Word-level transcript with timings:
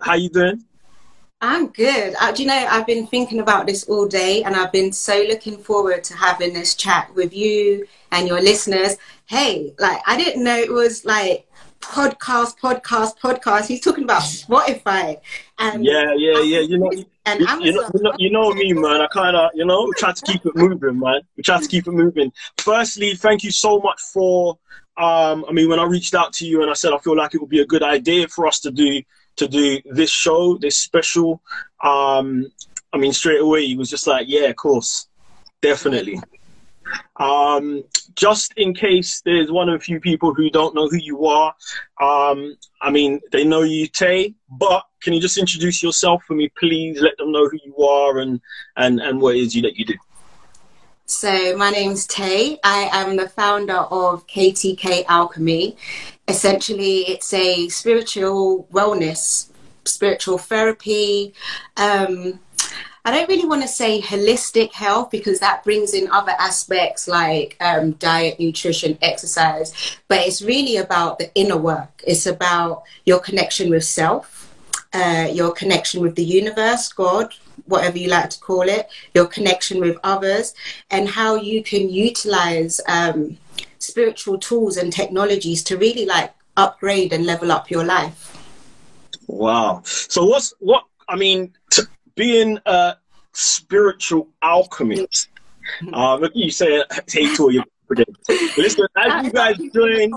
how 0.00 0.14
you 0.14 0.28
doing? 0.28 0.64
I'm 1.42 1.68
good. 1.68 2.14
Uh, 2.20 2.32
do 2.32 2.42
you 2.42 2.48
know, 2.48 2.66
I've 2.68 2.86
been 2.86 3.06
thinking 3.06 3.40
about 3.40 3.66
this 3.66 3.84
all 3.84 4.06
day 4.06 4.42
and 4.42 4.54
I've 4.54 4.72
been 4.72 4.92
so 4.92 5.24
looking 5.26 5.56
forward 5.56 6.04
to 6.04 6.14
having 6.14 6.52
this 6.52 6.74
chat 6.74 7.14
with 7.14 7.32
you 7.32 7.86
and 8.12 8.28
your 8.28 8.42
listeners. 8.42 8.98
Hey, 9.26 9.72
like, 9.78 10.02
I 10.06 10.18
didn't 10.18 10.44
know 10.44 10.56
it 10.56 10.70
was 10.70 11.06
like 11.06 11.46
podcast, 11.80 12.58
podcast, 12.58 13.18
podcast. 13.18 13.66
He's 13.66 13.80
talking 13.80 14.04
about 14.04 14.22
Spotify. 14.22 15.18
And 15.58 15.82
yeah, 15.82 16.12
yeah, 16.14 16.40
yeah. 16.42 16.60
You 16.60 16.78
know, 16.78 16.90
and 17.24 17.40
you, 17.40 17.46
You 17.60 17.72
know, 17.72 17.90
you 17.94 18.02
know, 18.02 18.12
you 18.18 18.30
know 18.30 18.52
me, 18.52 18.72
man. 18.74 19.00
I 19.00 19.06
kind 19.06 19.34
of, 19.34 19.50
you 19.54 19.64
know, 19.64 19.90
try 19.96 20.12
to 20.12 20.22
keep 20.22 20.44
it 20.44 20.54
moving, 20.54 20.98
man. 20.98 21.22
We 21.38 21.42
try 21.42 21.58
to 21.58 21.68
keep 21.68 21.86
it 21.86 21.92
moving. 21.92 22.32
Firstly, 22.58 23.14
thank 23.14 23.44
you 23.44 23.50
so 23.50 23.78
much 23.78 24.00
for. 24.12 24.58
Um, 24.96 25.46
I 25.48 25.52
mean, 25.52 25.70
when 25.70 25.78
I 25.78 25.84
reached 25.84 26.14
out 26.14 26.34
to 26.34 26.46
you 26.46 26.60
and 26.60 26.70
I 26.70 26.74
said 26.74 26.92
I 26.92 26.98
feel 26.98 27.16
like 27.16 27.34
it 27.34 27.40
would 27.40 27.48
be 27.48 27.60
a 27.60 27.66
good 27.66 27.82
idea 27.82 28.28
for 28.28 28.46
us 28.46 28.60
to 28.60 28.70
do 28.70 29.00
to 29.40 29.48
do 29.48 29.80
this 29.84 30.10
show, 30.10 30.56
this 30.58 30.76
special. 30.76 31.42
Um, 31.82 32.52
I 32.92 32.98
mean, 32.98 33.12
straight 33.12 33.40
away 33.40 33.66
he 33.66 33.76
was 33.76 33.90
just 33.90 34.06
like, 34.06 34.26
yeah, 34.28 34.46
of 34.48 34.56
course, 34.56 35.08
definitely. 35.60 36.20
Um, 37.16 37.84
just 38.16 38.52
in 38.56 38.74
case 38.74 39.22
there's 39.24 39.50
one 39.50 39.68
of 39.68 39.76
a 39.76 39.84
few 39.84 40.00
people 40.00 40.34
who 40.34 40.50
don't 40.50 40.74
know 40.74 40.88
who 40.88 40.96
you 40.96 41.26
are, 41.26 41.54
um, 42.00 42.56
I 42.82 42.90
mean, 42.90 43.20
they 43.32 43.44
know 43.44 43.62
you, 43.62 43.86
Tay, 43.86 44.34
but 44.50 44.84
can 45.00 45.12
you 45.12 45.20
just 45.20 45.38
introduce 45.38 45.82
yourself 45.82 46.22
for 46.24 46.34
me, 46.34 46.50
please? 46.58 47.00
Let 47.00 47.16
them 47.16 47.32
know 47.32 47.48
who 47.48 47.58
you 47.64 47.76
are 47.84 48.18
and, 48.18 48.40
and, 48.76 49.00
and 49.00 49.20
what 49.20 49.36
it 49.36 49.40
is 49.40 49.54
you 49.54 49.62
that 49.62 49.76
you 49.76 49.84
do. 49.86 49.94
So, 51.10 51.56
my 51.56 51.70
name's 51.70 52.06
Tay. 52.06 52.60
I 52.62 52.88
am 52.92 53.16
the 53.16 53.28
founder 53.28 53.78
of 53.78 54.28
KTK 54.28 55.06
Alchemy. 55.08 55.76
Essentially, 56.28 57.00
it's 57.00 57.32
a 57.32 57.68
spiritual 57.68 58.68
wellness, 58.72 59.48
spiritual 59.84 60.38
therapy. 60.38 61.34
Um, 61.76 62.38
I 63.04 63.10
don't 63.10 63.28
really 63.28 63.48
want 63.48 63.62
to 63.62 63.68
say 63.68 64.00
holistic 64.00 64.72
health 64.72 65.10
because 65.10 65.40
that 65.40 65.64
brings 65.64 65.94
in 65.94 66.08
other 66.12 66.34
aspects 66.38 67.08
like 67.08 67.56
um, 67.60 67.90
diet, 67.94 68.38
nutrition, 68.38 68.96
exercise, 69.02 69.98
but 70.06 70.20
it's 70.20 70.42
really 70.42 70.76
about 70.76 71.18
the 71.18 71.34
inner 71.34 71.58
work. 71.58 72.04
It's 72.06 72.26
about 72.26 72.84
your 73.04 73.18
connection 73.18 73.68
with 73.68 73.82
self, 73.82 74.54
uh, 74.92 75.28
your 75.32 75.50
connection 75.50 76.02
with 76.02 76.14
the 76.14 76.24
universe, 76.24 76.92
God, 76.92 77.34
whatever 77.66 77.98
you 77.98 78.08
like 78.08 78.30
to 78.30 78.40
call 78.40 78.62
it, 78.62 78.88
your 79.14 79.26
connection 79.26 79.80
with 79.80 79.96
others, 80.04 80.54
and 80.90 81.08
how 81.08 81.34
you 81.34 81.62
can 81.62 81.88
utilize 81.88 82.80
um, 82.88 83.38
spiritual 83.78 84.38
tools 84.38 84.76
and 84.76 84.92
technologies 84.92 85.62
to 85.64 85.76
really 85.76 86.06
like 86.06 86.32
upgrade 86.56 87.12
and 87.12 87.26
level 87.26 87.50
up 87.52 87.70
your 87.70 87.84
life. 87.84 88.36
Wow. 89.26 89.82
So 89.84 90.24
what's 90.24 90.52
what 90.58 90.84
I 91.08 91.16
mean 91.16 91.52
to 91.70 91.88
being 92.14 92.58
a 92.66 92.96
spiritual 93.32 94.28
alchemist. 94.42 95.28
Uh, 95.92 96.28
you 96.34 96.50
say 96.50 96.82
hey 97.08 97.34
to 97.34 97.50
you. 97.52 97.62
Listen, 98.56 98.86
as 98.96 99.24
you 99.24 99.32
guys 99.32 99.56
join, 99.72 100.12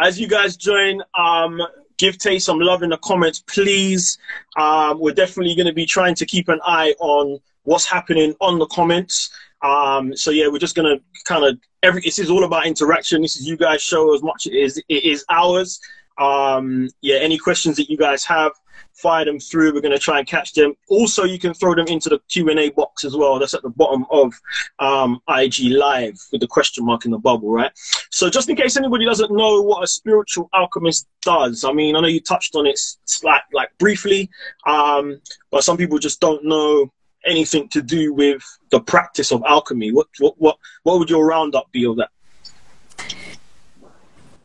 as 0.00 0.20
you 0.20 0.28
guys 0.28 0.56
join, 0.56 1.02
um, 1.18 1.60
give 1.98 2.18
Tay 2.18 2.38
some 2.38 2.58
love 2.58 2.82
in 2.82 2.90
the 2.90 2.96
comments, 2.98 3.40
please. 3.40 4.18
Um, 4.56 4.98
we're 4.98 5.14
definitely 5.14 5.54
going 5.54 5.66
to 5.66 5.72
be 5.72 5.86
trying 5.86 6.14
to 6.16 6.26
keep 6.26 6.48
an 6.48 6.60
eye 6.64 6.94
on 7.00 7.38
what's 7.64 7.86
happening 7.86 8.34
on 8.40 8.58
the 8.58 8.66
comments. 8.66 9.30
Um, 9.62 10.16
so 10.16 10.30
yeah, 10.30 10.48
we're 10.48 10.58
just 10.58 10.76
going 10.76 10.96
to 10.96 11.02
kind 11.24 11.44
of 11.44 11.58
every. 11.82 12.00
This 12.00 12.18
is 12.18 12.30
all 12.30 12.44
about 12.44 12.66
interaction. 12.66 13.22
This 13.22 13.36
is 13.36 13.46
you 13.46 13.56
guys 13.56 13.82
show 13.82 14.14
as 14.14 14.22
much 14.22 14.46
as 14.46 14.78
it 14.78 15.04
is 15.04 15.24
ours. 15.28 15.80
Um, 16.18 16.88
yeah, 17.00 17.16
any 17.16 17.38
questions 17.38 17.76
that 17.76 17.90
you 17.90 17.96
guys 17.96 18.24
have, 18.24 18.52
fire 19.00 19.24
them 19.24 19.38
through. 19.38 19.72
We're 19.72 19.80
going 19.80 19.92
to 19.92 19.98
try 19.98 20.18
and 20.18 20.26
catch 20.26 20.52
them. 20.54 20.74
Also, 20.88 21.24
you 21.24 21.38
can 21.38 21.54
throw 21.54 21.74
them 21.74 21.86
into 21.86 22.08
the 22.08 22.18
Q 22.28 22.50
and 22.50 22.58
A 22.58 22.70
box 22.70 23.04
as 23.04 23.16
well. 23.16 23.38
That's 23.38 23.54
at 23.54 23.62
the 23.62 23.70
bottom 23.70 24.04
of 24.10 24.34
um, 24.78 25.20
IG 25.28 25.70
Live 25.70 26.18
with 26.32 26.40
the 26.40 26.46
question 26.46 26.84
mark 26.84 27.04
in 27.04 27.10
the 27.10 27.18
bubble, 27.18 27.50
right? 27.50 27.72
So, 28.10 28.28
just 28.28 28.48
in 28.48 28.56
case 28.56 28.76
anybody 28.76 29.04
doesn't 29.04 29.30
know 29.30 29.62
what 29.62 29.82
a 29.82 29.86
spiritual 29.86 30.48
alchemist 30.52 31.06
does, 31.22 31.64
I 31.64 31.72
mean, 31.72 31.96
I 31.96 32.00
know 32.00 32.08
you 32.08 32.20
touched 32.20 32.54
on 32.56 32.66
it 32.66 32.78
like 33.22 33.42
like 33.52 33.70
briefly, 33.78 34.30
um, 34.66 35.20
but 35.50 35.64
some 35.64 35.76
people 35.76 35.98
just 35.98 36.20
don't 36.20 36.44
know 36.44 36.90
anything 37.24 37.68
to 37.68 37.82
do 37.82 38.12
with 38.12 38.42
the 38.70 38.80
practice 38.80 39.32
of 39.32 39.42
alchemy. 39.46 39.92
What 39.92 40.08
what 40.18 40.34
what 40.38 40.58
what 40.82 40.98
would 40.98 41.10
your 41.10 41.26
roundup 41.26 41.70
be 41.72 41.86
of 41.86 41.96
that? 41.96 42.10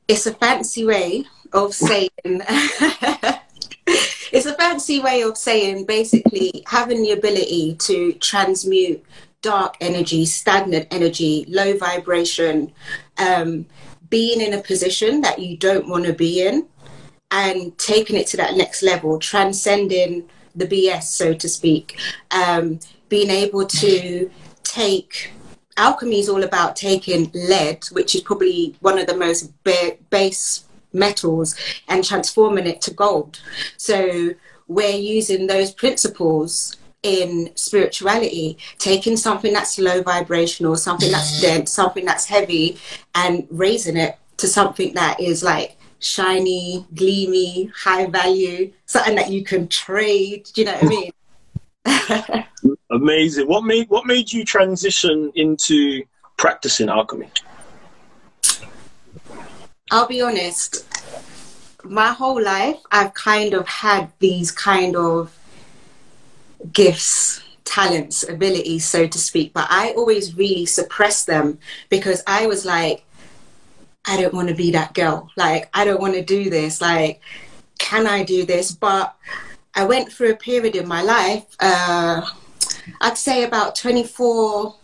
It's 0.07 0.27
a 0.27 0.33
fancy 0.33 0.85
way 0.85 1.25
of 1.53 1.73
saying 1.73 2.09
it's 4.33 4.47
a 4.47 4.55
fancy 4.55 4.99
way 4.99 5.21
of 5.21 5.37
saying 5.37 5.85
basically 5.85 6.63
having 6.65 7.03
the 7.03 7.11
ability 7.11 7.75
to 7.75 8.13
transmute 8.13 9.05
dark 9.43 9.75
energy, 9.79 10.25
stagnant 10.25 10.87
energy, 10.89 11.45
low 11.47 11.77
vibration, 11.77 12.73
um, 13.19 13.63
being 14.09 14.41
in 14.41 14.53
a 14.53 14.61
position 14.61 15.21
that 15.21 15.37
you 15.37 15.55
don't 15.55 15.87
want 15.87 16.05
to 16.05 16.13
be 16.13 16.41
in, 16.41 16.65
and 17.29 17.77
taking 17.77 18.15
it 18.15 18.25
to 18.25 18.37
that 18.37 18.55
next 18.55 18.81
level, 18.81 19.19
transcending 19.19 20.27
the 20.55 20.65
BS, 20.65 21.03
so 21.03 21.35
to 21.35 21.47
speak, 21.47 21.99
um, 22.31 22.79
being 23.09 23.29
able 23.29 23.67
to 23.67 24.31
take 24.63 25.31
alchemy 25.77 26.19
is 26.19 26.29
all 26.29 26.43
about 26.43 26.75
taking 26.75 27.29
lead, 27.35 27.83
which 27.91 28.15
is 28.15 28.21
probably 28.21 28.75
one 28.79 28.97
of 28.97 29.05
the 29.05 29.15
most 29.15 29.51
ba- 29.63 29.97
base 30.09 30.65
metals 30.93 31.55
and 31.87 32.03
transforming 32.03 32.67
it 32.67 32.81
to 32.81 32.93
gold. 32.93 33.41
So 33.77 34.33
we're 34.67 34.95
using 34.95 35.47
those 35.47 35.71
principles 35.71 36.77
in 37.03 37.51
spirituality, 37.55 38.57
taking 38.79 39.17
something 39.17 39.51
that's 39.53 39.77
low 39.77 40.01
vibrational, 40.01 40.75
something 40.77 41.11
that's 41.11 41.41
dense, 41.41 41.71
something 41.71 42.05
that's 42.05 42.25
heavy, 42.25 42.77
and 43.13 43.45
raising 43.51 43.97
it 43.97 44.17
to 44.37 44.47
something 44.47 44.93
that 44.93 45.19
is 45.19 45.43
like 45.43 45.77
shiny, 45.99 46.85
gleamy, 46.95 47.71
high 47.75 48.05
value, 48.07 48.71
something 48.85 49.15
that 49.15 49.29
you 49.29 49.43
can 49.43 49.67
trade. 49.67 50.49
Do 50.53 50.61
you 50.61 50.67
know 50.67 50.73
what 50.73 50.83
I 50.83 50.87
mean? 50.87 52.75
Amazing. 52.91 53.47
What 53.47 53.63
made 53.63 53.89
what 53.89 54.05
made 54.05 54.31
you 54.31 54.45
transition 54.45 55.31
into 55.35 56.03
practicing 56.37 56.89
alchemy? 56.89 57.29
I'll 59.93 60.07
be 60.07 60.23
honest, 60.23 60.87
my 61.83 62.07
whole 62.07 62.41
life 62.41 62.77
I've 62.91 63.13
kind 63.13 63.53
of 63.53 63.67
had 63.67 64.11
these 64.17 64.49
kind 64.51 64.95
of 64.95 65.37
gifts, 66.71 67.43
talents, 67.63 68.27
abilities, 68.27 68.85
so 68.85 69.05
to 69.05 69.19
speak, 69.19 69.53
but 69.53 69.67
I 69.69 69.91
always 69.91 70.35
really 70.35 70.65
suppressed 70.65 71.27
them 71.27 71.59
because 71.89 72.23
I 72.25 72.47
was 72.47 72.65
like, 72.65 73.05
I 74.05 74.19
don't 74.19 74.33
want 74.33 74.49
to 74.49 74.55
be 74.55 74.71
that 74.71 74.95
girl. 74.95 75.29
Like, 75.35 75.69
I 75.75 75.85
don't 75.85 76.01
want 76.01 76.15
to 76.15 76.23
do 76.23 76.49
this. 76.49 76.81
Like, 76.81 77.21
can 77.77 78.07
I 78.07 78.23
do 78.23 78.47
this? 78.47 78.71
But 78.71 79.15
I 79.75 79.85
went 79.85 80.11
through 80.11 80.31
a 80.31 80.35
period 80.35 80.75
in 80.75 80.87
my 80.87 81.03
life, 81.03 81.45
uh, 81.59 82.27
I'd 82.99 83.17
say 83.19 83.43
about 83.43 83.75
24 83.75 84.75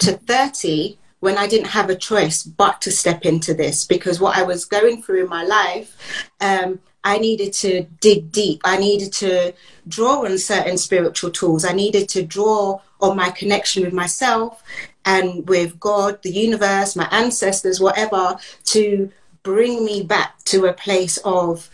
to 0.00 0.12
30, 0.12 0.98
when 1.22 1.38
I 1.38 1.46
didn't 1.46 1.68
have 1.68 1.88
a 1.88 1.94
choice 1.94 2.42
but 2.42 2.80
to 2.80 2.90
step 2.90 3.24
into 3.24 3.54
this 3.54 3.84
because 3.84 4.18
what 4.18 4.36
I 4.36 4.42
was 4.42 4.64
going 4.64 5.00
through 5.00 5.22
in 5.22 5.28
my 5.28 5.44
life, 5.44 5.96
um, 6.40 6.80
I 7.04 7.18
needed 7.18 7.52
to 7.64 7.86
dig 8.00 8.32
deep. 8.32 8.60
I 8.64 8.76
needed 8.76 9.12
to 9.14 9.54
draw 9.86 10.24
on 10.24 10.36
certain 10.36 10.76
spiritual 10.76 11.30
tools. 11.30 11.64
I 11.64 11.74
needed 11.74 12.08
to 12.08 12.24
draw 12.24 12.80
on 13.00 13.16
my 13.16 13.30
connection 13.30 13.84
with 13.84 13.92
myself 13.92 14.64
and 15.04 15.48
with 15.48 15.78
God, 15.78 16.20
the 16.22 16.32
universe, 16.32 16.96
my 16.96 17.06
ancestors, 17.12 17.78
whatever, 17.78 18.36
to 18.64 19.08
bring 19.44 19.84
me 19.84 20.02
back 20.02 20.42
to 20.46 20.66
a 20.66 20.72
place 20.72 21.18
of 21.18 21.70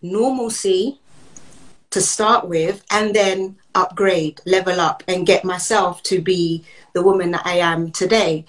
normalcy 0.00 1.00
to 1.90 2.00
start 2.00 2.46
with 2.46 2.84
and 2.92 3.16
then 3.16 3.56
upgrade, 3.74 4.40
level 4.46 4.80
up, 4.80 5.02
and 5.08 5.26
get 5.26 5.44
myself 5.44 6.04
to 6.04 6.20
be 6.20 6.64
the 6.92 7.02
woman 7.02 7.30
that 7.32 7.46
I 7.46 7.58
am 7.58 7.90
today. 7.90 8.44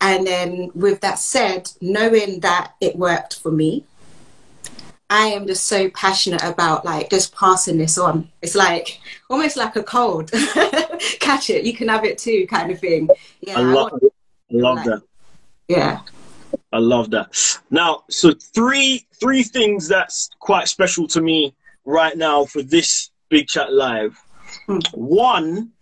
And 0.00 0.26
then, 0.26 0.70
with 0.74 1.00
that 1.00 1.18
said, 1.18 1.70
knowing 1.80 2.40
that 2.40 2.72
it 2.80 2.96
worked 2.96 3.38
for 3.38 3.52
me, 3.52 3.84
I 5.12 5.26
am 5.26 5.46
just 5.46 5.64
so 5.64 5.90
passionate 5.90 6.42
about 6.42 6.86
like 6.86 7.10
just 7.10 7.34
passing 7.34 7.76
this 7.76 7.98
on. 7.98 8.30
It's 8.40 8.54
like 8.54 8.98
almost 9.28 9.58
like 9.58 9.76
a 9.76 9.82
cold. 9.82 10.30
Catch 11.20 11.50
it, 11.50 11.64
you 11.64 11.74
can 11.74 11.88
have 11.88 12.04
it 12.04 12.16
too, 12.16 12.46
kind 12.46 12.70
of 12.70 12.80
thing. 12.80 13.10
Yeah, 13.42 13.58
I 13.58 13.62
love, 13.62 13.92
I 13.94 14.08
love 14.50 14.76
like, 14.78 14.86
that. 14.86 15.02
Yeah. 15.68 16.00
I 16.72 16.78
love 16.78 17.10
that. 17.10 17.60
Now, 17.70 18.04
so 18.08 18.32
three 18.32 19.06
three 19.20 19.42
things 19.42 19.86
that's 19.86 20.30
quite 20.40 20.68
special 20.68 21.06
to 21.08 21.20
me 21.20 21.54
right 21.84 22.16
now 22.16 22.46
for 22.46 22.62
this 22.62 23.10
Big 23.28 23.48
Chat 23.48 23.70
Live. 23.70 24.18
Hmm. 24.66 24.78
One 24.94 25.72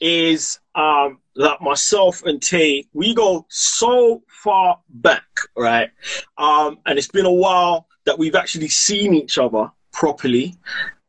is 0.00 0.60
um, 0.76 1.18
that 1.36 1.60
myself 1.60 2.22
and 2.24 2.40
Tay, 2.40 2.86
we 2.92 3.14
go 3.14 3.46
so 3.48 4.22
far 4.28 4.78
back, 4.88 5.26
right? 5.56 5.90
Um, 6.38 6.78
and 6.86 6.98
it's 6.98 7.08
been 7.08 7.26
a 7.26 7.32
while 7.32 7.88
that 8.04 8.18
we've 8.18 8.36
actually 8.36 8.68
seen 8.68 9.14
each 9.14 9.38
other. 9.38 9.70
properly. 9.96 10.54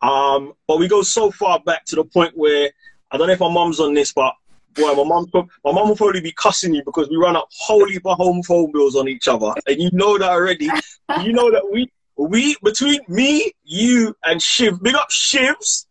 Um, 0.01 0.53
but 0.67 0.79
we 0.79 0.87
go 0.87 1.01
so 1.01 1.29
far 1.29 1.59
back 1.59 1.85
to 1.85 1.95
the 1.97 2.05
point 2.05 2.35
where 2.37 2.71
I 3.11 3.17
don't 3.17 3.27
know 3.27 3.33
if 3.33 3.39
my 3.39 3.51
mom's 3.51 3.79
on 3.79 3.93
this, 3.93 4.13
but 4.13 4.33
boy, 4.73 4.93
my 4.93 5.03
mom, 5.03 5.27
my 5.33 5.71
mom 5.71 5.89
will 5.89 5.95
probably 5.95 6.21
be 6.21 6.31
cussing 6.31 6.73
you 6.73 6.83
because 6.85 7.09
we 7.09 7.17
run 7.17 7.35
up 7.35 7.49
holy 7.51 7.99
for 7.99 8.15
home 8.15 8.41
phone 8.43 8.71
bills 8.71 8.95
on 8.95 9.07
each 9.07 9.27
other, 9.27 9.53
and 9.67 9.81
you 9.81 9.89
know 9.91 10.17
that 10.17 10.29
already. 10.29 10.69
you 11.21 11.33
know 11.33 11.51
that 11.51 11.69
we 11.69 11.91
we 12.17 12.55
between 12.63 13.01
me, 13.07 13.51
you, 13.63 14.15
and 14.23 14.41
Shiv, 14.41 14.81
big 14.81 14.95
up 14.95 15.09
Shivs. 15.09 15.86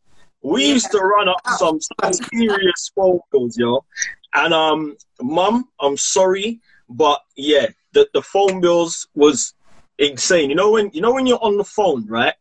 We 0.47 0.69
used 0.69 0.93
to 0.93 0.99
run 0.99 1.29
up 1.29 1.41
some 1.59 1.81
serious 1.81 2.93
phone 2.95 3.19
bills, 3.33 3.59
yo. 3.59 3.85
And 4.33 4.55
um, 4.55 4.97
mum, 5.21 5.69
I'm 5.81 5.97
sorry, 5.97 6.61
but 6.89 7.21
yeah, 7.35 7.67
the 7.95 8.09
the 8.15 8.23
phone 8.23 8.61
bills 8.61 9.09
was 9.15 9.55
insane. 9.99 10.51
You 10.51 10.55
know 10.55 10.71
when 10.71 10.91
you 10.93 11.01
know 11.01 11.13
when 11.13 11.27
you're 11.27 11.43
on 11.43 11.57
the 11.57 11.65
phone, 11.65 12.07
right, 12.07 12.35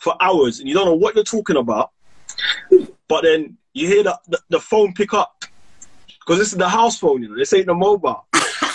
for 0.00 0.14
hours 0.22 0.60
and 0.60 0.68
you 0.68 0.74
don't 0.74 0.86
know 0.86 0.94
what 0.94 1.16
you're 1.16 1.22
talking 1.22 1.56
about, 1.56 1.90
but 3.08 3.24
then 3.24 3.58
you 3.74 3.86
hear 3.86 4.04
the, 4.04 4.18
the, 4.28 4.40
the 4.48 4.60
phone 4.60 4.94
pick 4.94 5.12
up 5.12 5.44
because 6.06 6.38
this 6.38 6.52
is 6.52 6.58
the 6.58 6.68
house 6.68 6.98
phone, 6.98 7.22
you 7.22 7.28
know. 7.28 7.36
This 7.36 7.52
ain't 7.52 7.66
the 7.66 7.74
mobile. 7.74 8.24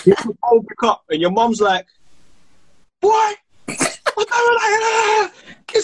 you 0.04 0.14
the 0.14 0.36
phone 0.40 0.64
pick 0.64 0.82
up 0.84 1.02
and 1.10 1.20
your 1.20 1.32
mom's 1.32 1.60
like, 1.60 1.86
"Boy, 3.00 3.32
it's 3.66 4.00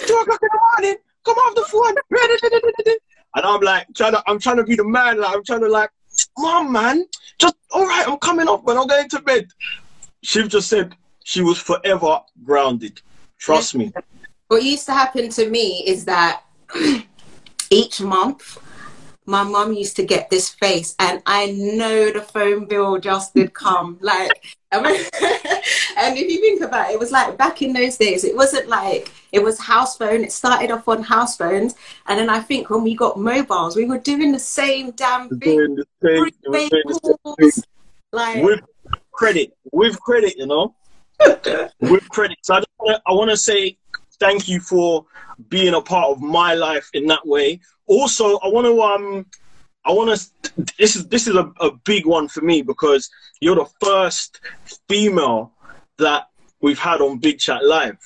two 0.06 0.14
o'clock 0.14 0.40
in 0.40 0.48
the 0.52 0.60
morning. 0.78 0.96
Come 1.30 1.38
off 1.38 1.54
the 1.54 1.64
phone." 1.64 2.96
And 3.36 3.46
I'm 3.46 3.60
like, 3.60 3.86
trying 3.94 4.12
to, 4.12 4.22
I'm 4.26 4.40
trying 4.40 4.56
to 4.56 4.64
be 4.64 4.74
the 4.74 4.82
man. 4.82 5.20
Like, 5.20 5.36
I'm 5.36 5.44
trying 5.44 5.60
to 5.60 5.68
like, 5.68 5.90
mom, 6.36 6.72
man, 6.72 7.06
just 7.38 7.54
all 7.70 7.86
right. 7.86 8.08
I'm 8.08 8.18
coming 8.18 8.48
off, 8.48 8.64
but 8.64 8.76
I'm 8.76 8.88
going 8.88 9.08
to 9.08 9.22
bed. 9.22 9.46
She 10.22 10.46
just 10.48 10.68
said 10.68 10.96
she 11.22 11.40
was 11.40 11.56
forever 11.58 12.20
grounded. 12.42 13.00
Trust 13.38 13.76
me. 13.76 13.92
What 14.48 14.64
used 14.64 14.84
to 14.86 14.92
happen 14.92 15.28
to 15.28 15.48
me 15.48 15.84
is 15.86 16.04
that 16.06 16.42
each 17.70 18.00
month 18.00 18.58
my 19.30 19.44
mum 19.44 19.72
used 19.72 19.94
to 19.94 20.04
get 20.04 20.28
this 20.28 20.48
face 20.48 20.96
and 20.98 21.22
I 21.24 21.52
know 21.52 22.10
the 22.10 22.20
phone 22.20 22.64
bill 22.66 22.98
just 22.98 23.32
did 23.32 23.54
come. 23.54 23.96
Like 24.00 24.56
and 24.72 24.86
if 26.16 26.30
you 26.30 26.40
think 26.40 26.62
about 26.62 26.90
it, 26.90 26.94
it 26.94 26.98
was 26.98 27.12
like 27.12 27.36
back 27.36 27.62
in 27.62 27.72
those 27.72 27.96
days, 27.96 28.24
it 28.24 28.36
wasn't 28.36 28.68
like 28.68 29.12
it 29.32 29.42
was 29.42 29.58
house 29.58 29.96
phone. 29.96 30.22
It 30.22 30.32
started 30.32 30.70
off 30.70 30.86
on 30.88 31.02
house 31.02 31.36
phones, 31.36 31.74
and 32.06 32.18
then 32.18 32.30
I 32.30 32.40
think 32.40 32.70
when 32.70 32.84
we 32.84 32.94
got 32.94 33.18
mobiles, 33.18 33.74
we 33.74 33.84
were 33.84 33.98
doing 33.98 34.30
the 34.30 34.38
same 34.38 34.92
damn 34.92 35.28
thing. 35.40 35.78
Like 38.12 38.44
with 38.44 38.60
credit, 39.12 39.56
with 39.72 40.00
credit, 40.00 40.36
you 40.36 40.46
know, 40.46 40.74
with 41.80 42.08
credit. 42.08 42.38
So 42.42 42.62
I 42.86 43.12
want 43.12 43.30
to 43.30 43.36
say 43.36 43.76
thank 44.20 44.48
you 44.48 44.60
for 44.60 45.04
being 45.48 45.74
a 45.74 45.80
part 45.80 46.10
of 46.10 46.20
my 46.20 46.54
life 46.54 46.88
in 46.94 47.06
that 47.06 47.26
way. 47.26 47.60
Also, 47.90 48.38
I 48.38 48.46
want 48.46 48.66
to 48.68 48.80
um 48.80 49.26
I 49.84 49.90
want 49.90 50.16
to. 50.16 50.52
This 50.78 50.94
is 50.94 51.08
this 51.08 51.26
is 51.26 51.34
a, 51.34 51.52
a 51.60 51.72
big 51.84 52.06
one 52.06 52.28
for 52.28 52.40
me 52.40 52.62
because 52.62 53.10
you're 53.40 53.56
the 53.56 53.68
first 53.80 54.40
female 54.88 55.50
that 55.98 56.28
we've 56.60 56.78
had 56.78 57.00
on 57.00 57.18
Big 57.18 57.40
Chat 57.40 57.64
Live, 57.64 57.98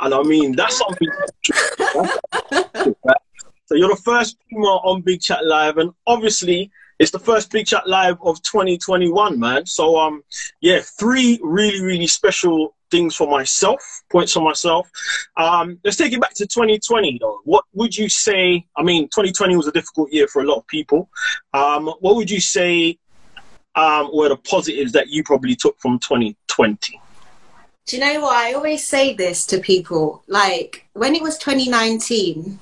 and 0.00 0.12
I 0.12 0.22
mean 0.24 0.56
that's 0.56 0.76
something. 0.76 1.08
so 3.66 3.76
you're 3.76 3.94
the 3.94 4.02
first 4.04 4.38
female 4.50 4.80
on 4.82 5.02
Big 5.02 5.20
Chat 5.20 5.46
Live, 5.46 5.78
and 5.78 5.92
obviously 6.08 6.72
it's 6.98 7.12
the 7.12 7.20
first 7.20 7.52
Big 7.52 7.66
Chat 7.66 7.86
Live 7.86 8.16
of 8.22 8.42
2021, 8.42 9.38
man. 9.38 9.66
So 9.66 9.96
um, 10.00 10.24
yeah, 10.60 10.80
three 10.80 11.38
really 11.44 11.80
really 11.80 12.08
special 12.08 12.74
things 12.94 13.16
for 13.16 13.28
myself, 13.28 13.82
points 14.08 14.32
for 14.32 14.40
myself. 14.40 14.88
Um, 15.36 15.80
let's 15.84 15.96
take 15.96 16.12
it 16.12 16.20
back 16.20 16.34
to 16.34 16.46
2020 16.46 17.18
though. 17.20 17.40
What 17.44 17.64
would 17.72 17.96
you 17.96 18.08
say? 18.08 18.64
I 18.76 18.82
mean, 18.84 19.04
2020 19.06 19.56
was 19.56 19.66
a 19.66 19.72
difficult 19.72 20.12
year 20.12 20.28
for 20.28 20.42
a 20.42 20.44
lot 20.44 20.58
of 20.58 20.66
people. 20.68 21.08
Um, 21.52 21.86
what 22.00 22.14
would 22.14 22.30
you 22.30 22.40
say 22.40 22.98
um, 23.74 24.10
were 24.14 24.28
the 24.28 24.36
positives 24.36 24.92
that 24.92 25.08
you 25.08 25.24
probably 25.24 25.56
took 25.56 25.76
from 25.80 25.98
2020? 25.98 27.00
Do 27.86 27.96
you 27.96 28.04
know 28.04 28.20
what? 28.20 28.36
I 28.36 28.52
always 28.52 28.86
say 28.86 29.12
this 29.12 29.44
to 29.46 29.58
people. 29.58 30.22
Like, 30.28 30.86
when 30.92 31.14
it 31.16 31.22
was 31.22 31.36
2019, 31.36 32.58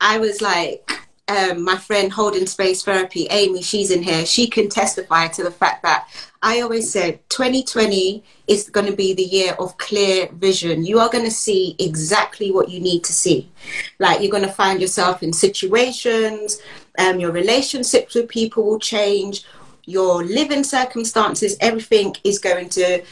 I 0.00 0.18
was 0.18 0.42
like, 0.42 1.07
um, 1.28 1.62
my 1.62 1.76
friend 1.76 2.10
holding 2.10 2.46
space 2.46 2.82
therapy, 2.82 3.26
Amy, 3.30 3.62
she's 3.62 3.90
in 3.90 4.02
here. 4.02 4.24
She 4.24 4.48
can 4.48 4.68
testify 4.68 5.28
to 5.28 5.44
the 5.44 5.50
fact 5.50 5.82
that 5.82 6.08
I 6.42 6.60
always 6.60 6.90
said 6.90 7.20
2020 7.28 8.22
is 8.46 8.70
going 8.70 8.86
to 8.86 8.96
be 8.96 9.12
the 9.12 9.24
year 9.24 9.54
of 9.58 9.76
clear 9.76 10.28
vision. 10.32 10.84
You 10.84 11.00
are 11.00 11.10
going 11.10 11.24
to 11.24 11.30
see 11.30 11.76
exactly 11.78 12.50
what 12.50 12.70
you 12.70 12.80
need 12.80 13.04
to 13.04 13.12
see. 13.12 13.50
Like 13.98 14.22
you're 14.22 14.30
going 14.30 14.44
to 14.44 14.52
find 14.52 14.80
yourself 14.80 15.22
in 15.22 15.32
situations, 15.32 16.60
um, 16.98 17.20
your 17.20 17.32
relationships 17.32 18.14
with 18.14 18.28
people 18.28 18.64
will 18.64 18.78
change, 18.78 19.44
your 19.84 20.24
living 20.24 20.64
circumstances, 20.64 21.56
everything 21.60 22.16
is 22.24 22.38
going 22.38 22.68
to 22.70 23.02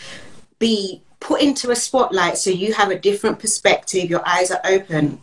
be 0.58 1.02
put 1.20 1.42
into 1.42 1.70
a 1.70 1.76
spotlight 1.76 2.38
so 2.38 2.50
you 2.50 2.72
have 2.72 2.90
a 2.90 2.98
different 2.98 3.38
perspective, 3.38 4.08
your 4.08 4.26
eyes 4.26 4.50
are 4.50 4.60
open. 4.64 5.20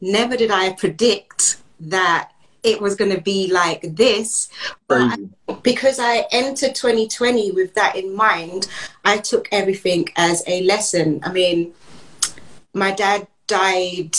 Never 0.00 0.36
did 0.36 0.50
I 0.50 0.74
predict 0.74 1.56
that 1.80 2.30
it 2.62 2.80
was 2.80 2.96
going 2.96 3.14
to 3.14 3.20
be 3.20 3.52
like 3.52 3.82
this. 3.94 4.48
But 4.88 5.20
I, 5.48 5.52
because 5.62 5.98
I 6.00 6.26
entered 6.32 6.74
2020 6.74 7.52
with 7.52 7.74
that 7.74 7.94
in 7.94 8.16
mind, 8.16 8.68
I 9.04 9.18
took 9.18 9.48
everything 9.52 10.08
as 10.16 10.42
a 10.46 10.62
lesson. 10.62 11.20
I 11.22 11.30
mean, 11.30 11.74
my 12.72 12.92
dad 12.92 13.28
died 13.46 14.16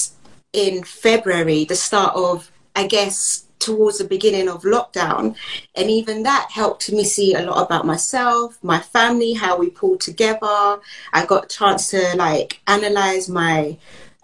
in 0.54 0.84
February, 0.84 1.66
the 1.66 1.76
start 1.76 2.16
of, 2.16 2.52
I 2.76 2.88
guess, 2.88 3.46
towards 3.60 3.98
the 3.98 4.06
beginning 4.06 4.48
of 4.48 4.62
lockdown. 4.62 5.36
And 5.76 5.90
even 5.90 6.24
that 6.24 6.50
helped 6.52 6.92
me 6.92 7.04
see 7.04 7.34
a 7.34 7.42
lot 7.42 7.66
about 7.66 7.86
myself, 7.86 8.60
my 8.62 8.80
family, 8.80 9.34
how 9.34 9.58
we 9.58 9.72
pulled 9.72 10.02
together. 10.02 10.80
I 11.14 11.26
got 11.28 11.46
a 11.46 11.48
chance 11.48 11.90
to 11.90 12.16
like 12.16 12.62
analyze 12.68 13.28
my 13.28 13.78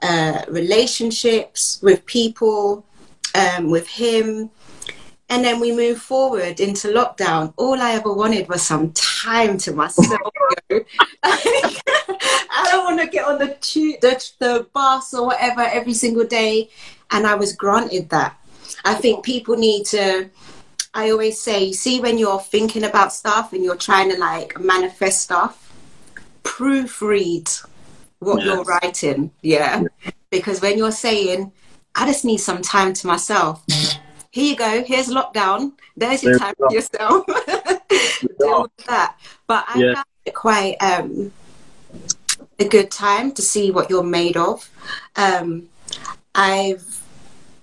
uh, 0.04 0.44
relationships 0.48 1.80
with 1.82 2.06
people 2.06 2.86
um, 3.36 3.70
with 3.70 3.88
him. 3.88 4.50
And 5.30 5.46
then 5.46 5.60
we 5.62 5.72
move 5.72 6.02
forward 6.02 6.60
into 6.60 6.90
lockdown. 6.90 7.54
All 7.56 7.80
I 7.82 7.94
ever 7.94 8.14
wanted 8.14 8.50
was 8.50 8.62
some 8.62 8.92
time 8.92 9.58
to 9.60 9.74
myself. 9.74 10.20
I 11.24 12.68
don't 12.70 12.84
want 12.84 13.00
to 13.00 13.08
get 13.08 13.26
on 13.26 13.40
the, 13.40 13.56
tube, 13.62 14.02
the, 14.02 14.32
the 14.40 14.68
bus 14.74 15.14
or 15.14 15.28
whatever 15.28 15.62
every 15.62 15.94
single 15.94 16.26
day. 16.26 16.70
And 17.12 17.26
I 17.26 17.36
was 17.36 17.54
granted 17.54 18.10
that. 18.10 18.38
I 18.84 18.94
think 18.96 19.24
people 19.24 19.56
need 19.56 19.86
to 19.88 20.30
I 20.94 21.10
always 21.12 21.40
say, 21.40 21.72
see, 21.72 22.02
when 22.02 22.18
you're 22.18 22.40
thinking 22.40 22.84
about 22.84 23.14
stuff 23.14 23.54
and 23.54 23.64
you're 23.64 23.78
trying 23.78 24.10
to 24.12 24.18
like 24.18 24.60
manifest 24.60 25.22
stuff, 25.22 25.74
proofread 26.44 27.66
what 28.20 28.44
yes. 28.44 28.46
you're 28.46 28.64
writing. 28.64 29.32
Yeah. 29.42 29.84
yeah. 30.04 30.12
Because 30.30 30.62
when 30.62 30.78
you're 30.78 30.92
saying, 30.92 31.52
I 31.96 32.06
just 32.06 32.26
need 32.26 32.38
some 32.38 32.62
time 32.62 32.94
to 32.94 33.08
myself. 33.08 33.64
Here 34.32 34.52
you 34.52 34.56
go. 34.56 34.84
Here's 34.84 35.10
lockdown. 35.10 35.74
There's 35.98 36.24
your 36.24 36.38
time 36.38 36.56
for 36.58 36.72
yourself. 36.72 37.26
Deal 38.40 38.62
with 38.64 38.86
that. 38.88 39.18
But 39.46 39.66
I 39.68 39.80
yeah. 39.80 39.94
found 39.96 40.06
it 40.26 40.34
quite 40.34 40.78
um, 40.82 41.34
a 42.60 42.68
good 42.68 42.92
time 42.92 43.34
to 43.34 43.42
see 43.42 43.72
what 43.72 43.90
you're 43.90 44.04
made 44.04 44.38
of. 44.38 44.70
Um, 45.18 45.68
I've, 46.34 47.04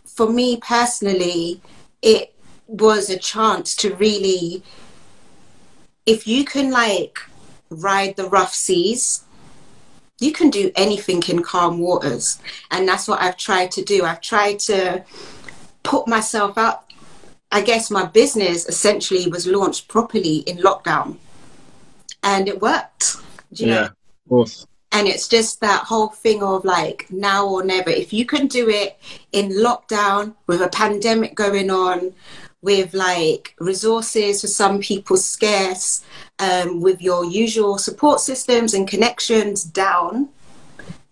for 0.05 0.29
me 0.29 0.59
personally, 0.59 1.63
it 2.03 2.35
was 2.67 3.09
a 3.09 3.19
chance 3.19 3.75
to 3.77 3.95
really, 3.95 4.63
if 6.05 6.27
you 6.27 6.45
can 6.45 6.71
like 6.71 7.19
ride 7.71 8.17
the 8.17 8.29
rough 8.29 8.55
seas 8.55 9.25
you 10.19 10.33
can 10.33 10.51
do 10.51 10.71
anything 10.75 11.23
in 11.29 11.43
calm 11.43 11.79
waters. 11.79 12.39
And 12.71 12.89
that's 12.89 13.07
what 13.09 13.21
I've 13.21 13.37
tried 13.37 13.71
to 13.73 13.83
do. 13.83 14.05
I've 14.05 14.21
tried 14.21 14.59
to 14.61 15.05
put 15.83 16.09
myself 16.09 16.59
out. 16.59 16.85
I 17.51 17.63
guess 17.63 17.91
my 17.91 18.05
business 18.05 18.69
essentially 18.69 19.29
was 19.29 19.47
launched 19.47 19.89
properly 19.89 20.39
in 20.39 20.59
lockdown 20.59 21.17
and 22.23 22.49
it 22.49 22.61
worked. 22.61 23.17
yeah, 23.51 23.67
know? 23.67 23.83
of 23.85 24.29
course. 24.29 24.67
And 24.91 25.07
it's 25.07 25.29
just 25.29 25.61
that 25.61 25.85
whole 25.85 26.09
thing 26.09 26.43
of 26.43 26.65
like 26.65 27.07
now 27.11 27.47
or 27.47 27.63
never. 27.63 27.91
If 27.91 28.13
you 28.13 28.25
can 28.25 28.47
do 28.47 28.69
it 28.69 28.99
in 29.33 29.51
lockdown 29.51 30.35
with 30.47 30.63
a 30.63 30.69
pandemic 30.69 31.35
going 31.35 31.71
on, 31.71 32.15
with 32.63 32.95
like 32.95 33.55
resources 33.61 34.41
for 34.41 34.47
some 34.47 34.81
people 34.81 35.17
scarce, 35.17 36.05
um, 36.39 36.81
with 36.81 37.01
your 37.01 37.25
usual 37.25 37.79
support 37.79 38.21
systems 38.21 38.75
and 38.75 38.89
connections 38.89 39.63
down. 39.65 40.29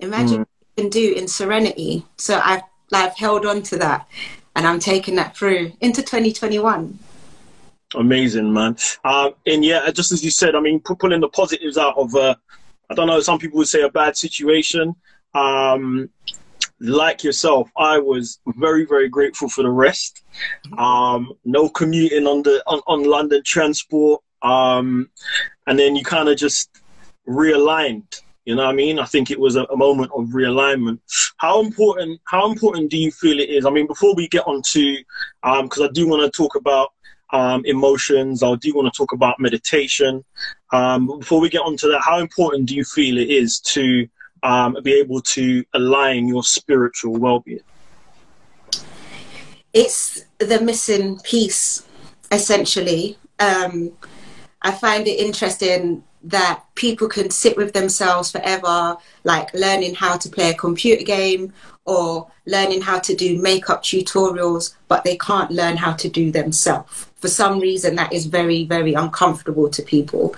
Imagine 0.00 0.38
mm. 0.38 0.40
what 0.40 0.48
you 0.76 0.82
can 0.84 0.90
do 0.90 1.14
in 1.14 1.28
serenity. 1.28 2.04
So 2.16 2.40
I've 2.42 2.62
I've 2.92 3.16
held 3.16 3.46
on 3.46 3.62
to 3.64 3.78
that, 3.78 4.08
and 4.54 4.66
I'm 4.66 4.78
taking 4.78 5.16
that 5.16 5.36
through 5.36 5.72
into 5.80 6.02
2021. 6.02 6.98
Amazing, 7.94 8.52
man. 8.52 8.76
Uh, 9.04 9.30
and 9.46 9.64
yeah, 9.64 9.90
just 9.90 10.12
as 10.12 10.24
you 10.24 10.30
said, 10.30 10.54
I 10.54 10.60
mean, 10.60 10.80
pulling 10.80 11.20
the 11.20 11.28
positives 11.28 11.78
out 11.78 11.96
of, 11.96 12.14
uh, 12.14 12.34
I 12.90 12.94
don't 12.94 13.06
know, 13.06 13.20
some 13.20 13.38
people 13.38 13.58
would 13.58 13.68
say 13.68 13.82
a 13.82 13.88
bad 13.88 14.16
situation. 14.16 14.94
Um, 15.34 16.10
like 16.80 17.24
yourself, 17.24 17.70
I 17.76 17.98
was 17.98 18.38
very, 18.46 18.84
very 18.84 19.08
grateful 19.08 19.48
for 19.48 19.62
the 19.62 19.70
rest. 19.70 20.22
Um, 20.76 21.32
no 21.44 21.68
commuting 21.68 22.26
on 22.26 22.42
the 22.42 22.62
on, 22.66 22.80
on 22.86 23.04
London 23.04 23.42
transport. 23.44 24.22
Um, 24.42 25.10
and 25.66 25.78
then 25.78 25.96
you 25.96 26.04
kind 26.04 26.28
of 26.28 26.36
just 26.36 26.70
realigned. 27.26 28.22
You 28.44 28.54
know 28.54 28.64
what 28.64 28.70
I 28.70 28.74
mean? 28.74 29.00
I 29.00 29.06
think 29.06 29.30
it 29.30 29.40
was 29.40 29.56
a, 29.56 29.64
a, 29.64 29.76
moment 29.76 30.12
of 30.14 30.26
realignment. 30.28 31.00
How 31.38 31.60
important? 31.60 32.20
How 32.24 32.48
important 32.48 32.90
do 32.92 32.96
you 32.96 33.10
feel 33.10 33.40
it 33.40 33.50
is? 33.50 33.66
I 33.66 33.70
mean, 33.70 33.88
before 33.88 34.14
we 34.14 34.28
get 34.28 34.46
on 34.46 34.62
to, 34.70 34.96
because 35.42 35.80
um, 35.80 35.88
I 35.88 35.88
do 35.92 36.06
want 36.06 36.22
to 36.22 36.36
talk 36.36 36.54
about 36.54 36.90
um, 37.32 37.64
emotions. 37.64 38.44
I 38.44 38.54
do 38.54 38.72
want 38.72 38.92
to 38.92 38.96
talk 38.96 39.12
about 39.12 39.40
meditation. 39.40 40.24
Um, 40.72 41.18
before 41.18 41.40
we 41.40 41.48
get 41.48 41.62
onto 41.62 41.90
that, 41.90 42.02
how 42.02 42.18
important 42.20 42.68
do 42.68 42.76
you 42.76 42.84
feel 42.84 43.18
it 43.18 43.30
is 43.30 43.58
to 43.60 44.06
um, 44.42 44.76
be 44.82 44.94
able 44.94 45.20
to 45.20 45.64
align 45.74 46.28
your 46.28 46.42
spiritual 46.42 47.14
well-being? 47.14 47.60
It's 49.72 50.24
the 50.38 50.60
missing 50.60 51.18
piece, 51.20 51.86
essentially. 52.32 53.18
Um, 53.38 53.92
I 54.62 54.70
find 54.72 55.06
it 55.06 55.18
interesting 55.18 56.02
that 56.24 56.64
people 56.74 57.08
can 57.08 57.30
sit 57.30 57.56
with 57.56 57.72
themselves 57.72 58.32
forever, 58.32 58.96
like 59.24 59.52
learning 59.54 59.94
how 59.94 60.16
to 60.16 60.28
play 60.28 60.50
a 60.50 60.54
computer 60.54 61.04
game 61.04 61.52
or 61.84 62.26
learning 62.46 62.80
how 62.80 62.98
to 62.98 63.14
do 63.14 63.40
makeup 63.40 63.82
tutorials, 63.82 64.74
but 64.88 65.04
they 65.04 65.16
can't 65.18 65.52
learn 65.52 65.76
how 65.76 65.92
to 65.92 66.08
do 66.08 66.32
themselves. 66.32 67.06
For 67.16 67.28
some 67.28 67.60
reason, 67.60 67.94
that 67.96 68.12
is 68.12 68.26
very, 68.26 68.64
very 68.64 68.94
uncomfortable 68.94 69.68
to 69.70 69.82
people. 69.82 70.34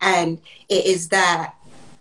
And 0.00 0.38
it 0.68 0.86
is 0.86 1.08
that 1.08 1.54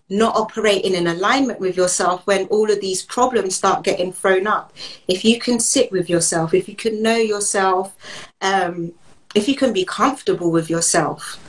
not 0.09 0.35
operating 0.35 0.93
in 0.93 1.07
alignment 1.07 1.59
with 1.59 1.75
yourself 1.75 2.25
when 2.27 2.45
all 2.47 2.69
of 2.69 2.79
these 2.79 3.01
problems 3.03 3.55
start 3.55 3.83
getting 3.83 4.13
thrown 4.13 4.45
up. 4.45 4.71
If 5.07 5.25
you 5.25 5.39
can 5.39 5.59
sit 5.59 5.91
with 5.91 6.09
yourself, 6.09 6.53
if 6.53 6.69
you 6.69 6.75
can 6.75 7.01
know 7.01 7.17
yourself, 7.17 7.95
um, 8.41 8.93
if 9.33 9.47
you 9.47 9.55
can 9.55 9.73
be 9.73 9.83
comfortable 9.83 10.51
with 10.51 10.69
yourself, 10.69 11.39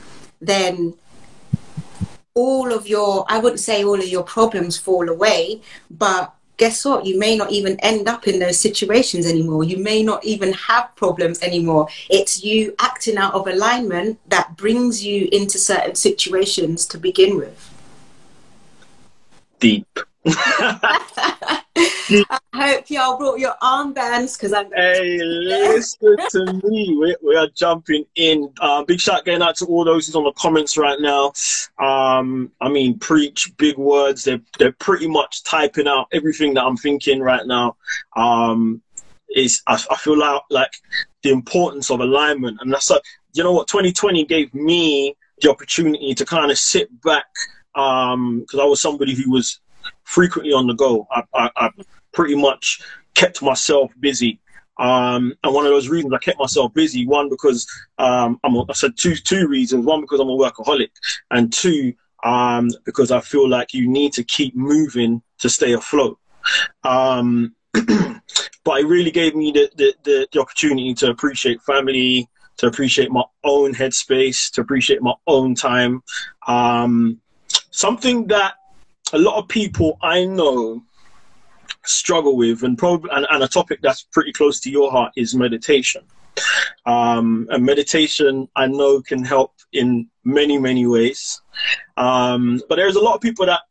then 0.41 0.95
all 2.33 2.71
of 2.71 2.87
your, 2.87 3.25
I 3.29 3.39
wouldn't 3.39 3.59
say 3.59 3.83
all 3.83 3.99
of 3.99 4.07
your 4.07 4.23
problems 4.23 4.77
fall 4.77 5.07
away, 5.07 5.61
but 5.91 6.33
guess 6.57 6.83
what? 6.83 7.05
You 7.05 7.19
may 7.19 7.37
not 7.37 7.51
even 7.51 7.79
end 7.81 8.07
up 8.07 8.27
in 8.27 8.39
those 8.39 8.59
situations 8.59 9.27
anymore. 9.27 9.63
You 9.63 9.77
may 9.77 10.01
not 10.01 10.25
even 10.25 10.53
have 10.53 10.95
problems 10.95 11.41
anymore. 11.43 11.87
It's 12.09 12.43
you 12.43 12.75
acting 12.79 13.17
out 13.17 13.35
of 13.35 13.47
alignment 13.47 14.19
that 14.29 14.57
brings 14.57 15.05
you 15.05 15.29
into 15.31 15.59
certain 15.59 15.93
situations 15.93 16.87
to 16.87 16.97
begin 16.97 17.37
with 17.37 17.76
deep. 19.59 19.87
I 22.09 22.43
hope 22.53 22.89
y'all 22.89 23.17
brought 23.17 23.39
your 23.39 23.55
armbands 23.61 24.37
because 24.37 24.53
I'm. 24.53 24.71
Hey, 24.73 25.19
listen 25.21 26.17
to 26.31 26.61
me. 26.63 26.97
We, 26.99 27.15
we 27.23 27.35
are 27.35 27.47
jumping 27.55 28.05
in. 28.15 28.51
Uh, 28.59 28.83
big 28.83 28.99
shout 28.99 29.25
going 29.25 29.41
out 29.41 29.55
to 29.57 29.65
all 29.65 29.85
those 29.85 30.07
who's 30.07 30.15
on 30.15 30.23
the 30.23 30.31
comments 30.33 30.77
right 30.77 30.99
now. 30.99 31.33
Um, 31.79 32.51
I 32.61 32.69
mean, 32.69 32.97
preach 32.99 33.51
big 33.57 33.77
words. 33.77 34.23
They're 34.23 34.41
they're 34.57 34.73
pretty 34.73 35.07
much 35.07 35.43
typing 35.43 35.87
out 35.87 36.07
everything 36.11 36.53
that 36.55 36.63
I'm 36.63 36.77
thinking 36.77 37.21
right 37.21 37.45
now. 37.45 37.77
Um, 38.15 38.81
is 39.35 39.61
I, 39.67 39.81
I 39.91 39.95
feel 39.97 40.17
like 40.17 40.41
like 40.49 40.73
the 41.23 41.29
importance 41.29 41.91
of 41.91 41.99
alignment, 41.99 42.59
and 42.61 42.73
that's 42.73 42.89
like 42.89 43.03
you 43.33 43.43
know 43.43 43.53
what 43.53 43.67
2020 43.67 44.25
gave 44.25 44.53
me 44.53 45.15
the 45.41 45.49
opportunity 45.49 46.15
to 46.15 46.25
kind 46.25 46.51
of 46.51 46.57
sit 46.57 46.89
back 47.01 47.25
because 47.77 48.55
um, 48.55 48.59
I 48.59 48.65
was 48.65 48.81
somebody 48.81 49.13
who 49.13 49.29
was 49.29 49.59
frequently 50.03 50.51
on 50.51 50.65
the 50.65 50.73
go. 50.73 51.07
I, 51.11 51.21
I, 51.35 51.49
I 51.55 51.69
pretty 52.11 52.33
much 52.33 52.81
kept 53.13 53.43
myself 53.43 53.91
busy. 53.99 54.39
Um, 54.79 55.35
and 55.43 55.53
one 55.53 55.65
of 55.65 55.71
those 55.71 55.87
reasons 55.87 56.11
I 56.11 56.17
kept 56.17 56.39
myself 56.39 56.73
busy, 56.73 57.05
one 57.05 57.29
because 57.29 57.67
um, 57.99 58.39
I'm 58.43 58.55
a, 58.55 58.65
I 58.67 58.73
said 58.73 58.97
two 58.97 59.15
two 59.15 59.47
reasons. 59.47 59.85
One 59.85 60.01
because 60.01 60.19
I'm 60.19 60.29
a 60.29 60.37
workaholic, 60.37 60.89
and 61.29 61.53
two 61.53 61.93
um, 62.23 62.69
because 62.83 63.11
I 63.11 63.19
feel 63.19 63.47
like 63.47 63.75
you 63.75 63.87
need 63.87 64.11
to 64.13 64.23
keep 64.23 64.55
moving 64.55 65.21
to 65.39 65.49
stay 65.49 65.73
afloat. 65.73 66.17
Um, 66.83 67.53
but 67.73 68.79
it 68.79 68.87
really 68.87 69.11
gave 69.11 69.35
me 69.35 69.51
the, 69.51 69.69
the, 69.75 69.93
the, 70.03 70.27
the, 70.31 70.39
opportunity 70.39 70.93
to 70.95 71.09
appreciate 71.09 71.61
family, 71.61 72.27
to 72.57 72.67
appreciate 72.67 73.11
my 73.11 73.23
own 73.43 73.73
headspace, 73.73 74.51
to 74.53 74.61
appreciate 74.61 75.01
my 75.01 75.13
own 75.27 75.53
time. 75.53 76.01
Um, 76.47 77.19
something 77.77 78.27
that 78.27 78.55
a 79.13 79.17
lot 79.17 79.37
of 79.37 79.47
people 79.47 79.97
I 80.01 80.25
know 80.25 80.83
struggle 81.85 82.35
with, 82.35 82.63
and 82.63 82.77
probably 82.77 83.09
and, 83.13 83.25
and 83.29 83.43
a 83.43 83.47
topic 83.47 83.79
that's 83.81 84.03
pretty 84.11 84.33
close 84.33 84.59
to 84.61 84.71
your 84.71 84.91
heart 84.91 85.13
is 85.15 85.35
meditation. 85.35 86.03
Um, 86.85 87.47
and 87.49 87.65
meditation, 87.65 88.47
I 88.55 88.67
know, 88.67 89.01
can 89.01 89.23
help 89.23 89.53
in 89.71 90.09
many 90.23 90.57
many 90.57 90.87
ways. 90.87 91.41
Um, 91.95 92.61
but 92.67 92.75
there's 92.75 92.95
a 92.95 93.01
lot 93.01 93.15
of 93.15 93.21
people 93.21 93.45
that 93.45 93.61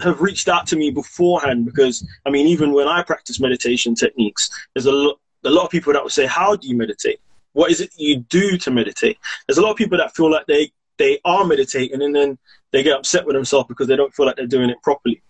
have 0.00 0.20
reached 0.20 0.48
out 0.48 0.66
to 0.66 0.76
me 0.76 0.90
beforehand 0.90 1.64
because 1.64 2.06
I 2.26 2.30
mean, 2.30 2.46
even 2.48 2.72
when 2.72 2.88
I 2.88 3.02
practice 3.02 3.40
meditation 3.40 3.94
techniques, 3.94 4.50
there's 4.74 4.86
a 4.86 4.92
lot, 4.92 5.18
a 5.44 5.50
lot 5.50 5.64
of 5.64 5.70
people 5.70 5.92
that 5.92 6.02
will 6.02 6.10
say, 6.10 6.26
"How 6.26 6.56
do 6.56 6.66
you 6.66 6.76
meditate? 6.76 7.20
What 7.52 7.70
is 7.70 7.80
it 7.80 7.90
you 7.96 8.16
do 8.16 8.58
to 8.58 8.70
meditate?" 8.70 9.18
There's 9.46 9.58
a 9.58 9.62
lot 9.62 9.70
of 9.70 9.76
people 9.76 9.98
that 9.98 10.16
feel 10.16 10.30
like 10.30 10.46
they 10.46 10.72
they 10.98 11.20
are 11.24 11.44
meditating 11.44 12.02
and 12.02 12.14
then 12.14 12.38
they 12.72 12.82
get 12.82 12.96
upset 12.96 13.24
with 13.26 13.36
themselves 13.36 13.68
because 13.68 13.86
they 13.86 13.96
don't 13.96 14.12
feel 14.14 14.26
like 14.26 14.36
they're 14.36 14.46
doing 14.46 14.70
it 14.70 14.82
properly. 14.82 15.22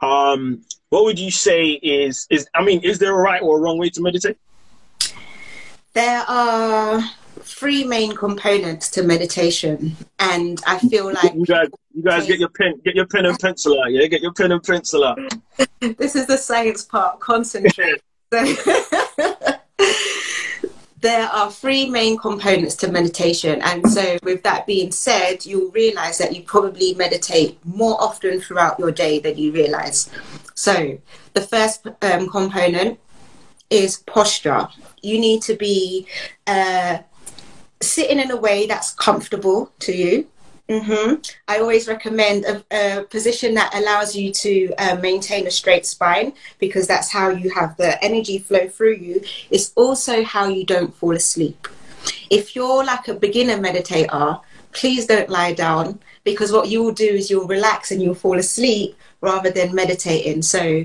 Um, 0.00 0.62
what 0.90 1.04
would 1.04 1.18
you 1.18 1.30
say 1.30 1.72
is 1.72 2.26
is 2.30 2.48
I 2.54 2.64
mean, 2.64 2.80
is 2.82 2.98
there 2.98 3.12
a 3.12 3.18
right 3.18 3.42
or 3.42 3.58
a 3.58 3.60
wrong 3.60 3.78
way 3.78 3.90
to 3.90 4.00
meditate? 4.00 4.36
There 5.92 6.24
are 6.28 7.02
three 7.40 7.84
main 7.84 8.14
components 8.14 8.88
to 8.90 9.02
meditation, 9.02 9.96
and 10.18 10.62
I 10.66 10.78
feel 10.78 11.12
like 11.12 11.34
you 11.34 11.44
guys, 11.44 11.68
you 11.94 12.02
guys 12.02 12.26
get 12.26 12.38
your 12.38 12.50
pen, 12.50 12.80
get 12.84 12.94
your 12.94 13.06
pen 13.06 13.26
and 13.26 13.38
pencil 13.38 13.80
out. 13.80 13.90
Yeah, 13.90 14.06
get 14.06 14.22
your 14.22 14.32
pen 14.32 14.52
and 14.52 14.62
pencil 14.62 15.04
out. 15.04 15.18
this 15.80 16.14
is 16.14 16.26
the 16.26 16.38
science 16.38 16.84
part. 16.84 17.18
Concentrate. 17.20 18.00
there 21.00 21.28
are 21.28 21.50
three 21.50 21.88
main 21.88 22.16
components 22.18 22.74
to 22.76 22.90
meditation. 22.90 23.60
And 23.62 23.88
so, 23.88 24.18
with 24.22 24.42
that 24.42 24.66
being 24.66 24.90
said, 24.90 25.46
you'll 25.46 25.70
realize 25.70 26.18
that 26.18 26.34
you 26.34 26.42
probably 26.42 26.94
meditate 26.94 27.58
more 27.64 28.00
often 28.00 28.40
throughout 28.40 28.78
your 28.78 28.90
day 28.90 29.18
than 29.18 29.38
you 29.38 29.52
realize. 29.52 30.10
So, 30.54 30.98
the 31.34 31.40
first 31.40 31.86
um, 32.02 32.28
component 32.28 32.98
is 33.70 33.98
posture. 33.98 34.68
You 35.02 35.20
need 35.20 35.42
to 35.42 35.54
be 35.54 36.06
uh, 36.46 36.98
sitting 37.80 38.18
in 38.18 38.30
a 38.30 38.36
way 38.36 38.66
that's 38.66 38.94
comfortable 38.94 39.70
to 39.80 39.94
you. 39.94 40.26
Mm-hmm. 40.68 41.22
I 41.48 41.60
always 41.60 41.88
recommend 41.88 42.44
a, 42.44 42.62
a, 42.70 43.04
position 43.04 43.54
that 43.54 43.74
allows 43.74 44.14
you 44.14 44.30
to 44.32 44.74
uh, 44.74 44.96
maintain 44.96 45.46
a 45.46 45.50
straight 45.50 45.86
spine 45.86 46.34
because 46.58 46.86
that's 46.86 47.10
how 47.10 47.30
you 47.30 47.48
have 47.50 47.74
the 47.78 48.02
energy 48.04 48.38
flow 48.38 48.68
through 48.68 48.96
you. 48.96 49.22
It's 49.50 49.72
also 49.76 50.22
how 50.22 50.48
you 50.48 50.66
don't 50.66 50.94
fall 50.94 51.16
asleep. 51.16 51.68
If 52.28 52.54
you're 52.54 52.84
like 52.84 53.08
a 53.08 53.14
beginner 53.14 53.56
meditator, 53.56 54.42
please 54.72 55.06
don't 55.06 55.30
lie 55.30 55.54
down 55.54 56.00
because 56.22 56.52
what 56.52 56.68
you 56.68 56.82
will 56.82 56.92
do 56.92 57.08
is 57.08 57.30
you'll 57.30 57.46
relax 57.46 57.90
and 57.90 58.02
you'll 58.02 58.14
fall 58.14 58.38
asleep 58.38 58.94
rather 59.22 59.50
than 59.50 59.74
meditating. 59.74 60.42
So 60.42 60.84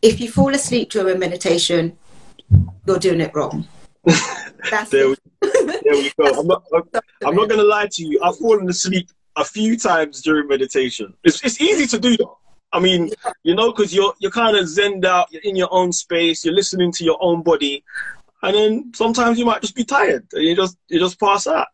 if 0.00 0.20
you 0.20 0.30
fall 0.30 0.54
asleep 0.54 0.90
during 0.90 1.18
meditation, 1.18 1.96
you're 2.86 3.00
doing 3.00 3.20
it 3.20 3.34
wrong. 3.34 3.66
There, 4.90 5.10
we, 5.10 5.16
there 5.42 5.82
we 5.92 6.10
go. 6.18 6.24
I'm 6.40 6.46
not, 6.46 6.64
I'm 6.72 7.34
not 7.34 7.50
going 7.50 7.60
to 7.60 7.64
lie 7.64 7.86
to 7.86 8.02
you. 8.02 8.18
I've 8.22 8.38
fallen 8.38 8.66
asleep 8.66 9.10
a 9.36 9.44
few 9.44 9.76
times 9.76 10.22
during 10.22 10.48
meditation. 10.48 11.14
It's, 11.24 11.44
it's 11.44 11.60
easy 11.60 11.86
to 11.86 11.98
do 11.98 12.16
though. 12.16 12.38
I 12.72 12.80
mean, 12.80 13.10
you 13.44 13.54
know, 13.54 13.72
because 13.72 13.94
you're 13.94 14.14
you're 14.18 14.32
kind 14.32 14.56
of 14.56 14.64
zenned 14.64 15.04
out, 15.04 15.32
you're 15.32 15.42
in 15.42 15.54
your 15.54 15.68
own 15.70 15.92
space, 15.92 16.44
you're 16.44 16.54
listening 16.54 16.90
to 16.92 17.04
your 17.04 17.18
own 17.20 17.42
body, 17.42 17.84
and 18.42 18.54
then 18.54 18.92
sometimes 18.94 19.38
you 19.38 19.44
might 19.44 19.62
just 19.62 19.76
be 19.76 19.84
tired, 19.84 20.26
and 20.32 20.42
you 20.42 20.56
just 20.56 20.76
you 20.88 20.98
just 20.98 21.20
pass 21.20 21.46
out. 21.46 21.68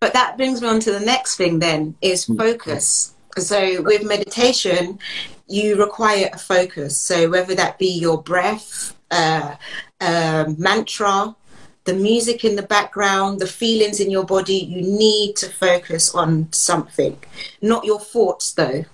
But 0.00 0.12
that 0.12 0.36
brings 0.36 0.60
me 0.60 0.68
on 0.68 0.80
to 0.80 0.92
the 0.92 1.00
next 1.00 1.36
thing. 1.36 1.60
Then 1.60 1.94
is 2.02 2.24
hmm. 2.24 2.36
focus. 2.36 3.14
So 3.38 3.82
with 3.82 4.04
meditation, 4.04 4.98
you 5.48 5.76
require 5.76 6.28
a 6.32 6.38
focus. 6.38 6.98
So 6.98 7.30
whether 7.30 7.54
that 7.54 7.78
be 7.78 7.88
your 7.88 8.22
breath, 8.22 8.96
uh, 9.10 9.56
uh, 10.00 10.46
mantra, 10.58 11.34
the 11.84 11.94
music 11.94 12.44
in 12.44 12.56
the 12.56 12.62
background, 12.62 13.40
the 13.40 13.46
feelings 13.46 14.00
in 14.00 14.10
your 14.10 14.24
body, 14.24 14.56
you 14.56 14.82
need 14.82 15.36
to 15.36 15.48
focus 15.48 16.14
on 16.14 16.52
something. 16.52 17.18
Not 17.60 17.84
your 17.84 18.00
thoughts, 18.00 18.52
though. 18.52 18.84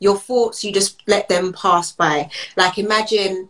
Your 0.00 0.16
thoughts, 0.16 0.64
you 0.64 0.72
just 0.72 1.02
let 1.06 1.28
them 1.28 1.52
pass 1.52 1.92
by. 1.92 2.30
Like 2.56 2.78
imagine 2.78 3.48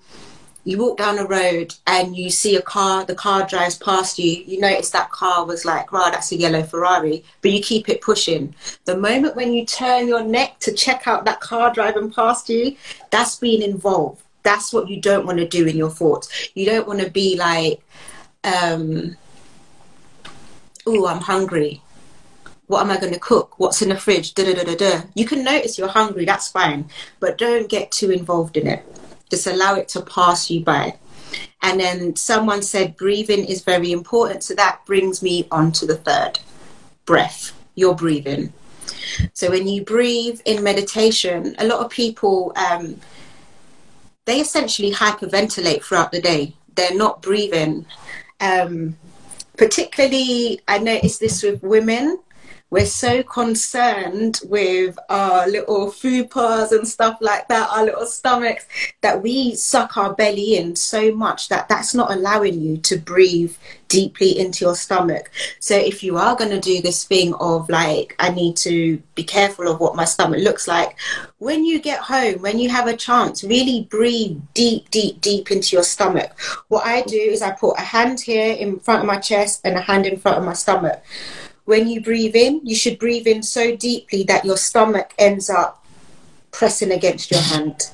you 0.65 0.77
walk 0.79 0.99
down 0.99 1.19
a 1.19 1.25
road 1.27 1.75
and 1.87 2.15
you 2.15 2.29
see 2.29 2.57
a 2.57 2.63
car, 2.63 3.05
the 3.05 3.15
car 3.15 3.47
drives 3.47 3.79
past 3.79 4.19
you, 4.19 4.43
you 4.45 4.61
notice 4.61 4.91
that 4.91 5.11
car 5.11 5.47
was 5.47 5.65
like, 5.65 5.91
wow, 5.93 6.11
that's 6.11 6.33
a 6.33 6.37
yellow 6.37 6.63
Ferrari, 6.63 7.25
but 7.41 7.51
you 7.53 7.63
keep 7.63 7.89
it 7.89 8.03
pushing. 8.03 8.55
The 8.85 8.97
moment 8.97 9.37
when 9.37 9.53
you 9.53 9.65
turn 9.65 10.07
your 10.07 10.23
neck 10.23 10.59
to 10.61 10.73
check 10.73 11.07
out 11.07 11.25
that 11.25 11.41
car 11.41 11.73
driving 11.73 12.13
past 12.13 12.49
you, 12.49 12.77
that's 13.11 13.37
being 13.37 13.63
involved 13.63 14.23
That's 14.43 14.73
what 14.73 14.89
you 14.89 15.01
don't 15.01 15.27
want 15.27 15.39
to 15.39 15.49
do 15.49 15.67
in 15.67 15.77
your 15.77 15.91
thoughts. 15.91 16.51
You 16.55 16.67
don't 16.67 16.87
want 16.87 17.01
to 17.01 17.11
be 17.11 17.37
like, 17.37 17.83
um, 18.45 19.17
oh, 20.87 21.07
I'm 21.07 21.21
hungry. 21.21 21.83
What 22.67 22.83
am 22.83 22.91
I 22.91 23.01
going 23.01 23.13
to 23.13 23.19
cook? 23.19 23.59
What's 23.59 23.83
in 23.83 23.89
the 23.89 23.97
fridge? 23.97 24.35
Da, 24.35 24.45
da, 24.45 24.55
da, 24.55 24.63
da, 24.63 24.77
da. 24.77 25.03
You 25.15 25.27
can 25.27 25.43
notice 25.43 25.77
you're 25.77 25.89
hungry, 25.89 26.25
that's 26.25 26.49
fine, 26.49 26.89
but 27.19 27.39
don't 27.39 27.69
get 27.69 27.91
too 27.91 28.11
involved 28.11 28.57
in 28.57 28.67
it. 28.67 28.85
Just 29.29 29.47
allow 29.47 29.75
it 29.75 29.89
to 29.89 30.03
pass 30.03 30.51
you 30.51 30.61
by. 30.63 30.95
And 31.63 31.81
then 31.81 32.17
someone 32.17 32.63
said 32.63 32.97
breathing 32.97 33.45
is 33.45 33.63
very 33.63 33.93
important. 33.93 34.45
So 34.45 34.55
that 34.55 34.85
brings 34.87 35.23
me 35.23 35.47
on 35.51 35.73
to 35.73 35.87
the 35.87 35.97
third 35.97 36.39
breath, 37.07 37.53
your 37.75 37.95
breathing. 37.95 38.53
So 39.35 39.51
when 39.51 39.67
you 39.67 39.85
breathe 39.85 40.41
in 40.45 40.63
meditation, 40.63 41.55
a 41.59 41.67
lot 41.67 41.85
of 41.85 41.91
people 41.91 42.53
um, 42.57 43.01
they 44.25 44.41
essentially 44.41 44.93
hyperventilate 44.93 45.83
throughout 45.83 46.13
the 46.13 46.21
day. 46.21 46.55
They're 46.77 46.95
not 46.95 47.21
breathing. 47.21 47.85
Um, 48.41 48.97
particularly, 49.57 50.61
I 50.67 50.79
noticed 50.79 51.21
this 51.21 51.43
with 51.43 51.63
women 51.63 52.19
we're 52.71 52.87
so 52.87 53.23
concerned 53.25 54.41
with 54.45 54.97
our 55.09 55.49
little 55.49 55.89
fupas 55.91 56.71
and 56.71 56.87
stuff 56.87 57.19
like 57.21 57.49
that, 57.49 57.69
our 57.71 57.85
little 57.85 58.07
stomachs, 58.07 58.67
that 59.01 59.21
we 59.21 59.55
suck 59.57 59.97
our 59.97 60.15
belly 60.15 60.57
in 60.57 60.77
so 60.77 61.13
much 61.13 61.49
that 61.49 61.69
that's 61.69 61.95
not 61.95 62.13
allowing 62.13 62.61
you 62.61 62.77
to 62.79 62.97
breathe 62.97 63.57
deeply 63.89 64.39
into 64.39 64.65
your 64.65 64.77
stomach. 64.77 65.33
So 65.59 65.77
if 65.77 66.05
you 66.05 66.17
are 66.17 66.37
going 66.37 66.51
to 66.51 66.61
do 66.61 66.81
this 66.81 67.05
thing 67.05 67.35
of 67.35 67.69
like, 67.69 68.15
I 68.21 68.31
need 68.31 68.57
to 68.59 69.03
be 69.17 69.25
careful 69.25 69.67
of 69.67 69.81
what 69.81 69.97
my 69.97 70.05
stomach 70.05 70.41
looks 70.41 70.69
like, 70.69 70.97
when 71.39 71.65
you 71.65 71.81
get 71.81 71.99
home, 71.99 72.41
when 72.41 72.61
you 72.61 72.71
have 72.71 72.87
a 72.87 72.97
chance, 72.97 73.43
really 73.43 73.89
breathe 73.91 74.41
deep, 74.55 74.91
deep, 74.91 75.21
deep 75.21 75.51
into 75.51 75.75
your 75.75 75.83
stomach. 75.83 76.39
What 76.69 76.87
I 76.87 77.03
do 77.03 77.17
is 77.17 77.43
I 77.43 77.51
put 77.51 77.79
a 77.79 77.83
hand 77.83 78.21
here 78.21 78.55
in 78.55 78.79
front 78.79 79.01
of 79.01 79.07
my 79.07 79.19
chest 79.19 79.63
and 79.65 79.77
a 79.77 79.81
hand 79.81 80.07
in 80.07 80.19
front 80.19 80.39
of 80.39 80.45
my 80.45 80.53
stomach 80.53 81.03
when 81.71 81.89
you 81.89 82.01
breathe 82.01 82.35
in, 82.35 82.61
you 82.65 82.75
should 82.75 82.99
breathe 82.99 83.29
in 83.29 83.45
so 83.45 83.77
deeply 83.77 84.25
that 84.25 84.45
your 84.45 84.57
stomach 84.57 85.15
ends 85.19 85.49
up 85.49 85.87
pressing 86.51 86.91
against 86.91 87.31
your 87.31 87.41
hand. 87.41 87.93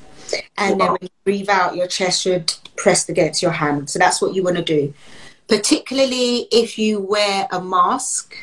And 0.57 0.81
then 0.81 0.93
when 0.93 1.03
you 1.03 1.11
breathe 1.25 1.51
out, 1.51 1.77
your 1.77 1.87
chest 1.87 2.23
should 2.23 2.55
press 2.77 3.07
against 3.07 3.43
your 3.43 3.51
hand. 3.51 3.91
So 3.91 3.99
that's 3.99 4.23
what 4.23 4.35
you 4.35 4.43
want 4.43 4.57
to 4.57 4.65
do. 4.65 4.95
Particularly 5.47 6.49
if 6.51 6.79
you 6.79 7.01
wear 7.01 7.47
a 7.53 7.63
mask. 7.63 8.35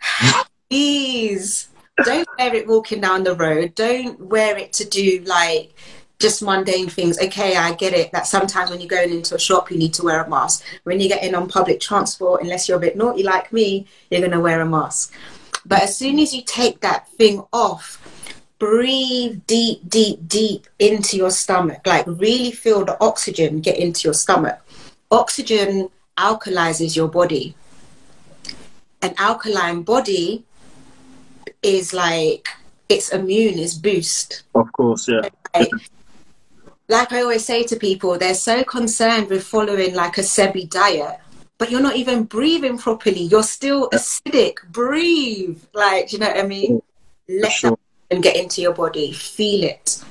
Please 0.70 1.68
don't 2.04 2.28
wear 2.38 2.54
it 2.54 2.68
walking 2.68 3.00
down 3.00 3.24
the 3.24 3.34
road. 3.34 3.74
Don't 3.74 4.20
wear 4.20 4.56
it 4.56 4.72
to 4.74 4.84
do 4.84 5.20
like 5.26 5.74
just 6.22 6.42
mundane 6.42 6.88
things. 6.88 7.18
Okay, 7.20 7.56
I 7.56 7.74
get 7.74 7.92
it 7.92 8.12
that 8.12 8.26
sometimes 8.26 8.70
when 8.70 8.80
you're 8.80 8.88
going 8.88 9.10
into 9.10 9.34
a 9.34 9.38
shop, 9.38 9.70
you 9.70 9.76
need 9.76 9.92
to 9.94 10.04
wear 10.04 10.22
a 10.22 10.28
mask. 10.28 10.64
When 10.84 11.00
you 11.00 11.08
get 11.08 11.22
in 11.22 11.34
on 11.34 11.48
public 11.48 11.80
transport, 11.80 12.42
unless 12.42 12.68
you're 12.68 12.78
a 12.78 12.80
bit 12.80 12.96
naughty 12.96 13.22
like 13.22 13.52
me, 13.52 13.86
you're 14.10 14.20
going 14.20 14.32
to 14.32 14.40
wear 14.40 14.60
a 14.60 14.66
mask. 14.66 15.12
But 15.66 15.82
as 15.82 15.96
soon 15.96 16.18
as 16.18 16.34
you 16.34 16.42
take 16.42 16.80
that 16.80 17.08
thing 17.08 17.44
off, 17.52 17.84
breathe 18.58 19.42
deep, 19.46 19.88
deep, 19.88 20.26
deep 20.26 20.66
into 20.78 21.16
your 21.16 21.30
stomach. 21.30 21.86
Like 21.86 22.06
really 22.06 22.52
feel 22.52 22.84
the 22.84 22.96
oxygen 23.02 23.60
get 23.60 23.76
into 23.76 24.06
your 24.06 24.14
stomach. 24.14 24.58
Oxygen 25.10 25.90
alkalizes 26.16 26.96
your 26.96 27.08
body. 27.08 27.54
An 29.02 29.14
alkaline 29.18 29.82
body 29.82 30.44
is 31.62 31.92
like 31.92 32.48
its 32.88 33.12
immune 33.12 33.58
is 33.58 33.74
boost. 33.74 34.44
Of 34.54 34.72
course, 34.72 35.08
yeah 35.08 35.28
like 35.54 35.70
I 36.92 37.22
always 37.22 37.44
say 37.44 37.62
to 37.64 37.76
people, 37.76 38.18
they're 38.18 38.34
so 38.34 38.64
concerned 38.64 39.30
with 39.30 39.44
following 39.44 39.94
like 39.94 40.18
a 40.18 40.22
Sebi 40.22 40.68
diet, 40.68 41.18
but 41.58 41.70
you're 41.70 41.80
not 41.80 41.96
even 41.96 42.24
breathing 42.24 42.76
properly. 42.76 43.22
You're 43.22 43.42
still 43.42 43.88
acidic. 43.90 44.56
Breathe. 44.70 45.62
Like, 45.72 46.12
you 46.12 46.18
know 46.18 46.28
what 46.28 46.38
I 46.38 46.46
mean? 46.46 46.82
Let 47.28 47.52
sure. 47.52 47.78
and 48.10 48.22
get 48.22 48.36
into 48.36 48.60
your 48.60 48.74
body. 48.74 49.12
Feel 49.12 49.64
it. 49.64 50.04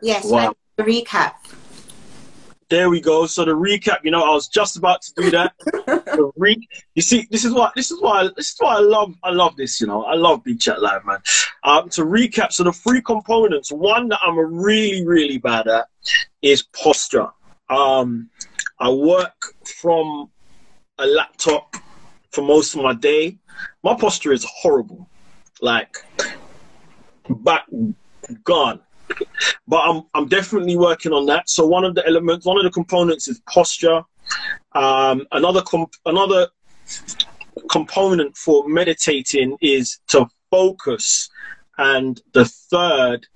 Yes, 0.00 0.26
wow. 0.26 0.54
recap. 0.78 1.34
There 2.70 2.90
we 2.90 3.00
go. 3.00 3.24
So 3.26 3.46
the 3.46 3.52
recap, 3.52 4.00
you 4.04 4.10
know, 4.10 4.22
I 4.22 4.30
was 4.30 4.46
just 4.46 4.76
about 4.76 5.00
to 5.02 5.12
do 5.16 5.30
that. 5.30 5.54
the 5.58 6.30
re- 6.36 6.68
you 6.94 7.00
see, 7.00 7.26
this 7.30 7.46
is 7.46 7.52
why 7.52 7.70
this 7.74 7.90
is 7.90 8.00
why 8.02 8.28
this 8.36 8.50
is 8.50 8.56
why 8.58 8.76
I 8.76 8.80
love 8.80 9.14
I 9.24 9.30
love 9.30 9.56
this. 9.56 9.80
You 9.80 9.86
know, 9.86 10.04
I 10.04 10.14
love 10.14 10.44
Big 10.44 10.60
Chat 10.60 10.82
Live, 10.82 11.04
man. 11.06 11.18
Um, 11.64 11.88
to 11.90 12.04
recap, 12.04 12.52
so 12.52 12.64
the 12.64 12.72
three 12.72 13.00
components. 13.00 13.72
One 13.72 14.08
that 14.08 14.20
I'm 14.22 14.36
really 14.38 15.06
really 15.06 15.38
bad 15.38 15.66
at 15.66 15.86
is 16.42 16.62
posture. 16.62 17.28
Um, 17.70 18.28
I 18.78 18.90
work 18.90 19.54
from 19.64 20.30
a 20.98 21.06
laptop 21.06 21.74
for 22.32 22.42
most 22.42 22.74
of 22.74 22.82
my 22.82 22.92
day. 22.92 23.38
My 23.82 23.94
posture 23.94 24.32
is 24.32 24.44
horrible, 24.44 25.08
like 25.62 25.96
back 27.30 27.64
gone 28.44 28.80
but 29.68 29.78
I'm 29.78 30.02
I'm 30.14 30.28
definitely 30.28 30.76
working 30.76 31.12
on 31.12 31.26
that. 31.26 31.48
So 31.48 31.66
one 31.66 31.84
of 31.84 31.94
the 31.94 32.06
elements, 32.06 32.46
one 32.46 32.58
of 32.58 32.64
the 32.64 32.70
components 32.70 33.28
is 33.28 33.40
posture. 33.48 34.02
Um, 34.72 35.26
another 35.32 35.62
comp- 35.62 35.94
another 36.06 36.48
component 37.70 38.36
for 38.36 38.68
meditating 38.68 39.56
is 39.60 40.00
to 40.08 40.26
focus, 40.50 41.30
and 41.78 42.20
the 42.32 42.44
third 42.44 43.26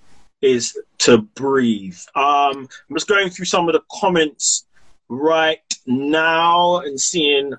is 0.41 0.77
to 0.99 1.19
breathe. 1.19 1.99
Um, 2.15 2.69
I'm 2.89 2.97
just 2.97 3.09
going 3.09 3.31
through 3.31 3.47
some 3.47 3.69
of 3.69 3.75
the 3.75 3.83
comments 4.01 4.67
right 5.09 5.61
now 5.87 6.79
and 6.79 7.01
seeing 7.01 7.53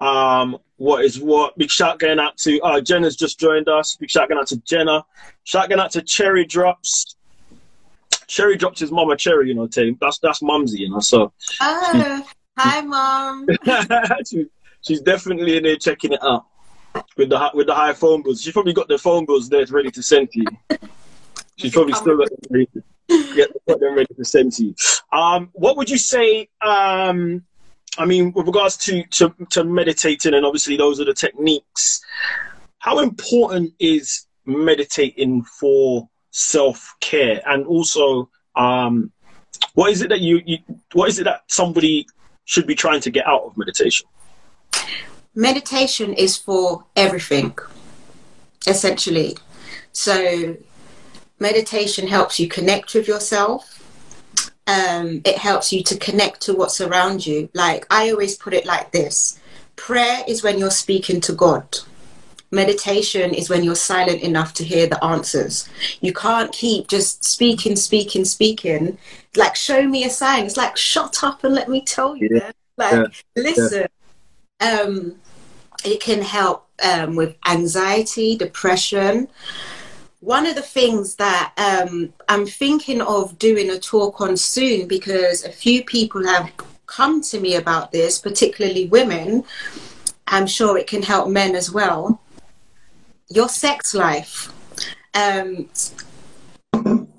um, 0.00 0.58
what 0.76 1.04
is 1.04 1.18
what. 1.18 1.56
Big 1.56 1.70
shout 1.70 1.98
going 1.98 2.18
out 2.18 2.36
to 2.38 2.60
uh, 2.60 2.80
Jenna's 2.80 3.16
just 3.16 3.40
joined 3.40 3.68
us. 3.68 3.96
Big 3.96 4.10
shout 4.10 4.28
going 4.28 4.38
out 4.38 4.48
to 4.48 4.58
Jenna. 4.58 5.04
Shout 5.44 5.68
going 5.68 5.80
out 5.80 5.92
to 5.92 6.02
Cherry 6.02 6.44
Drops. 6.44 7.16
Cherry 8.26 8.56
dropped 8.56 8.78
his 8.78 8.90
mama 8.90 9.16
Cherry, 9.16 9.48
you 9.48 9.54
know, 9.54 9.66
team. 9.66 9.96
That's 10.00 10.18
that's 10.18 10.42
mumsy, 10.42 10.80
you 10.80 10.90
know. 10.90 11.00
So. 11.00 11.32
Oh, 11.60 12.26
hi, 12.58 12.80
mom. 12.82 13.46
she, 14.30 14.46
she's 14.80 15.00
definitely 15.00 15.56
in 15.56 15.62
there 15.62 15.76
checking 15.76 16.12
it 16.12 16.22
out 16.22 16.46
with 17.16 17.30
the 17.30 17.50
with 17.54 17.66
the 17.66 17.74
high 17.74 17.92
phone 17.92 18.22
bills. 18.22 18.42
She's 18.42 18.52
probably 18.52 18.72
got 18.72 18.88
the 18.88 18.98
phone 18.98 19.26
bills 19.26 19.48
there 19.48 19.64
ready 19.66 19.90
to 19.90 20.02
send 20.02 20.30
to 20.32 20.40
you. 20.40 20.78
She's 21.56 21.72
probably 21.72 21.94
still 21.94 22.18
got 22.18 22.28
them 22.28 22.38
ready, 22.50 22.68
to, 22.74 23.48
got 23.68 23.80
them 23.80 23.94
ready 23.94 24.14
to 24.14 24.24
send 24.24 24.52
to 24.52 24.66
you. 24.66 24.74
Um, 25.12 25.50
what 25.52 25.76
would 25.76 25.88
you 25.88 25.98
say? 25.98 26.48
Um, 26.60 27.44
I 27.98 28.04
mean, 28.04 28.32
with 28.32 28.46
regards 28.46 28.76
to, 28.78 29.04
to 29.04 29.34
to 29.50 29.64
meditating, 29.64 30.34
and 30.34 30.44
obviously 30.44 30.76
those 30.76 31.00
are 31.00 31.04
the 31.04 31.14
techniques. 31.14 32.02
How 32.78 32.98
important 32.98 33.72
is 33.78 34.26
meditating 34.44 35.44
for 35.44 36.08
self 36.36 36.94
care, 37.00 37.40
and 37.46 37.66
also 37.66 38.28
um, 38.56 39.10
what 39.74 39.90
is 39.90 40.02
it 40.02 40.10
that 40.10 40.20
you, 40.20 40.42
you 40.44 40.58
what 40.92 41.08
is 41.08 41.18
it 41.18 41.24
that 41.24 41.42
somebody 41.48 42.06
should 42.44 42.66
be 42.66 42.74
trying 42.74 43.00
to 43.00 43.10
get 43.10 43.26
out 43.26 43.42
of 43.42 43.56
meditation? 43.56 44.06
Meditation 45.34 46.12
is 46.12 46.36
for 46.36 46.84
everything, 46.94 47.56
essentially. 48.66 49.36
So, 49.92 50.56
meditation 51.38 52.06
helps 52.06 52.38
you 52.38 52.48
connect 52.48 52.94
with 52.94 53.08
yourself. 53.08 53.72
Um, 54.66 55.22
it 55.24 55.38
helps 55.38 55.72
you 55.72 55.82
to 55.84 55.96
connect 55.96 56.42
to 56.42 56.54
what's 56.54 56.80
around 56.80 57.26
you. 57.26 57.48
Like 57.54 57.86
I 57.90 58.10
always 58.10 58.36
put 58.36 58.52
it 58.52 58.66
like 58.66 58.92
this 58.92 59.40
prayer 59.76 60.22
is 60.26 60.42
when 60.42 60.58
you're 60.58 60.70
speaking 60.70 61.20
to 61.20 61.32
God 61.32 61.78
meditation 62.56 63.32
is 63.32 63.48
when 63.48 63.62
you're 63.62 63.76
silent 63.76 64.22
enough 64.22 64.52
to 64.54 64.64
hear 64.64 64.88
the 64.88 65.02
answers. 65.04 65.68
You 66.00 66.12
can't 66.12 66.50
keep 66.50 66.88
just 66.88 67.22
speaking, 67.22 67.76
speaking, 67.76 68.24
speaking. 68.24 68.98
Like, 69.36 69.54
show 69.54 69.86
me 69.86 70.04
a 70.04 70.10
sign. 70.10 70.46
It's 70.46 70.56
like, 70.56 70.76
shut 70.76 71.22
up 71.22 71.44
and 71.44 71.54
let 71.54 71.68
me 71.68 71.82
tell 71.82 72.16
you. 72.16 72.28
Yeah. 72.32 72.50
Like, 72.76 72.92
yeah. 73.36 73.42
listen. 73.42 73.86
Yeah. 74.60 74.80
Um, 74.80 75.16
it 75.84 76.00
can 76.00 76.22
help 76.22 76.66
um, 76.82 77.14
with 77.14 77.36
anxiety, 77.46 78.36
depression. 78.36 79.28
One 80.20 80.46
of 80.46 80.56
the 80.56 80.62
things 80.62 81.16
that 81.16 81.52
um, 81.56 82.12
I'm 82.28 82.46
thinking 82.46 83.00
of 83.00 83.38
doing 83.38 83.70
a 83.70 83.78
talk 83.78 84.20
on 84.20 84.36
soon 84.36 84.88
because 84.88 85.44
a 85.44 85.52
few 85.52 85.84
people 85.84 86.26
have 86.26 86.50
come 86.86 87.20
to 87.20 87.38
me 87.38 87.54
about 87.56 87.92
this, 87.92 88.18
particularly 88.18 88.86
women. 88.86 89.44
I'm 90.26 90.46
sure 90.46 90.76
it 90.76 90.88
can 90.88 91.02
help 91.02 91.28
men 91.28 91.54
as 91.54 91.70
well 91.70 92.20
your 93.28 93.48
sex 93.48 93.94
life. 93.94 94.52
Um, 95.14 95.68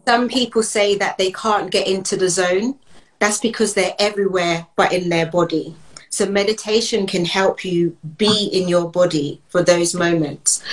some 0.08 0.30
people 0.30 0.64
say 0.64 0.96
that 0.98 1.18
they 1.18 1.32
can't 1.32 1.72
get 1.72 1.88
into 1.88 2.16
the 2.16 2.30
zone. 2.30 2.80
That's 3.20 3.40
because 3.40 3.74
they're 3.74 3.96
everywhere 4.00 4.68
but 4.76 4.94
in 4.94 5.10
their 5.10 5.26
body. 5.26 5.76
So 6.10 6.26
meditation 6.26 7.08
can 7.08 7.26
help 7.26 7.66
you 7.66 7.98
be 8.18 8.50
in 8.54 8.68
your 8.68 8.90
body 8.90 9.42
for 9.50 9.62
those 9.64 9.94
moments. 9.94 10.64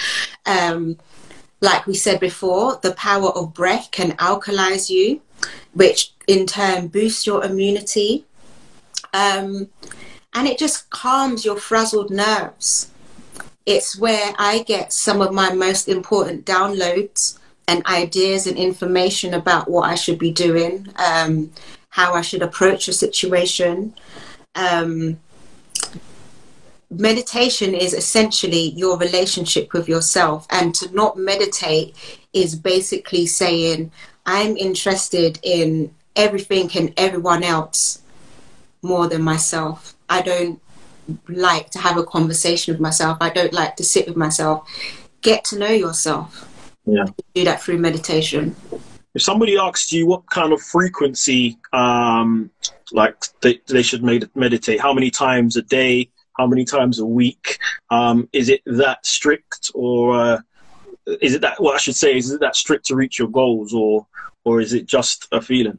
Um, 0.47 0.99
like 1.61 1.87
we 1.87 1.95
said 1.95 2.21
before, 2.21 2.79
the 2.83 2.93
power 2.93 3.31
of 3.31 3.55
breath 3.55 3.91
can 3.91 4.13
alkalize 4.13 4.89
you, 4.91 5.21
which 5.73 6.13
in 6.27 6.47
turn 6.47 6.89
boosts 6.89 7.27
your 7.27 7.45
immunity. 7.45 8.27
Um, 9.13 9.69
and 10.35 10.47
it 10.47 10.59
just 10.59 10.91
calms 10.91 11.45
your 11.45 11.57
frazzled 11.57 12.11
nerves. 12.11 12.91
It's 13.67 13.99
where 13.99 14.35
I 14.39 14.63
get 14.63 14.93
some 14.93 15.21
of 15.21 15.33
my 15.33 15.53
most 15.55 15.89
important 15.89 16.45
downloads 16.45 17.39
and 17.67 17.85
ideas 17.87 18.47
and 18.47 18.59
information 18.59 19.33
about 19.35 19.71
what 19.71 19.89
I 19.89 19.95
should 19.95 20.19
be 20.19 20.31
doing, 20.31 20.89
um, 20.97 21.51
how 21.89 22.13
I 22.13 22.21
should 22.21 22.43
approach 22.43 22.89
a 22.89 22.93
situation. 22.93 23.95
Um, 24.55 25.19
meditation 26.91 27.75
is 27.75 27.95
essentially 27.95 28.73
your 28.77 28.99
relationship 28.99 29.73
with 29.73 29.89
yourself, 29.89 30.47
and 30.51 30.75
to 30.75 30.95
not 30.95 31.17
meditate 31.17 31.97
is 32.33 32.55
basically 32.55 33.27
saying, 33.27 33.91
I'm 34.27 34.57
interested 34.57 35.39
in 35.43 35.95
everything 36.17 36.71
and 36.75 36.93
everyone 36.97 37.43
else 37.43 38.03
more 38.83 39.09
than 39.09 39.23
myself. 39.23 39.95
I 40.09 40.21
don't 40.21 40.61
like 41.29 41.71
to 41.71 41.79
have 41.79 41.97
a 41.97 42.05
conversation 42.05 42.75
with 42.75 42.81
myself. 42.81 43.19
I 43.21 43.31
don't 43.31 43.53
like 43.53 43.77
to 43.77 43.85
sit 43.85 44.07
with 44.07 44.17
myself. 44.17 44.69
Get 45.21 45.45
to 45.47 45.59
know 45.59 45.71
yourself. 45.71 46.49
Yeah. 46.87 47.05
Do 47.35 47.45
that 47.45 47.63
through 47.63 47.79
meditation. 47.79 48.55
If 49.15 49.23
somebody 49.23 49.57
asks 49.57 49.93
you 49.93 50.07
what 50.07 50.29
kind 50.29 50.53
of 50.53 50.61
frequency, 50.61 51.57
um, 51.73 52.51
like 52.93 53.17
they, 53.41 53.61
they 53.69 53.83
should 53.83 54.03
med- 54.03 54.31
meditate, 54.35 54.81
how 54.81 54.93
many 54.93 55.11
times 55.11 55.57
a 55.57 55.63
day, 55.63 56.11
how 56.37 56.47
many 56.47 56.65
times 56.65 56.99
a 56.99 57.07
week, 57.07 57.59
um, 57.91 58.29
is 58.33 58.49
it 58.49 58.61
that 58.67 59.07
strict, 59.07 59.71
or 59.73 60.17
uh, 60.17 60.41
is 61.21 61.35
it 61.35 61.43
that? 61.43 61.63
What 61.63 61.77
I 61.77 61.79
should 61.79 61.95
say 61.95 62.17
is, 62.17 62.27
is 62.27 62.33
it 62.33 62.41
that 62.41 62.57
strict 62.57 62.87
to 62.87 62.97
reach 62.97 63.19
your 63.19 63.29
goals, 63.29 63.73
or 63.73 64.07
or 64.43 64.61
is 64.61 64.73
it 64.73 64.87
just 64.87 65.29
a 65.31 65.41
feeling? 65.41 65.79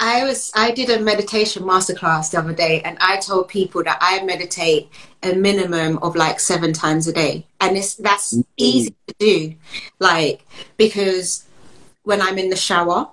I 0.00 0.24
was 0.24 0.52
I 0.54 0.70
did 0.70 0.90
a 0.90 1.00
meditation 1.00 1.64
masterclass 1.64 2.30
the 2.30 2.38
other 2.38 2.52
day 2.52 2.82
and 2.82 2.96
I 3.00 3.16
told 3.16 3.48
people 3.48 3.82
that 3.82 3.98
I 4.00 4.22
meditate 4.22 4.88
a 5.22 5.34
minimum 5.34 5.98
of 5.98 6.14
like 6.14 6.38
seven 6.38 6.72
times 6.72 7.08
a 7.08 7.12
day. 7.12 7.46
And 7.60 7.76
it's 7.76 7.96
that's 7.96 8.34
mm-hmm. 8.34 8.42
easy 8.56 8.94
to 9.08 9.14
do. 9.18 9.54
Like 9.98 10.46
because 10.76 11.46
when 12.04 12.22
I'm 12.22 12.38
in 12.38 12.48
the 12.48 12.56
shower, 12.56 13.08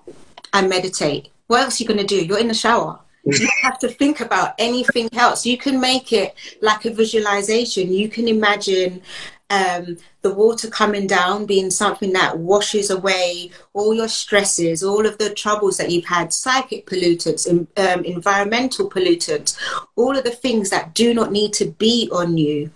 I 0.53 0.65
meditate. 0.67 1.29
What 1.47 1.63
else 1.63 1.79
are 1.79 1.83
you 1.83 1.87
gonna 1.87 2.03
do? 2.03 2.23
You're 2.23 2.39
in 2.39 2.47
the 2.47 2.53
shower. 2.53 2.99
You 3.25 3.39
don't 3.39 3.63
have 3.63 3.79
to 3.79 3.87
think 3.87 4.19
about 4.19 4.53
anything 4.59 5.09
else. 5.13 5.47
You 5.47 5.57
can 5.57 5.79
make 5.79 6.13
it 6.13 6.35
like 6.61 6.85
a 6.85 6.91
visualization. 6.91 7.91
You 7.91 8.07
can 8.07 8.27
imagine 8.27 9.01
um, 9.49 9.97
the 10.21 10.33
water 10.33 10.69
coming 10.69 11.05
down 11.05 11.45
being 11.45 11.69
something 11.69 12.13
that 12.13 12.39
washes 12.39 12.89
away 12.89 13.51
all 13.73 13.93
your 13.93 14.07
stresses, 14.07 14.83
all 14.83 15.05
of 15.05 15.17
the 15.17 15.33
troubles 15.33 15.77
that 15.77 15.91
you've 15.91 16.05
had, 16.05 16.33
psychic 16.33 16.87
pollutants, 16.87 17.47
um, 17.47 18.05
environmental 18.05 18.89
pollutants, 18.89 19.57
all 19.95 20.17
of 20.17 20.23
the 20.23 20.31
things 20.31 20.69
that 20.71 20.93
do 20.93 21.13
not 21.13 21.31
need 21.31 21.53
to 21.53 21.65
be 21.65 22.09
on 22.11 22.37
you. 22.37 22.71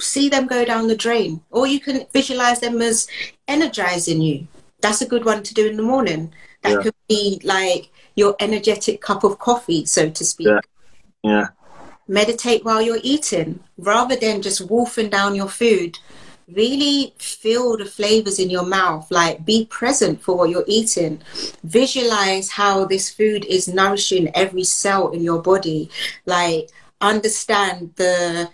See 0.00 0.28
them 0.28 0.46
go 0.46 0.64
down 0.64 0.88
the 0.88 0.96
drain, 0.96 1.40
or 1.50 1.66
you 1.66 1.78
can 1.78 2.06
visualize 2.12 2.60
them 2.60 2.80
as 2.80 3.06
energizing 3.46 4.22
you. 4.22 4.46
That's 4.80 5.02
a 5.02 5.08
good 5.08 5.24
one 5.24 5.42
to 5.42 5.54
do 5.54 5.66
in 5.66 5.76
the 5.76 5.82
morning. 5.82 6.32
That 6.62 6.72
yeah. 6.72 6.82
could 6.82 6.94
be 7.08 7.40
like 7.44 7.90
your 8.16 8.34
energetic 8.40 9.00
cup 9.00 9.24
of 9.24 9.38
coffee, 9.38 9.84
so 9.84 10.08
to 10.10 10.24
speak. 10.24 10.48
Yeah. 10.48 10.60
yeah 11.22 11.46
meditate 12.08 12.64
while 12.64 12.82
you're 12.82 12.98
eating 13.02 13.60
rather 13.78 14.16
than 14.16 14.42
just 14.42 14.68
wolfing 14.68 15.10
down 15.10 15.34
your 15.34 15.48
food. 15.48 15.98
Really 16.46 17.14
feel 17.16 17.76
the 17.76 17.86
flavors 17.86 18.38
in 18.38 18.50
your 18.50 18.66
mouth 18.66 19.10
like 19.10 19.46
be 19.46 19.64
present 19.66 20.20
for 20.22 20.36
what 20.36 20.50
you're 20.50 20.64
eating. 20.66 21.22
Visualize 21.62 22.50
how 22.50 22.84
this 22.84 23.10
food 23.10 23.44
is 23.46 23.66
nourishing 23.66 24.30
every 24.34 24.64
cell 24.64 25.10
in 25.10 25.22
your 25.22 25.40
body. 25.40 25.90
Like 26.26 26.68
understand 27.00 27.92
the 27.96 28.50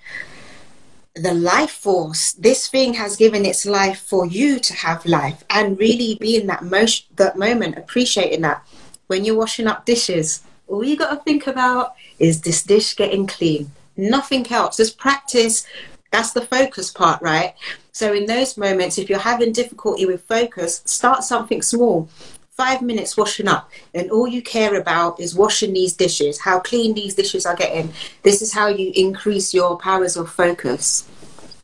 the 1.16 1.34
life 1.34 1.72
force. 1.72 2.32
This 2.34 2.68
thing 2.68 2.94
has 2.94 3.16
given 3.16 3.44
its 3.44 3.66
life 3.66 4.00
for 4.00 4.24
you 4.24 4.60
to 4.60 4.72
have 4.72 5.04
life 5.04 5.42
and 5.50 5.76
really 5.78 6.14
be 6.20 6.36
in 6.36 6.46
that 6.46 6.62
most 6.62 7.14
that 7.16 7.36
moment 7.36 7.76
appreciating 7.76 8.42
that. 8.42 8.64
When 9.08 9.24
you're 9.24 9.36
washing 9.36 9.66
up 9.66 9.84
dishes 9.84 10.44
all 10.70 10.84
you 10.84 10.96
got 10.96 11.10
to 11.10 11.16
think 11.16 11.46
about 11.46 11.94
is 12.20 12.42
this 12.42 12.62
dish 12.62 12.94
getting 12.94 13.26
clean. 13.26 13.72
Nothing 13.96 14.46
else. 14.52 14.76
Just 14.76 14.98
practice. 14.98 15.66
That's 16.12 16.33
the 16.33 16.42
focus 16.42 16.90
part, 16.90 17.20
right? 17.22 17.54
So, 17.92 18.12
in 18.12 18.26
those 18.26 18.56
moments, 18.56 18.98
if 18.98 19.09
you're 19.09 19.18
having 19.18 19.52
difficulty 19.52 20.06
with 20.06 20.22
focus, 20.22 20.83
start 20.85 21.24
something 21.24 21.62
small. 21.62 22.09
Five 22.50 22.83
minutes 22.83 23.16
washing 23.16 23.48
up, 23.48 23.70
and 23.94 24.11
all 24.11 24.28
you 24.28 24.42
care 24.42 24.78
about 24.78 25.18
is 25.18 25.35
washing 25.35 25.72
these 25.72 25.94
dishes, 25.94 26.38
how 26.38 26.61
clean 26.61 26.92
these 26.92 27.14
dishes 27.14 27.46
are 27.46 27.56
getting. 27.56 27.90
This 28.22 28.42
is 28.42 28.52
how 28.52 28.68
you 28.68 28.92
increase 28.94 29.54
your 29.54 29.78
powers 29.78 30.16
of 30.16 30.30
focus. 30.30 31.09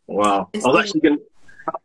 Wow. 0.07 0.49
I 0.55 0.59
was 0.59 0.85
actually 0.87 1.01
going 1.01 1.19
to 1.19 1.25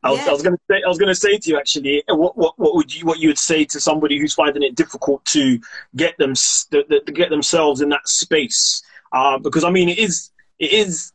I 0.03 0.11
was, 0.11 0.19
yeah. 0.19 0.29
I 0.29 0.31
was 0.31 0.41
going 0.41 0.55
to 0.55 0.61
say, 0.69 0.81
I 0.83 0.87
was 0.87 0.97
going 0.97 1.09
to 1.09 1.15
say 1.15 1.37
to 1.37 1.49
you 1.49 1.57
actually, 1.57 2.03
what, 2.07 2.37
what, 2.37 2.57
what 2.57 2.75
would 2.75 2.93
you, 2.93 3.05
what 3.05 3.19
you 3.19 3.29
would 3.29 3.39
say 3.39 3.65
to 3.65 3.79
somebody 3.79 4.19
who's 4.19 4.33
finding 4.33 4.63
it 4.63 4.75
difficult 4.75 5.23
to 5.25 5.59
get 5.95 6.17
them, 6.17 6.33
to, 6.71 6.83
to 6.83 7.11
get 7.11 7.29
themselves 7.29 7.81
in 7.81 7.89
that 7.89 8.07
space? 8.07 8.83
Uh, 9.11 9.37
because 9.37 9.63
I 9.63 9.69
mean, 9.69 9.89
it 9.89 9.97
is, 9.97 10.31
it 10.59 10.71
is 10.71 11.11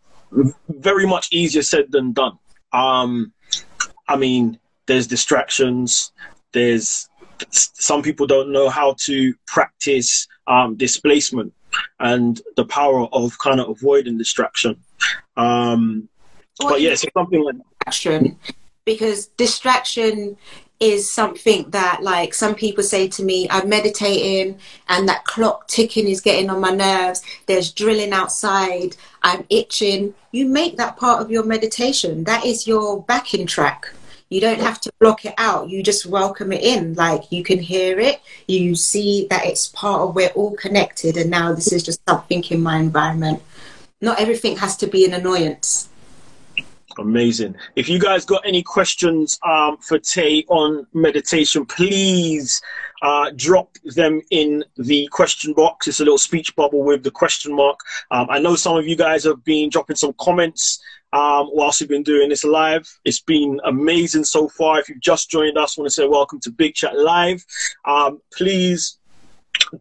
very 0.68 1.06
much 1.06 1.28
easier 1.30 1.62
said 1.62 1.90
than 1.90 2.12
done. 2.12 2.38
Um, 2.72 3.32
I 4.08 4.16
mean, 4.16 4.58
there's 4.86 5.06
distractions. 5.06 6.12
There's 6.52 7.08
some 7.52 8.02
people 8.02 8.26
don't 8.26 8.52
know 8.52 8.68
how 8.68 8.94
to 9.00 9.34
practice 9.46 10.26
um, 10.46 10.76
displacement 10.76 11.52
and 12.00 12.40
the 12.56 12.64
power 12.64 13.06
of 13.12 13.38
kind 13.38 13.60
of 13.60 13.68
avoiding 13.68 14.16
distraction. 14.18 14.76
Um, 15.36 16.08
but 16.58 16.80
yes, 16.80 17.04
yeah, 17.04 17.10
something 17.14 17.42
like 17.42 17.56
distraction 17.86 18.38
because 18.84 19.26
distraction 19.36 20.36
is 20.78 21.10
something 21.10 21.70
that 21.70 22.02
like 22.02 22.34
some 22.34 22.54
people 22.54 22.84
say 22.84 23.08
to 23.08 23.22
me 23.24 23.46
i'm 23.50 23.66
meditating 23.66 24.58
and 24.88 25.08
that 25.08 25.24
clock 25.24 25.66
ticking 25.68 26.06
is 26.06 26.20
getting 26.20 26.50
on 26.50 26.60
my 26.60 26.70
nerves. 26.70 27.22
There's 27.46 27.72
drilling 27.72 28.12
outside. 28.12 28.94
I'm 29.22 29.46
itching. 29.48 30.12
You 30.32 30.46
make 30.46 30.76
that 30.76 30.98
part 30.98 31.22
of 31.22 31.30
your 31.30 31.44
meditation. 31.44 32.24
That 32.24 32.44
is 32.44 32.66
your 32.66 33.02
backing 33.04 33.46
track. 33.46 33.90
You 34.28 34.42
don't 34.42 34.60
have 34.60 34.80
to 34.82 34.92
block 35.00 35.24
it 35.24 35.32
out. 35.38 35.70
You 35.70 35.82
just 35.82 36.04
welcome 36.04 36.52
it 36.52 36.62
in. 36.62 36.92
Like 36.92 37.32
you 37.32 37.42
can 37.42 37.58
hear 37.58 37.98
it. 37.98 38.20
You 38.46 38.74
see 38.74 39.26
that 39.30 39.46
it's 39.46 39.68
part 39.68 40.02
of 40.02 40.14
we're 40.14 40.28
all 40.28 40.54
connected 40.56 41.16
and 41.16 41.30
now 41.30 41.54
this 41.54 41.72
is 41.72 41.82
just 41.82 42.02
something 42.06 42.44
in 42.50 42.60
my 42.60 42.76
environment. 42.76 43.42
Not 44.02 44.20
everything 44.20 44.58
has 44.58 44.76
to 44.78 44.86
be 44.86 45.06
an 45.06 45.14
annoyance 45.14 45.88
Amazing. 46.98 47.56
If 47.74 47.88
you 47.88 47.98
guys 47.98 48.24
got 48.24 48.46
any 48.46 48.62
questions 48.62 49.38
um, 49.42 49.76
for 49.78 49.98
Tay 49.98 50.44
on 50.48 50.86
meditation, 50.94 51.66
please 51.66 52.62
uh, 53.02 53.30
drop 53.36 53.74
them 53.84 54.22
in 54.30 54.64
the 54.76 55.06
question 55.12 55.52
box. 55.52 55.88
It's 55.88 56.00
a 56.00 56.04
little 56.04 56.18
speech 56.18 56.56
bubble 56.56 56.82
with 56.82 57.02
the 57.02 57.10
question 57.10 57.54
mark. 57.54 57.80
Um, 58.10 58.28
I 58.30 58.38
know 58.38 58.56
some 58.56 58.76
of 58.76 58.86
you 58.86 58.96
guys 58.96 59.24
have 59.24 59.44
been 59.44 59.68
dropping 59.68 59.96
some 59.96 60.14
comments 60.18 60.82
um, 61.12 61.50
whilst 61.52 61.80
we've 61.80 61.88
been 61.88 62.02
doing 62.02 62.30
this 62.30 62.44
live. 62.44 62.88
It's 63.04 63.20
been 63.20 63.60
amazing 63.64 64.24
so 64.24 64.48
far. 64.48 64.80
If 64.80 64.88
you've 64.88 65.00
just 65.00 65.30
joined 65.30 65.58
us, 65.58 65.78
I 65.78 65.82
want 65.82 65.90
to 65.90 65.94
say 65.94 66.06
welcome 66.06 66.40
to 66.40 66.50
Big 66.50 66.74
Chat 66.74 66.98
Live. 66.98 67.44
Um, 67.84 68.20
please 68.32 68.98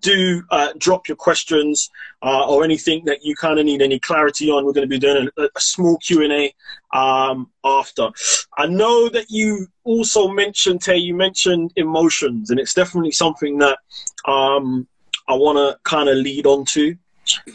do 0.01 0.43
uh, 0.51 0.69
drop 0.77 1.07
your 1.07 1.15
questions 1.15 1.89
uh, 2.23 2.45
or 2.47 2.63
anything 2.63 3.05
that 3.05 3.23
you 3.23 3.35
kind 3.35 3.59
of 3.59 3.65
need 3.65 3.81
any 3.81 3.99
clarity 3.99 4.49
on. 4.49 4.65
We're 4.65 4.73
going 4.73 4.87
to 4.87 4.89
be 4.89 4.99
doing 4.99 5.29
a, 5.37 5.43
a 5.43 5.59
small 5.59 5.97
Q 5.97 6.23
and 6.23 6.33
A 6.33 6.97
um, 6.97 7.49
after. 7.63 8.09
I 8.57 8.67
know 8.67 9.09
that 9.09 9.25
you 9.29 9.67
also 9.83 10.27
mentioned, 10.27 10.81
Tay, 10.81 10.97
you 10.97 11.15
mentioned 11.15 11.71
emotions, 11.75 12.49
and 12.49 12.59
it's 12.59 12.73
definitely 12.73 13.11
something 13.11 13.59
that 13.59 13.77
um, 14.25 14.87
I 15.27 15.33
want 15.33 15.57
to 15.57 15.77
kind 15.83 16.09
of 16.09 16.17
lead 16.17 16.45
on 16.45 16.65
to. 16.65 16.95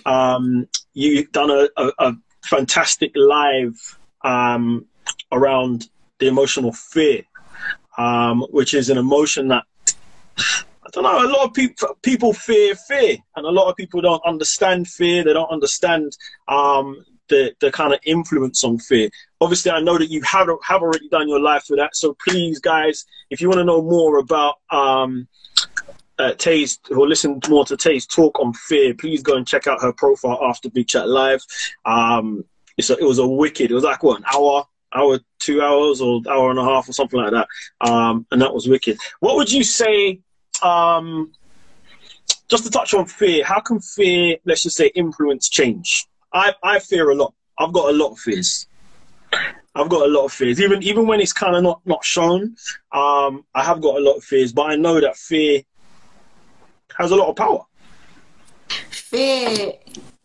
Um, 0.04 0.68
you've 0.94 1.30
done 1.32 1.50
a, 1.50 1.68
a, 1.76 1.92
a 1.98 2.16
fantastic 2.44 3.12
live 3.14 3.98
um, 4.22 4.86
around 5.32 5.88
the 6.18 6.28
emotional 6.28 6.72
fear, 6.72 7.22
um, 7.98 8.42
which 8.50 8.74
is 8.74 8.90
an 8.90 8.98
emotion 8.98 9.48
that 9.48 9.64
I 10.96 11.00
don't 11.00 11.04
know. 11.04 11.26
A 11.26 11.32
lot 11.32 11.46
of 11.46 11.54
people 11.54 11.88
people 12.02 12.32
fear 12.32 12.74
fear, 12.74 13.16
and 13.36 13.46
a 13.46 13.50
lot 13.50 13.70
of 13.70 13.76
people 13.76 14.00
don't 14.00 14.22
understand 14.26 14.88
fear. 14.88 15.22
They 15.22 15.32
don't 15.32 15.50
understand 15.50 16.16
um, 16.48 17.04
the 17.28 17.54
the 17.60 17.70
kind 17.70 17.92
of 17.92 18.00
influence 18.04 18.64
on 18.64 18.78
fear. 18.78 19.08
Obviously, 19.40 19.70
I 19.70 19.80
know 19.80 19.98
that 19.98 20.10
you 20.10 20.22
have 20.22 20.48
have 20.62 20.82
already 20.82 21.08
done 21.08 21.28
your 21.28 21.40
life 21.40 21.64
for 21.64 21.76
that. 21.76 21.94
So 21.94 22.16
please, 22.26 22.58
guys, 22.58 23.04
if 23.30 23.40
you 23.40 23.48
want 23.48 23.60
to 23.60 23.64
know 23.64 23.82
more 23.82 24.18
about 24.18 24.56
um, 24.70 25.28
uh, 26.18 26.32
Tay's 26.32 26.78
or 26.90 27.08
listen 27.08 27.40
more 27.48 27.64
to 27.66 27.76
Tay's 27.76 28.06
talk 28.06 28.40
on 28.40 28.52
fear, 28.52 28.92
please 28.94 29.22
go 29.22 29.36
and 29.36 29.46
check 29.46 29.66
out 29.66 29.82
her 29.82 29.92
profile 29.92 30.40
after 30.42 30.70
Big 30.70 30.88
Chat 30.88 31.08
Live. 31.08 31.44
Um, 31.84 32.44
a, 32.78 32.92
it 32.98 33.04
was 33.04 33.18
a 33.18 33.26
wicked. 33.26 33.70
It 33.70 33.74
was 33.74 33.84
like 33.84 34.02
what 34.02 34.18
an 34.18 34.24
hour 34.34 34.66
hour, 34.92 35.20
two 35.38 35.62
hours, 35.62 36.00
or 36.00 36.20
hour 36.28 36.50
and 36.50 36.58
a 36.58 36.64
half, 36.64 36.88
or 36.88 36.92
something 36.92 37.20
like 37.20 37.32
that. 37.32 37.46
Um, 37.80 38.26
and 38.30 38.42
that 38.42 38.52
was 38.52 38.68
wicked. 38.68 38.98
What 39.20 39.36
would 39.36 39.50
you 39.50 39.64
say? 39.64 40.20
Um, 40.62 41.32
just 42.48 42.64
to 42.64 42.70
touch 42.70 42.94
on 42.94 43.06
fear, 43.06 43.44
how 43.44 43.60
can 43.60 43.80
fear, 43.80 44.36
let's 44.44 44.62
just 44.62 44.76
say, 44.76 44.88
influence 44.94 45.48
change? 45.48 46.06
I, 46.32 46.54
I 46.62 46.78
fear 46.80 47.10
a 47.10 47.14
lot. 47.14 47.34
I've 47.58 47.72
got 47.72 47.90
a 47.90 47.92
lot 47.92 48.12
of 48.12 48.18
fears. 48.18 48.66
I've 49.74 49.88
got 49.88 50.06
a 50.06 50.10
lot 50.10 50.24
of 50.24 50.32
fears. 50.32 50.60
Even 50.60 50.82
even 50.82 51.06
when 51.06 51.20
it's 51.20 51.32
kind 51.32 51.54
of 51.54 51.62
not 51.62 51.80
not 51.84 52.04
shown, 52.04 52.56
um, 52.92 53.44
I 53.54 53.62
have 53.62 53.80
got 53.80 53.96
a 53.96 54.00
lot 54.00 54.16
of 54.16 54.24
fears. 54.24 54.52
But 54.52 54.62
I 54.62 54.76
know 54.76 55.00
that 55.00 55.16
fear 55.16 55.62
has 56.98 57.12
a 57.12 57.16
lot 57.16 57.28
of 57.28 57.36
power. 57.36 57.64
Fear 58.90 59.74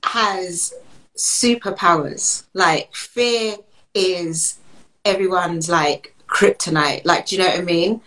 has 0.03 0.73
superpowers. 1.15 2.45
Like 2.53 2.93
fear 2.95 3.57
is 3.93 4.57
everyone's 5.03 5.69
like 5.69 6.15
kryptonite. 6.27 7.05
Like, 7.05 7.27
do 7.27 7.35
you 7.35 7.43
know 7.43 7.49
what 7.49 7.59
I 7.59 7.63
mean? 7.63 8.01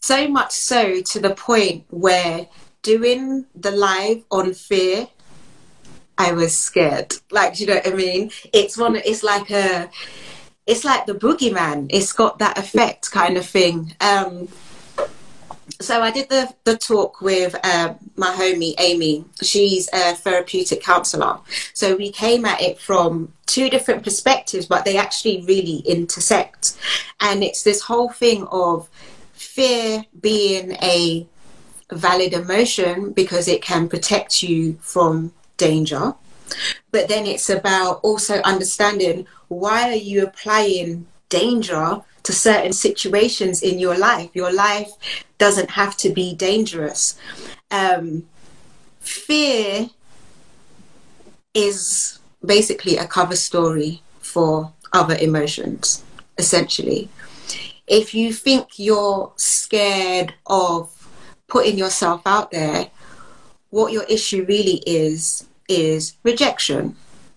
So 0.00 0.28
much 0.28 0.52
so 0.52 1.02
to 1.02 1.20
the 1.20 1.34
point 1.34 1.84
where 1.90 2.48
doing 2.82 3.46
the 3.54 3.70
live 3.70 4.24
on 4.30 4.54
fear, 4.54 5.08
I 6.16 6.32
was 6.32 6.56
scared. 6.56 7.14
Like, 7.30 7.60
you 7.60 7.66
know 7.66 7.74
what 7.76 7.86
I 7.86 7.94
mean? 7.94 8.30
It's 8.52 8.76
one. 8.76 8.96
It's 8.96 9.22
like 9.22 9.50
a. 9.50 9.90
It's 10.66 10.84
like 10.84 11.06
the 11.06 11.14
boogeyman. 11.14 11.88
It's 11.90 12.12
got 12.12 12.38
that 12.38 12.58
effect, 12.58 13.10
kind 13.10 13.36
of 13.36 13.44
thing. 13.44 13.94
Um, 14.00 14.48
so 15.80 16.00
I 16.02 16.10
did 16.10 16.28
the 16.28 16.54
the 16.64 16.76
talk 16.76 17.20
with 17.20 17.54
uh, 17.62 17.94
my 18.16 18.34
homie 18.34 18.74
Amy. 18.78 19.24
She's 19.42 19.88
a 19.92 20.14
therapeutic 20.14 20.82
counselor. 20.82 21.38
So 21.74 21.96
we 21.96 22.10
came 22.10 22.44
at 22.44 22.60
it 22.60 22.78
from 22.78 23.32
two 23.46 23.68
different 23.68 24.04
perspectives, 24.04 24.66
but 24.66 24.84
they 24.84 24.96
actually 24.96 25.44
really 25.46 25.78
intersect. 25.86 26.76
And 27.20 27.42
it's 27.42 27.62
this 27.62 27.82
whole 27.82 28.10
thing 28.10 28.46
of 28.50 28.88
fear 29.54 30.04
being 30.20 30.72
a 30.82 31.26
valid 31.92 32.32
emotion 32.32 33.12
because 33.12 33.48
it 33.48 33.62
can 33.62 33.88
protect 33.88 34.42
you 34.42 34.78
from 34.80 35.32
danger. 35.56 36.14
But 36.92 37.08
then 37.08 37.26
it's 37.26 37.50
about 37.50 38.00
also 38.02 38.40
understanding 38.42 39.26
why 39.48 39.90
are 39.90 40.04
you 40.10 40.24
applying 40.24 41.06
danger 41.28 42.02
to 42.22 42.32
certain 42.32 42.72
situations 42.72 43.62
in 43.62 43.78
your 43.78 43.96
life. 43.96 44.30
Your 44.34 44.52
life 44.52 44.90
doesn't 45.38 45.70
have 45.70 45.96
to 45.98 46.10
be 46.10 46.34
dangerous. 46.34 47.18
Um, 47.70 48.26
fear 49.00 49.90
is 51.54 52.18
basically 52.44 52.96
a 52.98 53.06
cover 53.06 53.36
story 53.36 54.02
for 54.20 54.72
other 54.92 55.16
emotions, 55.16 56.04
essentially. 56.38 57.08
If 57.90 58.14
you 58.14 58.32
think 58.32 58.78
you're 58.78 59.32
scared 59.34 60.32
of 60.46 60.88
putting 61.48 61.76
yourself 61.76 62.22
out 62.24 62.52
there, 62.52 62.88
what 63.70 63.92
your 63.92 64.04
issue 64.04 64.44
really 64.46 64.80
is, 64.86 65.44
is 65.68 66.14
rejection. 66.22 66.94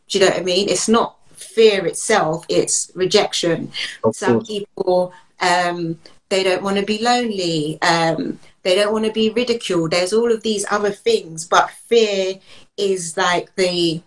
Do 0.08 0.20
you 0.20 0.26
know 0.26 0.32
what 0.32 0.40
I 0.42 0.44
mean? 0.44 0.70
It's 0.70 0.88
not 0.88 1.18
fear 1.34 1.88
itself, 1.88 2.46
it's 2.50 2.92
rejection. 2.94 3.72
Of 4.04 4.16
Some 4.16 4.36
course. 4.36 4.48
people, 4.48 5.14
um, 5.42 6.00
they 6.30 6.44
don't 6.44 6.62
want 6.62 6.78
to 6.78 6.86
be 6.86 7.00
lonely. 7.00 7.82
Um, 7.82 8.40
they 8.62 8.76
don't 8.76 8.94
want 8.94 9.06
to 9.06 9.12
be 9.12 9.32
ridiculed. 9.32 9.90
There's 9.90 10.14
all 10.14 10.32
of 10.32 10.44
these 10.44 10.66
other 10.70 10.92
things, 10.92 11.48
but 11.48 11.72
fear 11.72 12.36
is 12.78 13.18
like 13.18 13.56
the 13.56 14.02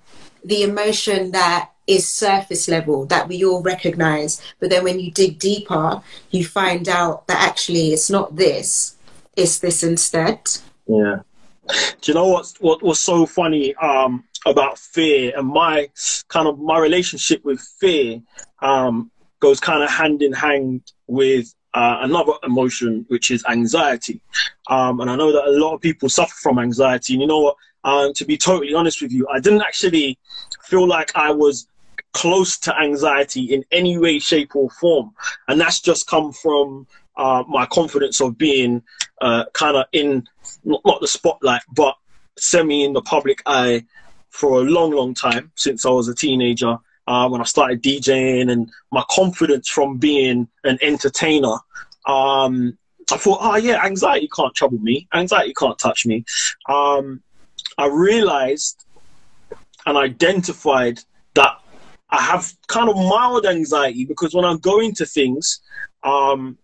the 0.45 0.63
emotion 0.63 1.33
that 1.33 1.71
is 1.87 2.09
surface 2.09 2.69
level 2.69 3.07
that 3.07 3.29
we 3.29 3.45
all 3.45 3.63
recognize. 3.63 4.43
But 4.61 4.71
then 4.71 4.85
when 4.85 5.01
you 5.01 5.11
dig 5.11 5.39
deeper, 5.39 6.03
you 6.31 6.45
find 6.45 6.89
out 6.89 7.27
that 7.27 7.43
actually 7.43 7.93
it's 7.93 8.11
not 8.11 8.37
this, 8.37 8.97
it's 9.37 9.59
this 9.59 9.83
instead. 9.83 10.41
Yeah. 10.87 11.21
Do 12.01 12.13
you 12.13 12.15
know 12.15 12.29
what's 12.29 12.55
what 12.61 12.83
was 12.83 13.01
so 13.01 13.27
funny? 13.27 13.75
Um, 13.77 14.25
about 14.47 14.79
fear 14.79 15.33
and 15.37 15.49
my 15.49 15.89
kind 16.29 16.47
of 16.47 16.59
my 16.59 16.79
relationship 16.79 17.45
with 17.45 17.61
fear 17.81 18.23
um, 18.63 19.11
goes 19.41 19.61
kind 19.61 19.83
of 19.83 19.91
hand 19.91 20.23
in 20.23 20.33
hand 20.33 20.81
with 21.09 21.53
uh, 21.75 21.99
another 22.01 22.33
emotion, 22.45 23.05
which 23.09 23.31
is 23.31 23.45
anxiety. 23.47 24.21
Um, 24.69 25.01
and 25.01 25.11
I 25.11 25.17
know 25.17 25.33
that 25.33 25.45
a 25.45 25.51
lot 25.51 25.75
of 25.75 25.81
people 25.83 26.09
suffer 26.09 26.35
from 26.35 26.59
anxiety. 26.59 27.15
And 27.15 27.23
you 27.23 27.29
know 27.29 27.41
what? 27.41 27.57
Um, 27.85 28.15
to 28.15 28.25
be 28.25 28.37
totally 28.37 28.73
honest 28.73 29.03
with 29.03 29.13
you, 29.13 29.29
I 29.29 29.41
didn't 29.41 29.61
actually 29.61 30.19
feel 30.65 30.89
like 30.89 31.15
I 31.15 31.31
was 31.31 31.69
close 32.13 32.59
to 32.59 32.79
anxiety 32.79 33.53
in 33.53 33.65
any 33.71 33.99
way, 33.99 34.19
shape, 34.19 34.57
or 34.57 34.71
form. 34.71 35.13
And 35.49 35.61
that's 35.61 35.81
just 35.81 36.07
come 36.07 36.33
from 36.33 36.87
uh, 37.17 37.45
my 37.49 37.67
confidence 37.67 38.21
of 38.21 38.39
being 38.39 38.83
uh, 39.21 39.45
kind 39.53 39.77
of 39.77 39.87
in 39.93 40.27
not, 40.65 40.81
not 40.85 41.01
the 41.01 41.09
spotlight, 41.09 41.63
but 41.73 41.97
semi 42.39 42.85
in 42.85 42.93
the 42.93 43.03
public 43.03 43.43
eye 43.47 43.85
for 44.31 44.61
a 44.61 44.65
long, 44.65 44.91
long 44.91 45.15
time 45.15 45.51
since 45.55 45.87
I 45.87 45.91
was 45.91 46.09
a 46.09 46.15
teenager. 46.15 46.79
Uh, 47.07 47.29
when 47.29 47.41
I 47.41 47.45
started 47.45 47.83
DJing 47.83 48.51
and 48.51 48.69
my 48.91 49.05
confidence 49.09 49.69
from 49.69 49.99
being 49.99 50.49
an 50.65 50.79
entertainer, 50.83 51.59
um, 52.05 52.77
I 53.13 53.17
thought, 53.17 53.39
oh 53.41 53.57
yeah, 53.57 53.85
anxiety 53.85 54.29
can't 54.35 54.55
trouble 54.55 54.79
me. 54.79 55.07
Anxiety 55.15 55.55
can't 55.55 55.79
touch 55.79 56.05
me. 56.05 56.25
Um, 56.69 57.23
I 57.79 57.87
realized 57.87 58.85
and 59.87 59.97
identified 59.97 60.99
that 61.35 61.61
I 62.11 62.23
have 62.23 62.53
kind 62.69 62.89
of 62.89 62.97
mild 62.97 63.47
anxiety 63.47 64.05
because 64.05 64.35
when 64.35 64.45
I'm 64.45 64.59
going 64.59 64.95
to 64.95 65.07
things, 65.07 65.61
um, 66.05 66.57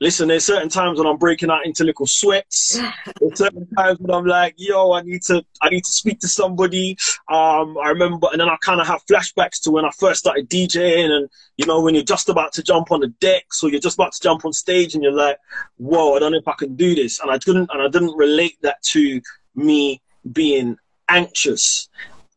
listen, 0.00 0.28
there's 0.28 0.44
certain 0.44 0.68
times 0.68 0.98
when 0.98 1.06
I'm 1.06 1.16
breaking 1.16 1.50
out 1.50 1.64
into 1.64 1.84
little 1.84 2.06
sweats. 2.06 2.78
there's 3.20 3.38
certain 3.38 3.66
times 3.74 3.98
when 4.00 4.10
I'm 4.10 4.26
like, 4.26 4.54
yo, 4.58 4.92
I 4.92 5.00
need 5.02 5.22
to, 5.22 5.42
I 5.62 5.70
need 5.70 5.84
to 5.84 5.90
speak 5.90 6.18
to 6.20 6.28
somebody. 6.28 6.98
Um, 7.28 7.78
I 7.78 7.88
remember, 7.88 8.28
and 8.32 8.40
then 8.40 8.50
I 8.50 8.56
kind 8.56 8.80
of 8.80 8.86
have 8.86 9.06
flashbacks 9.06 9.62
to 9.62 9.70
when 9.70 9.84
I 9.84 9.90
first 9.98 10.20
started 10.20 10.50
DJing, 10.50 11.10
and 11.10 11.30
you 11.56 11.64
know, 11.66 11.80
when 11.80 11.94
you're 11.94 12.04
just 12.04 12.28
about 12.28 12.52
to 12.54 12.62
jump 12.62 12.90
on 12.90 13.00
the 13.00 13.08
decks 13.20 13.62
or 13.62 13.70
you're 13.70 13.80
just 13.80 13.96
about 13.96 14.12
to 14.12 14.20
jump 14.20 14.44
on 14.44 14.52
stage, 14.52 14.94
and 14.94 15.02
you're 15.02 15.12
like, 15.12 15.38
whoa, 15.76 16.16
I 16.16 16.18
don't 16.18 16.32
know 16.32 16.38
if 16.38 16.48
I 16.48 16.54
can 16.58 16.74
do 16.74 16.94
this, 16.94 17.20
and 17.20 17.30
I 17.30 17.38
didn't, 17.38 17.70
and 17.72 17.80
I 17.80 17.88
didn't 17.88 18.16
relate 18.16 18.58
that 18.62 18.82
to 18.90 19.22
me 19.54 20.02
being 20.32 20.76
anxious. 21.08 21.88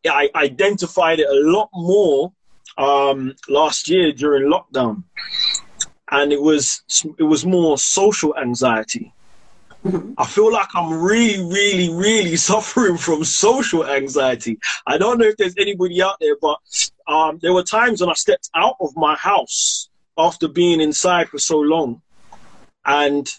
I 0.08 0.30
identified 0.36 1.20
it 1.20 1.28
a 1.28 1.50
lot 1.50 1.70
more 1.74 2.32
um, 2.78 3.34
last 3.48 3.90
year 3.90 4.12
during 4.12 4.52
lockdown 4.52 5.04
and 6.12 6.32
it 6.32 6.42
was 6.42 6.84
it 7.18 7.24
was 7.24 7.46
more 7.46 7.78
social 7.78 8.36
anxiety. 8.38 9.14
Mm-hmm. 9.84 10.14
I 10.18 10.26
feel 10.26 10.52
like 10.52 10.70
I'm 10.74 11.02
really, 11.02 11.44
really, 11.44 11.94
really 11.94 12.36
suffering 12.52 12.98
from 12.98 13.24
social 13.24 13.86
anxiety. 13.86 14.58
I 14.88 14.98
don't 14.98 15.20
know 15.20 15.28
if 15.28 15.38
there's 15.38 15.56
anybody 15.58 16.02
out 16.02 16.18
there, 16.20 16.38
but 16.42 16.60
um, 17.08 17.40
there 17.42 17.54
were 17.54 17.64
times 17.64 18.02
when 18.02 18.10
I 18.10 18.14
stepped 18.14 18.50
out 18.56 18.76
of 18.80 18.96
my 18.96 19.16
house 19.16 19.90
after 20.18 20.48
being 20.48 20.82
inside 20.82 21.30
for 21.30 21.38
so 21.38 21.60
long, 21.60 22.02
and 22.86 23.32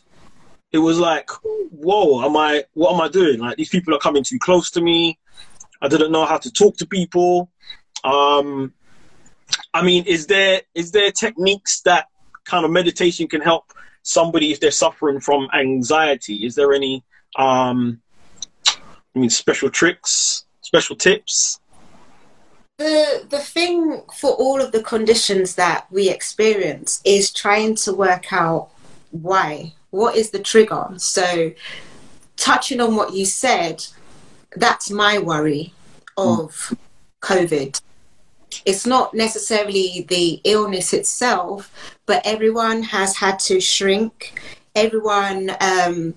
it 0.73 0.79
was 0.79 0.99
like, 0.99 1.31
whoa, 1.43 2.25
am 2.25 2.37
I? 2.37 2.65
What 2.75 2.95
am 2.95 3.01
I 3.01 3.09
doing? 3.09 3.41
Like 3.41 3.57
these 3.57 3.71
people 3.71 3.95
are 3.95 4.01
coming 4.01 4.25
too 4.25 4.39
close 4.39 4.71
to 4.73 4.81
me. 4.81 5.19
I 5.83 5.89
didn't 5.89 6.13
know 6.13 6.27
how 6.27 6.39
to 6.39 6.51
talk 6.51 6.77
to 6.79 6.87
people. 6.87 7.51
Um, 8.05 8.73
I 9.75 9.83
mean, 9.83 10.05
is 10.07 10.27
there 10.27 10.63
is 10.75 10.91
there 10.91 11.11
techniques 11.11 11.81
that 11.83 12.07
kind 12.45 12.65
of 12.65 12.71
meditation 12.71 13.29
can 13.29 13.41
help 13.41 13.73
somebody 14.03 14.53
if 14.53 14.61
they're 14.61 14.71
suffering 14.71 15.21
from 15.21 15.49
anxiety? 15.53 16.47
Is 16.47 16.55
there 16.55 16.73
any, 16.73 17.05
um, 17.37 18.01
I 18.69 19.19
mean, 19.19 19.31
special 19.31 19.69
tricks, 19.69 20.45
special 20.63 20.97
tips? 20.97 21.61
The 22.79 23.27
the 23.29 23.39
thing 23.39 24.03
for 24.15 24.33
all 24.33 24.61
of 24.61 24.73
the 24.73 24.83
conditions 24.83 25.55
that 25.57 25.87
we 25.91 26.09
experience 26.09 27.01
is 27.05 27.33
trying 27.33 27.75
to 27.77 27.93
work 27.93 28.33
out 28.33 28.71
why. 29.11 29.75
What 29.91 30.17
is 30.17 30.31
the 30.31 30.41
trigger? 30.41 30.89
So, 30.99 31.53
touching 32.37 32.81
on 32.81 32.97
what 32.97 33.15
you 33.15 33.25
said, 33.25 33.87
that's 34.57 34.91
my 34.91 35.19
worry 35.19 35.73
of 36.17 36.51
mm. 36.51 36.77
COVID 37.23 37.81
it's 38.65 38.87
not 38.87 39.15
necessarily 39.15 40.07
the 40.09 40.41
illness 40.45 40.93
itself, 40.93 41.71
but 42.07 42.23
everyone 42.25 42.83
has 42.83 43.17
had 43.17 43.39
to 43.41 43.61
shrink. 43.61 44.41
Everyone 44.75 45.51
um, 45.61 46.15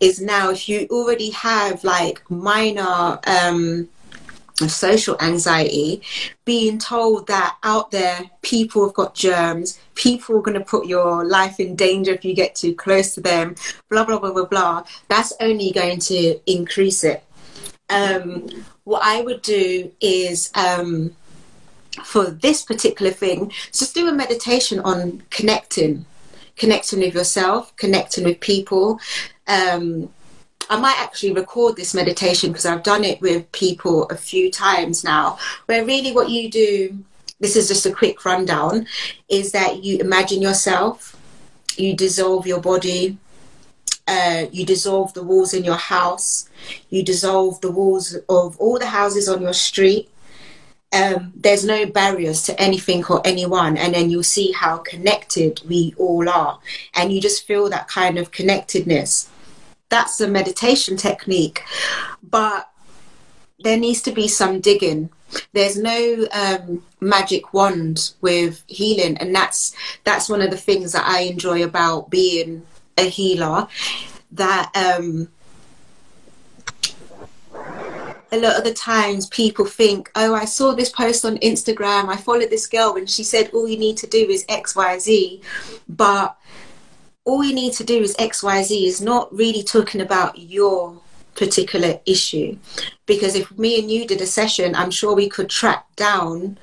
is 0.00 0.20
now, 0.20 0.50
if 0.50 0.68
you 0.68 0.86
already 0.90 1.30
have 1.30 1.84
like 1.84 2.28
minor 2.30 3.18
um, 3.26 3.88
social 4.68 5.16
anxiety, 5.20 6.02
being 6.44 6.78
told 6.78 7.26
that 7.28 7.56
out 7.62 7.90
there 7.90 8.30
people 8.42 8.84
have 8.84 8.94
got 8.94 9.14
germs, 9.14 9.78
people 9.94 10.36
are 10.36 10.42
going 10.42 10.58
to 10.58 10.64
put 10.64 10.86
your 10.86 11.24
life 11.24 11.60
in 11.60 11.76
danger 11.76 12.12
if 12.12 12.24
you 12.24 12.34
get 12.34 12.54
too 12.54 12.74
close 12.74 13.14
to 13.14 13.20
them, 13.20 13.54
blah, 13.88 14.04
blah, 14.04 14.18
blah, 14.18 14.32
blah, 14.32 14.44
blah, 14.44 14.84
that's 15.08 15.32
only 15.40 15.70
going 15.72 15.98
to 15.98 16.38
increase 16.50 17.04
it. 17.04 17.22
Um, 17.88 18.48
what 18.84 19.02
I 19.04 19.20
would 19.22 19.42
do 19.42 19.90
is 20.00 20.50
um, 20.54 21.14
for 22.04 22.30
this 22.30 22.62
particular 22.62 23.10
thing, 23.10 23.52
just 23.72 23.94
do 23.94 24.08
a 24.08 24.12
meditation 24.12 24.80
on 24.80 25.22
connecting, 25.30 26.04
connecting 26.56 27.00
with 27.00 27.14
yourself, 27.14 27.74
connecting 27.76 28.24
with 28.24 28.40
people. 28.40 29.00
Um, 29.46 30.10
I 30.68 30.78
might 30.78 30.98
actually 30.98 31.32
record 31.32 31.76
this 31.76 31.94
meditation 31.94 32.50
because 32.50 32.66
I've 32.66 32.84
done 32.84 33.02
it 33.02 33.20
with 33.20 33.50
people 33.50 34.04
a 34.04 34.16
few 34.16 34.50
times 34.50 35.02
now, 35.02 35.38
where 35.66 35.84
really 35.84 36.12
what 36.12 36.30
you 36.30 36.48
do, 36.50 37.04
this 37.40 37.56
is 37.56 37.66
just 37.66 37.86
a 37.86 37.92
quick 37.92 38.24
rundown, 38.24 38.86
is 39.28 39.52
that 39.52 39.82
you 39.82 39.98
imagine 39.98 40.40
yourself, 40.40 41.16
you 41.76 41.96
dissolve 41.96 42.46
your 42.46 42.60
body, 42.60 43.18
uh, 44.06 44.46
you 44.52 44.66
dissolve 44.66 45.14
the 45.14 45.22
walls 45.22 45.54
in 45.54 45.64
your 45.64 45.76
house, 45.76 46.48
you 46.90 47.02
dissolve 47.02 47.60
the 47.60 47.70
walls 47.70 48.14
of 48.28 48.56
all 48.58 48.78
the 48.78 48.86
houses 48.86 49.28
on 49.28 49.40
your 49.40 49.52
street. 49.52 50.09
Um, 50.92 51.32
there's 51.36 51.64
no 51.64 51.86
barriers 51.86 52.42
to 52.42 52.60
anything 52.60 53.04
or 53.04 53.20
anyone, 53.24 53.76
and 53.76 53.94
then 53.94 54.10
you'll 54.10 54.24
see 54.24 54.50
how 54.50 54.78
connected 54.78 55.60
we 55.68 55.94
all 55.96 56.28
are, 56.28 56.58
and 56.94 57.12
you 57.12 57.20
just 57.20 57.46
feel 57.46 57.68
that 57.70 57.86
kind 57.86 58.18
of 58.18 58.32
connectedness 58.32 59.30
that's 59.90 60.20
a 60.20 60.28
meditation 60.28 60.96
technique. 60.96 61.62
But 62.22 62.70
there 63.58 63.76
needs 63.76 64.00
to 64.02 64.12
be 64.12 64.26
some 64.26 64.60
digging. 64.60 65.10
There's 65.52 65.76
no 65.76 66.26
um, 66.32 66.82
magic 67.00 67.52
wand 67.52 68.12
with 68.22 68.64
healing, 68.66 69.18
and 69.18 69.34
that's 69.34 69.74
that's 70.04 70.30
one 70.30 70.40
of 70.40 70.50
the 70.50 70.56
things 70.56 70.92
that 70.92 71.06
I 71.06 71.22
enjoy 71.22 71.62
about 71.62 72.08
being 72.08 72.62
a 72.96 73.08
healer. 73.08 73.68
That 74.32 74.70
um, 74.74 75.28
a 78.32 78.38
lot 78.38 78.56
of 78.56 78.64
the 78.64 78.74
times 78.74 79.26
people 79.26 79.64
think, 79.64 80.10
oh, 80.14 80.34
I 80.34 80.44
saw 80.44 80.74
this 80.74 80.90
post 80.90 81.24
on 81.24 81.38
Instagram, 81.38 82.08
I 82.08 82.16
followed 82.16 82.50
this 82.50 82.66
girl, 82.66 82.96
and 82.96 83.08
she 83.08 83.24
said 83.24 83.50
all 83.52 83.68
you 83.68 83.78
need 83.78 83.96
to 83.98 84.06
do 84.06 84.18
is 84.18 84.44
X, 84.48 84.76
Y, 84.76 84.98
Z, 84.98 85.42
but 85.88 86.36
all 87.24 87.44
you 87.44 87.54
need 87.54 87.72
to 87.74 87.84
do 87.84 88.00
is 88.00 88.16
XYZ 88.16 88.86
is 88.86 89.00
not 89.00 89.32
really 89.34 89.62
talking 89.62 90.00
about 90.00 90.38
your 90.38 91.00
particular 91.34 92.00
issue. 92.06 92.56
Because 93.06 93.34
if 93.34 93.56
me 93.58 93.78
and 93.78 93.90
you 93.90 94.06
did 94.06 94.20
a 94.20 94.26
session, 94.26 94.74
I'm 94.74 94.90
sure 94.90 95.14
we 95.14 95.28
could 95.28 95.48
track 95.48 95.84
down, 95.96 96.58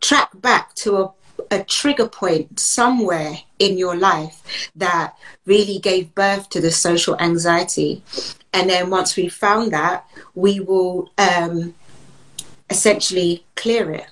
track 0.00 0.30
back 0.40 0.74
to 0.76 0.96
a, 0.96 1.12
a 1.50 1.64
trigger 1.64 2.08
point 2.08 2.60
somewhere 2.60 3.38
in 3.58 3.76
your 3.76 3.96
life 3.96 4.70
that 4.76 5.16
really 5.46 5.78
gave 5.78 6.14
birth 6.14 6.48
to 6.50 6.60
the 6.60 6.70
social 6.70 7.18
anxiety. 7.20 8.02
And 8.52 8.70
then 8.70 8.90
once 8.90 9.16
we 9.16 9.28
found 9.28 9.72
that, 9.72 10.08
we 10.34 10.60
will 10.60 11.10
um, 11.18 11.74
essentially 12.68 13.44
clear 13.56 13.92
it. 13.92 14.06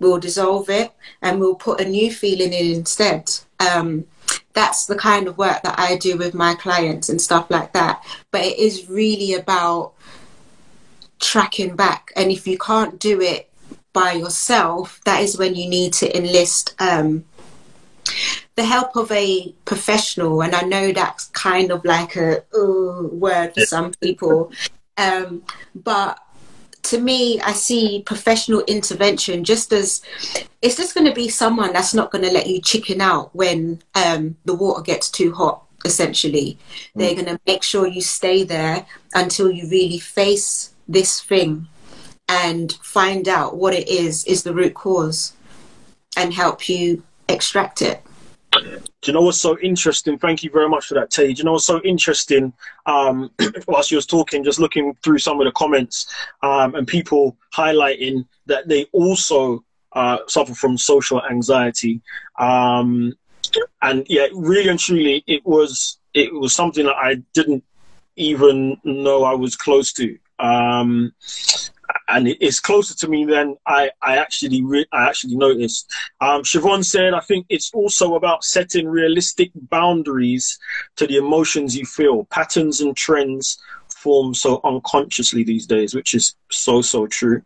We'll 0.00 0.18
dissolve 0.18 0.68
it 0.68 0.92
and 1.20 1.38
we'll 1.38 1.54
put 1.54 1.80
a 1.80 1.88
new 1.88 2.12
feeling 2.12 2.52
in 2.52 2.74
instead. 2.74 3.30
Um, 3.60 4.06
that's 4.52 4.86
the 4.86 4.96
kind 4.96 5.28
of 5.28 5.38
work 5.38 5.62
that 5.62 5.78
I 5.78 5.96
do 5.96 6.16
with 6.16 6.34
my 6.34 6.54
clients 6.54 7.08
and 7.08 7.20
stuff 7.20 7.50
like 7.50 7.72
that. 7.72 8.04
But 8.32 8.42
it 8.42 8.58
is 8.58 8.90
really 8.90 9.34
about 9.34 9.92
tracking 11.20 11.76
back. 11.76 12.12
And 12.16 12.32
if 12.32 12.46
you 12.46 12.58
can't 12.58 12.98
do 12.98 13.20
it 13.20 13.51
by 13.92 14.12
yourself, 14.12 15.00
that 15.04 15.22
is 15.22 15.38
when 15.38 15.54
you 15.54 15.68
need 15.68 15.92
to 15.94 16.16
enlist 16.16 16.74
um, 16.78 17.24
the 18.54 18.64
help 18.64 18.96
of 18.96 19.10
a 19.12 19.54
professional. 19.64 20.42
And 20.42 20.54
I 20.54 20.62
know 20.62 20.92
that's 20.92 21.26
kind 21.26 21.70
of 21.70 21.84
like 21.84 22.16
a 22.16 22.42
uh, 22.54 23.02
word 23.08 23.54
for 23.54 23.60
some 23.62 23.92
people. 24.00 24.52
Um, 24.98 25.42
but 25.74 26.18
to 26.84 27.00
me, 27.00 27.40
I 27.40 27.52
see 27.52 28.02
professional 28.04 28.60
intervention 28.62 29.44
just 29.44 29.72
as 29.72 30.02
it's 30.60 30.76
just 30.76 30.94
going 30.94 31.06
to 31.06 31.14
be 31.14 31.28
someone 31.28 31.72
that's 31.72 31.94
not 31.94 32.10
going 32.10 32.24
to 32.24 32.32
let 32.32 32.48
you 32.48 32.60
chicken 32.60 33.00
out 33.00 33.34
when 33.34 33.82
um, 33.94 34.36
the 34.44 34.54
water 34.54 34.82
gets 34.82 35.10
too 35.10 35.32
hot. 35.32 35.64
Essentially, 35.84 36.58
mm. 36.60 36.88
they're 36.94 37.14
going 37.14 37.26
to 37.26 37.40
make 37.44 37.64
sure 37.64 37.88
you 37.88 38.00
stay 38.00 38.44
there 38.44 38.86
until 39.14 39.50
you 39.50 39.68
really 39.68 39.98
face 39.98 40.74
this 40.86 41.20
thing 41.20 41.66
and 42.28 42.72
find 42.82 43.28
out 43.28 43.56
what 43.56 43.74
it 43.74 43.88
is 43.88 44.24
is 44.24 44.42
the 44.42 44.54
root 44.54 44.74
cause 44.74 45.34
and 46.16 46.32
help 46.32 46.68
you 46.68 47.02
extract 47.28 47.82
it. 47.82 48.02
Do 48.52 48.80
you 49.06 49.12
know 49.14 49.22
what's 49.22 49.40
so 49.40 49.58
interesting? 49.60 50.18
Thank 50.18 50.44
you 50.44 50.50
very 50.50 50.68
much 50.68 50.86
for 50.86 50.94
that, 50.94 51.10
Tay. 51.10 51.32
Do 51.32 51.38
you 51.38 51.44
know 51.44 51.52
what's 51.52 51.64
so 51.64 51.80
interesting? 51.82 52.52
Um, 52.86 53.30
whilst 53.66 53.90
you 53.90 53.96
was 53.96 54.06
talking, 54.06 54.44
just 54.44 54.60
looking 54.60 54.94
through 55.02 55.18
some 55.18 55.40
of 55.40 55.46
the 55.46 55.52
comments 55.52 56.12
um, 56.42 56.74
and 56.74 56.86
people 56.86 57.36
highlighting 57.54 58.26
that 58.46 58.68
they 58.68 58.84
also 58.92 59.64
uh, 59.92 60.18
suffer 60.28 60.54
from 60.54 60.76
social 60.76 61.24
anxiety. 61.24 62.02
Um, 62.38 63.14
and 63.80 64.06
yeah, 64.08 64.26
really 64.34 64.68
and 64.68 64.78
truly, 64.78 65.24
it 65.26 65.44
was 65.44 65.98
it 66.14 66.32
was 66.32 66.54
something 66.54 66.84
that 66.86 66.96
I 66.96 67.16
didn't 67.32 67.64
even 68.16 68.78
know 68.84 69.24
I 69.24 69.34
was 69.34 69.56
close 69.56 69.92
to. 69.94 70.18
Um, 70.38 71.12
and 72.08 72.28
it's 72.28 72.60
closer 72.60 72.94
to 72.96 73.08
me 73.08 73.24
than 73.24 73.56
I, 73.66 73.90
I 74.00 74.16
actually 74.16 74.62
re- 74.62 74.86
I 74.92 75.08
actually 75.08 75.36
noticed. 75.36 75.92
Um, 76.20 76.42
Siobhan 76.42 76.84
said, 76.84 77.14
I 77.14 77.20
think 77.20 77.46
it's 77.48 77.72
also 77.72 78.14
about 78.14 78.44
setting 78.44 78.88
realistic 78.88 79.50
boundaries 79.54 80.58
to 80.96 81.06
the 81.06 81.16
emotions 81.16 81.76
you 81.76 81.86
feel. 81.86 82.24
Patterns 82.24 82.80
and 82.80 82.96
trends 82.96 83.58
form 84.02 84.34
so 84.34 84.60
unconsciously 84.64 85.44
these 85.44 85.66
days, 85.66 85.94
which 85.94 86.14
is 86.14 86.34
so 86.50 86.82
so 86.82 87.06
true. 87.06 87.42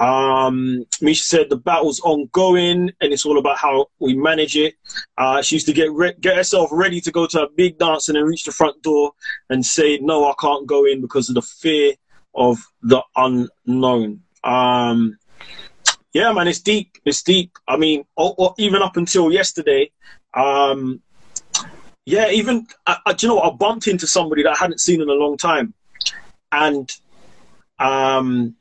Um, 0.00 0.84
Misha 1.00 1.22
said 1.22 1.50
the 1.50 1.56
battle's 1.56 2.00
ongoing, 2.00 2.90
and 3.00 3.12
it's 3.12 3.24
all 3.24 3.38
about 3.38 3.58
how 3.58 3.86
we 4.00 4.14
manage 4.14 4.56
it. 4.56 4.74
Uh, 5.16 5.40
she 5.40 5.56
used 5.56 5.66
to 5.66 5.72
get 5.72 5.92
re- 5.92 6.14
get 6.20 6.36
herself 6.36 6.68
ready 6.72 7.00
to 7.00 7.12
go 7.12 7.26
to 7.26 7.42
a 7.42 7.50
big 7.50 7.78
dance 7.78 8.08
and 8.08 8.16
then 8.16 8.24
reach 8.24 8.44
the 8.44 8.52
front 8.52 8.82
door 8.82 9.12
and 9.50 9.64
say, 9.64 9.98
"No, 9.98 10.28
I 10.28 10.34
can't 10.40 10.66
go 10.66 10.84
in 10.84 11.00
because 11.00 11.28
of 11.28 11.36
the 11.36 11.42
fear 11.42 11.94
of 12.34 12.58
the 12.82 13.02
unknown. 13.16 14.22
Um, 14.42 15.18
yeah, 16.12 16.32
man, 16.32 16.48
it's 16.48 16.60
deep. 16.60 16.98
It's 17.04 17.22
deep. 17.22 17.52
I 17.66 17.76
mean, 17.76 18.04
or, 18.16 18.34
or 18.38 18.54
even 18.58 18.82
up 18.82 18.96
until 18.96 19.32
yesterday, 19.32 19.90
um, 20.34 21.00
yeah, 22.06 22.30
even 22.30 22.66
I, 22.86 22.98
I, 23.06 23.12
do 23.14 23.26
you 23.26 23.34
know? 23.34 23.40
I 23.40 23.50
bumped 23.50 23.88
into 23.88 24.06
somebody 24.06 24.42
that 24.42 24.52
I 24.52 24.56
hadn't 24.56 24.80
seen 24.80 25.00
in 25.00 25.08
a 25.08 25.12
long 25.12 25.36
time, 25.36 25.74
and 26.52 26.90
um, 27.78 28.54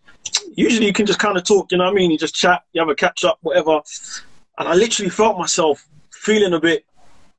usually 0.55 0.87
you 0.87 0.93
can 0.93 1.05
just 1.05 1.19
kind 1.19 1.37
of 1.37 1.43
talk. 1.43 1.71
You 1.71 1.77
know 1.77 1.85
what 1.85 1.91
I 1.91 1.95
mean? 1.95 2.11
You 2.11 2.17
just 2.17 2.35
chat, 2.35 2.63
you 2.73 2.81
have 2.81 2.89
a 2.89 2.95
catch 2.95 3.23
up, 3.23 3.37
whatever. 3.41 3.81
And 4.57 4.67
I 4.67 4.75
literally 4.75 5.09
felt 5.09 5.37
myself 5.37 5.85
feeling 6.11 6.53
a 6.53 6.59
bit 6.59 6.85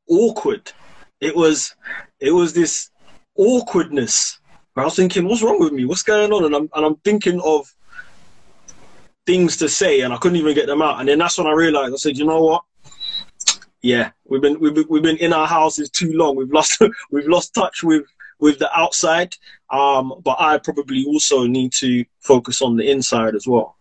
awkward. 0.09 0.73
It 1.21 1.35
was, 1.35 1.75
it 2.21 2.33
was 2.33 2.53
this 2.53 2.91
awkwardness 3.37 4.39
I 4.77 4.85
was 4.85 4.97
thinking, 4.97 5.27
what's 5.27 5.43
wrong 5.43 5.61
with 5.61 5.73
me? 5.73 5.85
What's 5.85 6.03
going 6.03 6.33
on? 6.33 6.45
And 6.45 6.55
I'm 6.55 6.69
and 6.75 6.85
I'm 6.85 6.97
thinking 6.97 7.41
of 7.41 7.73
things 9.27 9.57
to 9.59 9.69
say, 9.69 10.01
and 10.01 10.13
I 10.13 10.17
couldn't 10.17 10.37
even 10.37 10.55
get 10.55 10.67
them 10.67 10.83
out. 10.83 11.01
And 11.01 11.09
then 11.09 11.19
that's 11.19 11.39
when 11.39 11.47
I 11.47 11.53
realized. 11.53 11.95
I 11.95 11.97
said, 11.97 12.19
you 12.19 12.25
know 12.25 12.43
what? 12.43 12.65
Yeah, 13.83 14.11
we've 14.25 14.41
been 14.41 14.59
we've 14.59 14.75
been, 14.75 14.87
we've 14.89 15.03
been 15.03 15.19
in 15.19 15.33
our 15.33 15.47
houses 15.47 15.91
too 15.91 16.13
long. 16.15 16.37
We've 16.37 16.51
lost 16.51 16.81
we've 17.11 17.29
lost 17.29 17.55
touch 17.55 17.83
with 17.83 18.05
with 18.41 18.59
the 18.59 18.79
outside. 18.79 19.37
Um, 19.71 20.15
but 20.25 20.37
I 20.39 20.59
probably 20.59 21.05
also 21.07 21.47
need 21.47 21.73
to 21.75 22.05
focus 22.21 22.63
on 22.63 22.77
the 22.77 22.91
inside 22.91 23.35
as 23.35 23.47
well. 23.47 23.77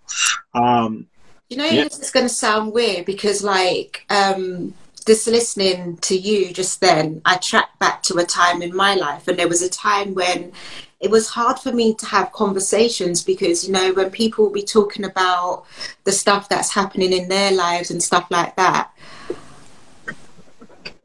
Um, 0.53 1.07
you 1.49 1.57
know, 1.57 1.65
yeah. 1.65 1.83
this 1.83 1.99
is 1.99 2.11
going 2.11 2.25
to 2.25 2.33
sound 2.33 2.73
weird 2.73 3.05
because, 3.05 3.43
like, 3.43 4.05
um, 4.09 4.73
just 5.03 5.27
listening 5.27 5.97
to 5.97 6.15
you 6.15 6.53
just 6.53 6.81
then, 6.81 7.21
I 7.25 7.37
tracked 7.37 7.79
back 7.79 8.03
to 8.03 8.17
a 8.17 8.25
time 8.25 8.61
in 8.61 8.75
my 8.75 8.95
life, 8.95 9.27
and 9.27 9.37
there 9.37 9.47
was 9.47 9.61
a 9.61 9.69
time 9.69 10.13
when 10.13 10.51
it 10.99 11.11
was 11.11 11.29
hard 11.29 11.59
for 11.59 11.71
me 11.73 11.93
to 11.95 12.05
have 12.05 12.31
conversations 12.31 13.23
because, 13.23 13.67
you 13.67 13.73
know, 13.73 13.91
when 13.93 14.09
people 14.09 14.45
will 14.45 14.53
be 14.53 14.63
talking 14.63 15.03
about 15.03 15.65
the 16.05 16.11
stuff 16.11 16.47
that's 16.47 16.73
happening 16.73 17.11
in 17.11 17.27
their 17.27 17.51
lives 17.51 17.91
and 17.91 18.01
stuff 18.01 18.25
like 18.29 18.55
that, 18.55 18.91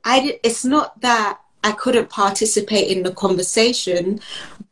I 0.04 0.38
it's 0.44 0.64
not 0.64 1.00
that 1.00 1.40
I 1.64 1.72
couldn't 1.72 2.10
participate 2.10 2.96
in 2.96 3.02
the 3.02 3.10
conversation, 3.12 4.20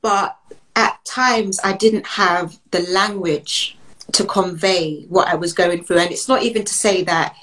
but 0.00 0.38
at 0.76 1.04
times 1.04 1.58
I 1.64 1.72
didn't 1.72 2.06
have 2.06 2.58
the 2.70 2.80
language 2.82 3.76
to 4.12 4.24
convey 4.24 5.02
what 5.08 5.26
I 5.26 5.34
was 5.34 5.52
going 5.52 5.82
through. 5.82 5.98
And 5.98 6.12
it's 6.12 6.28
not 6.28 6.42
even 6.42 6.64
to 6.64 6.72
say 6.72 7.02
that 7.04 7.34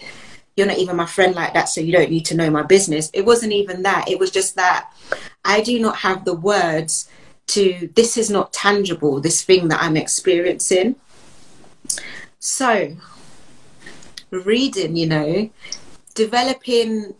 you're 0.55 0.67
not 0.67 0.77
even 0.77 0.95
my 0.95 1.05
friend 1.05 1.35
like 1.35 1.53
that, 1.53 1.69
so 1.69 1.81
you 1.81 1.91
don't 1.91 2.11
need 2.11 2.25
to 2.25 2.35
know 2.35 2.49
my 2.49 2.63
business. 2.63 3.09
It 3.13 3.25
wasn't 3.25 3.53
even 3.53 3.83
that. 3.83 4.09
It 4.09 4.19
was 4.19 4.31
just 4.31 4.55
that 4.55 4.91
I 5.43 5.61
do 5.61 5.79
not 5.79 5.97
have 5.97 6.25
the 6.25 6.35
words 6.35 7.09
to, 7.47 7.89
this 7.95 8.17
is 8.17 8.29
not 8.29 8.53
tangible, 8.53 9.19
this 9.19 9.41
thing 9.41 9.67
that 9.69 9.81
I'm 9.81 9.97
experiencing. 9.97 10.95
So, 12.39 12.95
reading, 14.29 14.95
you 14.95 15.07
know, 15.07 15.49
developing 16.13 17.15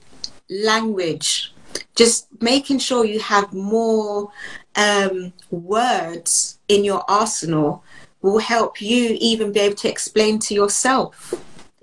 language, 0.50 1.54
just 1.96 2.28
making 2.42 2.80
sure 2.80 3.06
you 3.06 3.20
have 3.20 3.54
more 3.54 4.32
um, 4.76 5.34
words 5.50 6.60
in 6.68 6.84
your 6.84 7.04
arsenal 7.10 7.84
will 8.22 8.40
help 8.40 8.82
you 8.82 9.18
even 9.20 9.52
be 9.52 9.60
able 9.60 9.76
to 9.76 9.90
explain 9.90 10.40
to 10.40 10.54
yourself 10.54 11.34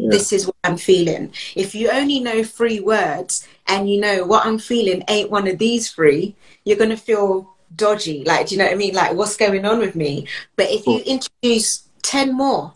Yeah. 0.00 0.10
This 0.10 0.32
is 0.32 0.46
what 0.46 0.56
I'm 0.64 0.78
feeling. 0.78 1.32
If 1.54 1.74
you 1.74 1.90
only 1.90 2.20
know 2.20 2.42
three 2.42 2.80
words 2.80 3.46
and 3.66 3.88
you 3.90 4.00
know 4.00 4.24
what 4.24 4.46
I'm 4.46 4.58
feeling 4.58 5.04
ain't 5.08 5.30
one 5.30 5.46
of 5.46 5.58
these 5.58 5.90
three, 5.90 6.34
you're 6.64 6.78
going 6.78 6.90
to 6.90 6.96
feel 6.96 7.54
dodgy. 7.76 8.24
Like, 8.24 8.46
do 8.46 8.54
you 8.54 8.58
know 8.58 8.64
what 8.64 8.72
I 8.72 8.76
mean? 8.76 8.94
Like, 8.94 9.14
what's 9.14 9.36
going 9.36 9.66
on 9.66 9.78
with 9.78 9.94
me? 9.94 10.26
But 10.56 10.70
if 10.70 10.86
you 10.86 11.00
introduce 11.00 11.86
10 12.02 12.34
more 12.34 12.72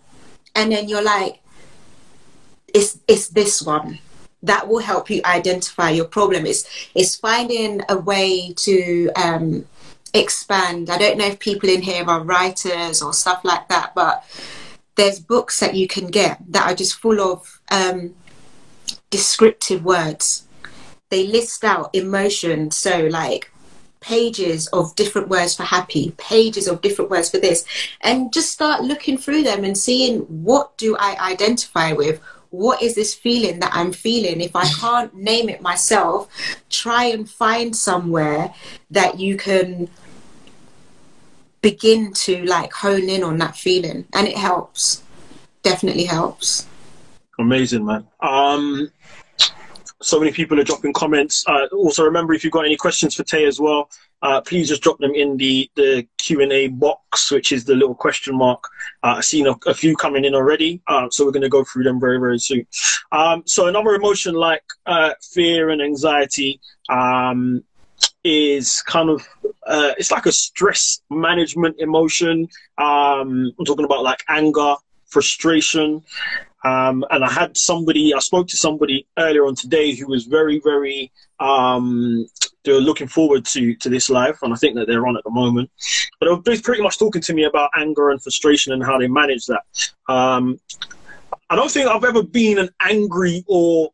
and 0.54 0.70
then 0.70 0.86
you're 0.86 1.02
like, 1.02 1.40
it's, 2.74 2.98
it's 3.08 3.28
this 3.28 3.62
one, 3.62 4.00
that 4.42 4.68
will 4.68 4.80
help 4.80 5.08
you 5.08 5.22
identify 5.24 5.88
your 5.90 6.04
problem. 6.04 6.44
It's, 6.44 6.90
it's 6.94 7.16
finding 7.16 7.80
a 7.88 7.96
way 7.96 8.52
to 8.52 9.10
um, 9.16 9.64
expand. 10.12 10.90
I 10.90 10.98
don't 10.98 11.16
know 11.16 11.26
if 11.26 11.38
people 11.38 11.70
in 11.70 11.80
here 11.80 12.04
are 12.04 12.20
writers 12.20 13.00
or 13.00 13.14
stuff 13.14 13.46
like 13.46 13.66
that, 13.68 13.94
but 13.94 14.24
there's 14.97 15.20
books 15.20 15.61
that 15.61 15.74
you 15.74 15.86
can 15.86 16.09
get 16.09 16.40
that 16.49 16.70
are 16.70 16.74
just 16.74 16.95
full 16.95 17.20
of 17.20 17.61
um, 17.70 18.14
descriptive 19.11 19.84
words. 19.84 20.47
They 21.11 21.26
list 21.26 21.64
out 21.64 21.95
emotion, 21.95 22.70
so 22.70 23.07
like 23.07 23.51
pages 24.01 24.66
of 24.68 24.95
different 24.97 25.28
words 25.28 25.57
for 25.57 25.62
happy, 25.62 26.12
pages 26.18 26.68
of 26.68 26.82
different 26.82 27.11
words 27.11 27.30
for 27.30 27.38
this, 27.38 27.64
and 28.03 28.32
just 28.32 28.53
start 28.53 28.82
looking 28.82 29.16
through 29.16 29.42
them 29.42 29.64
and 29.64 29.76
seeing 29.76 30.20
what 30.20 30.76
do 30.76 30.97
I 30.99 31.16
identify 31.30 31.92
with. 31.92 32.20
What 32.51 32.82
is 32.82 32.95
this 32.95 33.14
feeling 33.14 33.59
that 33.61 33.72
I'm 33.74 33.92
feeling? 33.92 34.40
If 34.40 34.55
I 34.55 34.66
can't 34.66 35.12
name 35.14 35.49
it 35.49 35.61
myself, 35.61 36.28
try 36.70 37.07
and 37.07 37.28
find 37.28 37.74
somewhere 37.74 38.55
that 38.90 39.18
you 39.18 39.36
can 39.36 39.88
begin 41.64 42.12
to 42.12 42.44
like 42.44 42.70
hone 42.70 43.08
in 43.08 43.24
on 43.24 43.38
that 43.38 43.56
feeling 43.56 44.04
and 44.12 44.28
it 44.28 44.36
helps. 44.36 45.02
Definitely 45.62 46.04
helps. 46.04 46.66
Amazing 47.38 47.86
man. 47.86 48.06
Um 48.20 48.92
so 50.02 50.20
many 50.20 50.30
people 50.30 50.60
are 50.60 50.64
dropping 50.64 50.92
comments. 50.92 51.42
Uh, 51.46 51.66
also 51.72 52.04
remember 52.04 52.34
if 52.34 52.44
you've 52.44 52.52
got 52.52 52.66
any 52.66 52.76
questions 52.76 53.14
for 53.14 53.24
tay 53.24 53.46
as 53.46 53.58
well 53.58 53.88
uh, 54.24 54.40
please 54.40 54.68
just 54.68 54.82
drop 54.82 54.98
them 54.98 55.14
in 55.14 55.36
the 55.36 55.70
the 55.74 56.06
q&a 56.18 56.68
box 56.68 57.30
which 57.30 57.52
is 57.52 57.64
the 57.64 57.74
little 57.74 57.94
question 57.94 58.36
mark. 58.36 58.62
Uh, 59.02 59.14
i've 59.18 59.24
seen 59.24 59.46
a, 59.46 59.54
a, 59.66 59.74
few 59.74 59.94
coming 59.96 60.24
in 60.24 60.34
already 60.34 60.82
uh, 60.88 61.08
so 61.10 61.24
we're 61.24 61.32
going 61.38 61.42
to 61.42 61.48
go 61.48 61.64
through 61.64 61.84
them 61.84 61.98
very 61.98 62.18
very 62.18 62.38
soon. 62.38 62.66
Um, 63.12 63.42
so 63.46 63.68
another 63.68 63.94
emotion 63.94 64.34
like 64.34 64.64
uh, 64.84 65.12
fear 65.32 65.70
and 65.70 65.80
anxiety 65.80 66.60
um, 66.88 67.64
is 68.24 68.82
kind 68.82 69.10
of 69.10 69.26
uh, 69.66 69.92
it's 69.98 70.10
like 70.10 70.26
a 70.26 70.32
stress 70.32 71.00
management 71.10 71.76
emotion. 71.78 72.48
Um, 72.78 73.52
I'm 73.58 73.64
talking 73.64 73.84
about 73.84 74.02
like 74.02 74.22
anger, 74.28 74.74
frustration. 75.06 76.02
Um, 76.64 77.04
and 77.10 77.22
I 77.22 77.30
had 77.30 77.56
somebody, 77.56 78.14
I 78.14 78.20
spoke 78.20 78.48
to 78.48 78.56
somebody 78.56 79.06
earlier 79.18 79.44
on 79.44 79.54
today 79.54 79.94
who 79.94 80.06
was 80.08 80.24
very, 80.24 80.60
very, 80.60 81.12
um, 81.38 82.26
they 82.64 82.72
were 82.72 82.80
looking 82.80 83.06
forward 83.06 83.44
to, 83.46 83.74
to 83.76 83.90
this 83.90 84.08
life, 84.08 84.38
and 84.42 84.52
I 84.52 84.56
think 84.56 84.74
that 84.76 84.86
they're 84.86 85.06
on 85.06 85.16
at 85.16 85.24
the 85.24 85.30
moment. 85.30 85.70
But 86.18 86.26
they 86.26 86.52
were 86.52 86.62
pretty 86.62 86.82
much 86.82 86.98
talking 86.98 87.20
to 87.20 87.34
me 87.34 87.44
about 87.44 87.70
anger 87.76 88.10
and 88.10 88.22
frustration 88.22 88.72
and 88.72 88.82
how 88.82 88.98
they 88.98 89.08
manage 89.08 89.44
that. 89.46 89.62
Um, 90.08 90.58
I 91.50 91.56
don't 91.56 91.70
think 91.70 91.88
I've 91.88 92.04
ever 92.04 92.22
been 92.22 92.58
an 92.58 92.70
angry 92.80 93.44
or 93.46 93.92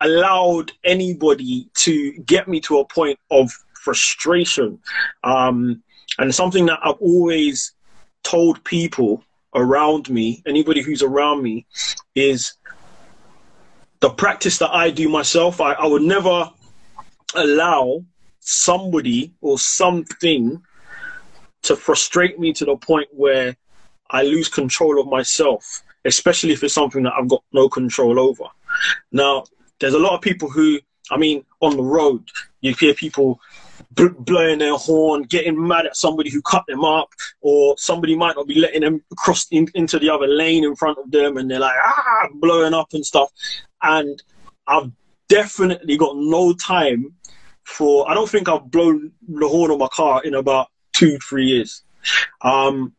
allowed 0.00 0.72
anybody 0.84 1.68
to 1.74 2.12
get 2.24 2.48
me 2.48 2.60
to 2.60 2.78
a 2.78 2.84
point 2.84 3.18
of 3.30 3.50
frustration. 3.74 4.78
Um, 5.24 5.82
and 6.18 6.34
something 6.34 6.66
that 6.66 6.80
I've 6.82 7.00
always 7.00 7.72
told 8.22 8.62
people 8.64 9.22
around 9.54 10.10
me, 10.10 10.42
anybody 10.46 10.82
who's 10.82 11.02
around 11.02 11.42
me, 11.42 11.66
is 12.14 12.54
the 14.00 14.10
practice 14.10 14.58
that 14.58 14.70
I 14.70 14.90
do 14.90 15.08
myself. 15.08 15.60
I, 15.60 15.72
I 15.72 15.86
would 15.86 16.02
never 16.02 16.50
allow 17.34 18.04
somebody 18.40 19.32
or 19.40 19.58
something 19.58 20.62
to 21.62 21.76
frustrate 21.76 22.38
me 22.38 22.52
to 22.52 22.64
the 22.64 22.76
point 22.76 23.08
where 23.12 23.56
I 24.10 24.22
lose 24.22 24.48
control 24.48 25.00
of 25.00 25.08
myself, 25.08 25.82
especially 26.04 26.52
if 26.52 26.62
it's 26.62 26.74
something 26.74 27.02
that 27.04 27.14
I've 27.18 27.28
got 27.28 27.42
no 27.52 27.68
control 27.68 28.20
over. 28.20 28.44
Now, 29.10 29.44
there's 29.80 29.94
a 29.94 29.98
lot 29.98 30.14
of 30.14 30.20
people 30.20 30.50
who, 30.50 30.78
I 31.10 31.16
mean, 31.16 31.44
on 31.60 31.76
the 31.76 31.82
road, 31.82 32.28
you 32.60 32.74
hear 32.74 32.94
people 32.94 33.40
blowing 33.92 34.58
their 34.58 34.76
horn, 34.76 35.22
getting 35.22 35.66
mad 35.66 35.86
at 35.86 35.96
somebody 35.96 36.30
who 36.30 36.42
cut 36.42 36.64
them 36.66 36.84
up, 36.84 37.08
or 37.40 37.76
somebody 37.78 38.16
might 38.16 38.36
not 38.36 38.46
be 38.46 38.58
letting 38.58 38.82
them 38.82 39.02
cross 39.16 39.46
in, 39.50 39.68
into 39.74 39.98
the 39.98 40.10
other 40.10 40.26
lane 40.26 40.64
in 40.64 40.74
front 40.76 40.98
of 40.98 41.10
them, 41.10 41.36
and 41.36 41.50
they're 41.50 41.60
like 41.60 41.76
ah, 41.82 42.28
blowing 42.34 42.74
up 42.74 42.88
and 42.92 43.04
stuff. 43.04 43.30
And 43.82 44.22
I've 44.66 44.90
definitely 45.28 45.96
got 45.96 46.16
no 46.16 46.52
time 46.54 47.14
for. 47.64 48.10
I 48.10 48.14
don't 48.14 48.28
think 48.28 48.48
I've 48.48 48.70
blown 48.70 49.12
the 49.28 49.48
horn 49.48 49.70
on 49.70 49.78
my 49.78 49.88
car 49.88 50.22
in 50.24 50.34
about 50.34 50.68
two, 50.92 51.18
three 51.18 51.46
years. 51.46 51.82
Um, 52.42 52.92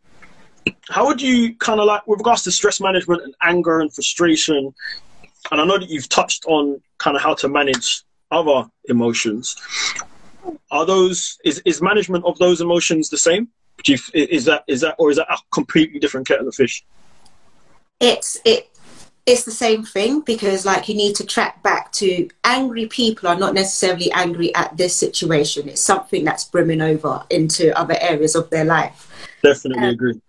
how 0.89 1.05
would 1.07 1.21
you 1.21 1.55
kind 1.55 1.79
of 1.79 1.85
like, 1.85 2.05
with 2.07 2.19
regards 2.19 2.43
to 2.43 2.51
stress 2.51 2.81
management 2.81 3.21
and 3.23 3.33
anger 3.41 3.79
and 3.79 3.93
frustration, 3.93 4.73
and 5.51 5.61
I 5.61 5.65
know 5.65 5.77
that 5.77 5.89
you've 5.89 6.09
touched 6.09 6.45
on 6.45 6.81
kind 6.97 7.15
of 7.15 7.23
how 7.23 7.33
to 7.35 7.47
manage 7.47 8.03
other 8.31 8.69
emotions. 8.85 9.55
Are 10.71 10.85
those 10.85 11.37
is 11.43 11.61
is 11.65 11.81
management 11.81 12.25
of 12.25 12.37
those 12.39 12.61
emotions 12.61 13.09
the 13.09 13.17
same? 13.17 13.49
Do 13.83 13.93
you, 13.93 13.99
is 14.13 14.45
that 14.45 14.63
is 14.67 14.81
that 14.81 14.95
or 14.97 15.11
is 15.11 15.17
that 15.17 15.31
a 15.31 15.37
completely 15.51 15.99
different 15.99 16.27
kettle 16.27 16.47
of 16.47 16.55
fish? 16.55 16.83
It's 17.99 18.37
it 18.45 18.69
it's 19.25 19.43
the 19.43 19.51
same 19.51 19.83
thing 19.83 20.21
because 20.21 20.65
like 20.65 20.87
you 20.87 20.95
need 20.95 21.15
to 21.17 21.25
track 21.25 21.61
back 21.61 21.91
to 21.91 22.29
angry 22.45 22.87
people 22.87 23.27
are 23.27 23.37
not 23.37 23.53
necessarily 23.53 24.11
angry 24.13 24.55
at 24.55 24.75
this 24.77 24.95
situation. 24.95 25.67
It's 25.67 25.81
something 25.81 26.23
that's 26.23 26.45
brimming 26.45 26.81
over 26.81 27.23
into 27.29 27.77
other 27.77 27.97
areas 27.99 28.35
of 28.35 28.49
their 28.49 28.63
life. 28.63 29.11
Definitely 29.43 29.83
um, 29.83 29.93
agree. 29.93 30.21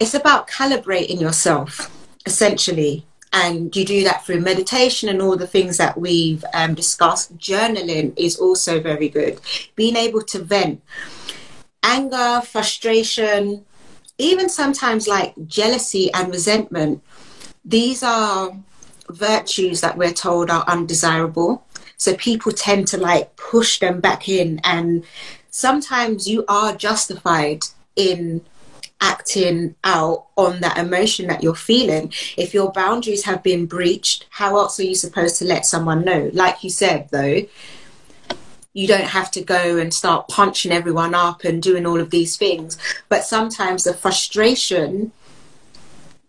It's 0.00 0.14
about 0.14 0.48
calibrating 0.48 1.20
yourself 1.20 1.90
essentially 2.26 3.04
and 3.34 3.74
you 3.74 3.84
do 3.84 4.04
that 4.04 4.24
through 4.24 4.40
meditation 4.40 5.08
and 5.08 5.20
all 5.20 5.36
the 5.36 5.46
things 5.46 5.76
that 5.76 5.98
we've 5.98 6.44
um, 6.54 6.74
discussed. 6.74 7.36
Journaling 7.36 8.12
is 8.16 8.38
also 8.38 8.80
very 8.80 9.08
good. 9.08 9.40
Being 9.74 9.96
able 9.96 10.22
to 10.22 10.38
vent 10.38 10.80
anger, 11.82 12.40
frustration, 12.40 13.64
even 14.16 14.48
sometimes 14.48 15.06
like 15.06 15.34
jealousy 15.46 16.10
and 16.14 16.30
resentment. 16.32 17.02
These 17.64 18.02
are 18.02 18.56
virtues 19.10 19.80
that 19.82 19.98
we're 19.98 20.12
told 20.12 20.48
are 20.48 20.64
undesirable. 20.66 21.64
So 21.96 22.14
people 22.16 22.52
tend 22.52 22.86
to 22.88 22.98
like 22.98 23.36
push 23.36 23.80
them 23.80 24.00
back 24.00 24.28
in, 24.28 24.60
and 24.64 25.04
sometimes 25.50 26.28
you 26.28 26.44
are 26.48 26.74
justified 26.74 27.64
in 27.96 28.42
acting 29.04 29.74
out 29.84 30.26
on 30.36 30.60
that 30.60 30.78
emotion 30.78 31.26
that 31.26 31.42
you're 31.42 31.54
feeling. 31.54 32.10
If 32.38 32.54
your 32.54 32.72
boundaries 32.72 33.24
have 33.24 33.42
been 33.42 33.66
breached, 33.66 34.26
how 34.30 34.56
else 34.56 34.80
are 34.80 34.84
you 34.84 34.94
supposed 34.94 35.38
to 35.38 35.44
let 35.44 35.66
someone 35.66 36.04
know? 36.04 36.30
Like 36.32 36.64
you 36.64 36.70
said, 36.70 37.08
though, 37.10 37.42
you 38.72 38.88
don't 38.88 39.04
have 39.04 39.30
to 39.32 39.42
go 39.42 39.76
and 39.76 39.92
start 39.92 40.28
punching 40.28 40.72
everyone 40.72 41.14
up 41.14 41.44
and 41.44 41.62
doing 41.62 41.84
all 41.84 42.00
of 42.00 42.10
these 42.10 42.38
things. 42.38 42.78
But 43.10 43.24
sometimes 43.24 43.84
the 43.84 43.92
frustration 43.92 45.12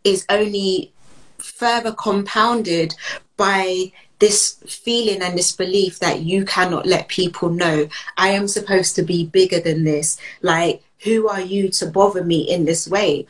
is 0.04 0.26
only 0.30 0.92
further 1.38 1.94
compounded 1.94 2.94
by 3.38 3.94
this 4.20 4.60
feeling 4.68 5.22
and 5.22 5.38
this 5.38 5.54
belief 5.54 6.00
that 6.00 6.22
you 6.22 6.46
cannot 6.46 6.86
let 6.86 7.08
people 7.08 7.50
know 7.50 7.88
I 8.18 8.30
am 8.30 8.48
supposed 8.48 8.96
to 8.96 9.04
be 9.04 9.26
bigger 9.26 9.60
than 9.60 9.84
this. 9.84 10.18
Like, 10.42 10.85
who 11.06 11.30
are 11.30 11.42
you 11.42 11.70
to 11.70 11.86
bother 11.86 12.24
me 12.24 12.42
in 12.42 12.66
this 12.66 12.88
way? 12.88 13.28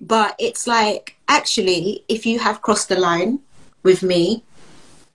But 0.00 0.36
it's 0.38 0.66
like, 0.66 1.16
actually, 1.28 2.04
if 2.08 2.24
you 2.24 2.38
have 2.38 2.62
crossed 2.62 2.88
the 2.88 2.98
line 2.98 3.40
with 3.82 4.02
me, 4.02 4.44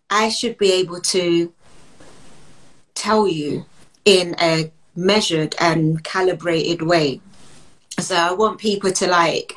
I 0.09 0.29
should 0.29 0.57
be 0.57 0.73
able 0.73 1.01
to 1.01 1.51
tell 2.93 3.27
you 3.27 3.65
in 4.05 4.35
a 4.39 4.71
measured 4.95 5.55
and 5.59 6.03
calibrated 6.03 6.81
way. 6.81 7.21
So 7.97 8.15
I 8.15 8.33
want 8.33 8.59
people 8.59 8.91
to 8.91 9.07
like 9.07 9.55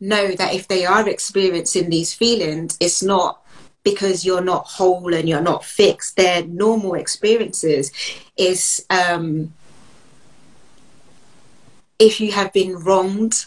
know 0.00 0.32
that 0.32 0.54
if 0.54 0.66
they 0.68 0.84
are 0.84 1.08
experiencing 1.08 1.90
these 1.90 2.12
feelings, 2.12 2.76
it's 2.80 3.02
not 3.02 3.42
because 3.84 4.24
you're 4.24 4.42
not 4.42 4.66
whole 4.66 5.14
and 5.14 5.28
you're 5.28 5.40
not 5.40 5.64
fixed. 5.64 6.16
They're 6.16 6.44
normal 6.44 6.94
experiences. 6.94 7.92
Is 8.36 8.84
um, 8.90 9.52
if 11.98 12.20
you 12.20 12.32
have 12.32 12.52
been 12.52 12.76
wronged 12.76 13.46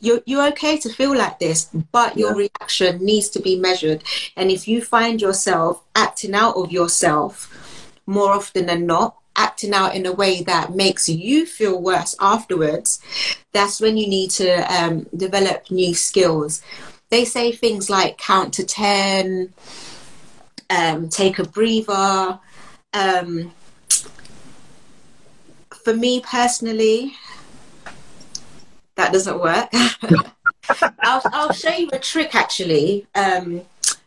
you're, 0.00 0.20
you're 0.26 0.48
okay 0.48 0.76
to 0.78 0.88
feel 0.90 1.16
like 1.16 1.38
this, 1.38 1.64
but 1.92 2.16
your 2.16 2.32
yeah. 2.32 2.48
reaction 2.48 3.04
needs 3.04 3.28
to 3.30 3.40
be 3.40 3.56
measured. 3.56 4.04
And 4.36 4.50
if 4.50 4.68
you 4.68 4.82
find 4.82 5.20
yourself 5.20 5.82
acting 5.94 6.34
out 6.34 6.56
of 6.56 6.72
yourself 6.72 7.98
more 8.06 8.32
often 8.32 8.66
than 8.66 8.86
not, 8.86 9.16
acting 9.34 9.72
out 9.72 9.94
in 9.94 10.04
a 10.04 10.12
way 10.12 10.42
that 10.42 10.74
makes 10.74 11.08
you 11.08 11.46
feel 11.46 11.80
worse 11.80 12.14
afterwards, 12.20 13.00
that's 13.52 13.80
when 13.80 13.96
you 13.96 14.06
need 14.06 14.30
to 14.32 14.50
um, 14.72 15.06
develop 15.16 15.70
new 15.70 15.94
skills. 15.94 16.62
they 17.10 17.24
say 17.24 17.52
things 17.52 17.90
like 17.90 18.18
count 18.18 18.54
to 18.54 18.64
10, 18.64 19.52
um, 20.70 21.08
take 21.08 21.38
a 21.38 21.44
breather. 21.44 22.38
Um, 22.94 23.52
for 25.84 25.94
me 25.94 26.20
personally, 26.20 27.14
that 28.96 29.12
doesn't 29.12 29.40
work. 29.40 29.68
I'll, 31.00 31.22
I'll 31.26 31.52
show 31.52 31.74
you 31.74 31.88
a 31.92 31.98
trick 31.98 32.34
actually 32.34 33.06
um, 33.14 33.62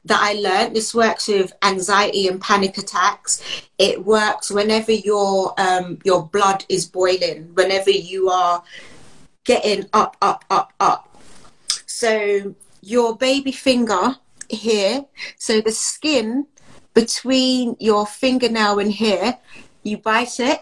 that 0.06 0.20
I 0.22 0.34
learned. 0.34 0.76
This 0.76 0.94
works 0.94 1.28
with 1.28 1.54
anxiety 1.64 2.28
and 2.28 2.40
panic 2.40 2.78
attacks. 2.78 3.42
It 3.78 4.06
works 4.06 4.52
whenever 4.52 4.92
your 4.92 5.54
um, 5.60 6.00
your 6.04 6.28
blood 6.28 6.66
is 6.70 6.86
boiling, 6.86 7.54
whenever 7.56 7.92
you 7.92 8.30
are 8.30 8.64
getting 9.44 9.88
up, 9.94 10.18
up, 10.22 10.46
up, 10.50 10.74
up. 10.80 11.20
So 11.86 12.56
your 12.82 13.16
baby 13.18 13.52
finger 13.52 14.18
here, 14.50 15.06
so 15.38 15.62
the 15.62 15.72
skin 15.72 16.48
between 16.94 17.76
your 17.80 18.06
fingernail 18.06 18.80
and 18.80 18.92
here, 18.92 19.38
you 19.84 19.98
bite 19.98 20.40
it 20.40 20.62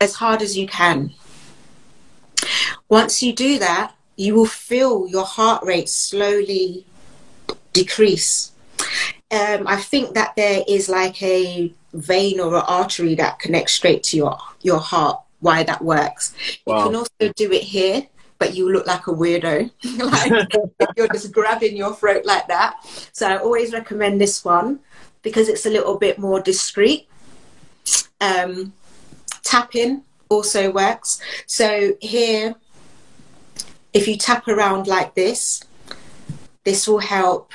as 0.00 0.14
hard 0.14 0.42
as 0.42 0.56
you 0.56 0.66
can. 0.66 1.12
Once 2.90 3.22
you 3.22 3.32
do 3.32 3.58
that, 3.58 3.94
you 4.16 4.34
will 4.34 4.44
feel 4.44 5.08
your 5.08 5.24
heart 5.24 5.64
rate 5.64 5.88
slowly 5.88 6.84
decrease. 7.72 8.52
Um, 9.30 9.66
I 9.66 9.76
think 9.76 10.14
that 10.14 10.34
there 10.36 10.62
is 10.68 10.88
like 10.88 11.22
a 11.22 11.72
vein 11.94 12.40
or 12.40 12.56
an 12.56 12.64
artery 12.66 13.14
that 13.14 13.38
connects 13.38 13.74
straight 13.74 14.02
to 14.04 14.16
your 14.16 14.36
your 14.60 14.78
heart. 14.78 15.20
Why 15.38 15.62
that 15.62 15.82
works? 15.82 16.34
Wow. 16.66 16.78
You 16.78 16.84
can 16.86 16.96
also 16.96 17.32
do 17.34 17.50
it 17.52 17.62
here, 17.62 18.06
but 18.38 18.54
you 18.54 18.70
look 18.70 18.86
like 18.86 19.06
a 19.06 19.12
weirdo. 19.12 19.70
like 19.98 20.52
you're 20.96 21.08
just 21.08 21.32
grabbing 21.32 21.76
your 21.76 21.94
throat 21.94 22.26
like 22.26 22.46
that. 22.48 22.84
So 23.12 23.26
I 23.26 23.38
always 23.38 23.72
recommend 23.72 24.20
this 24.20 24.44
one 24.44 24.80
because 25.22 25.48
it's 25.48 25.64
a 25.64 25.70
little 25.70 25.96
bit 25.96 26.18
more 26.18 26.40
discreet. 26.40 27.08
Um, 28.20 28.74
tapping 29.44 30.02
also 30.28 30.70
works. 30.70 31.20
So 31.46 31.94
here, 32.00 32.54
if 33.92 34.06
you 34.06 34.16
tap 34.16 34.48
around 34.48 34.86
like 34.86 35.14
this, 35.14 35.64
this 36.64 36.86
will 36.86 36.98
help 36.98 37.52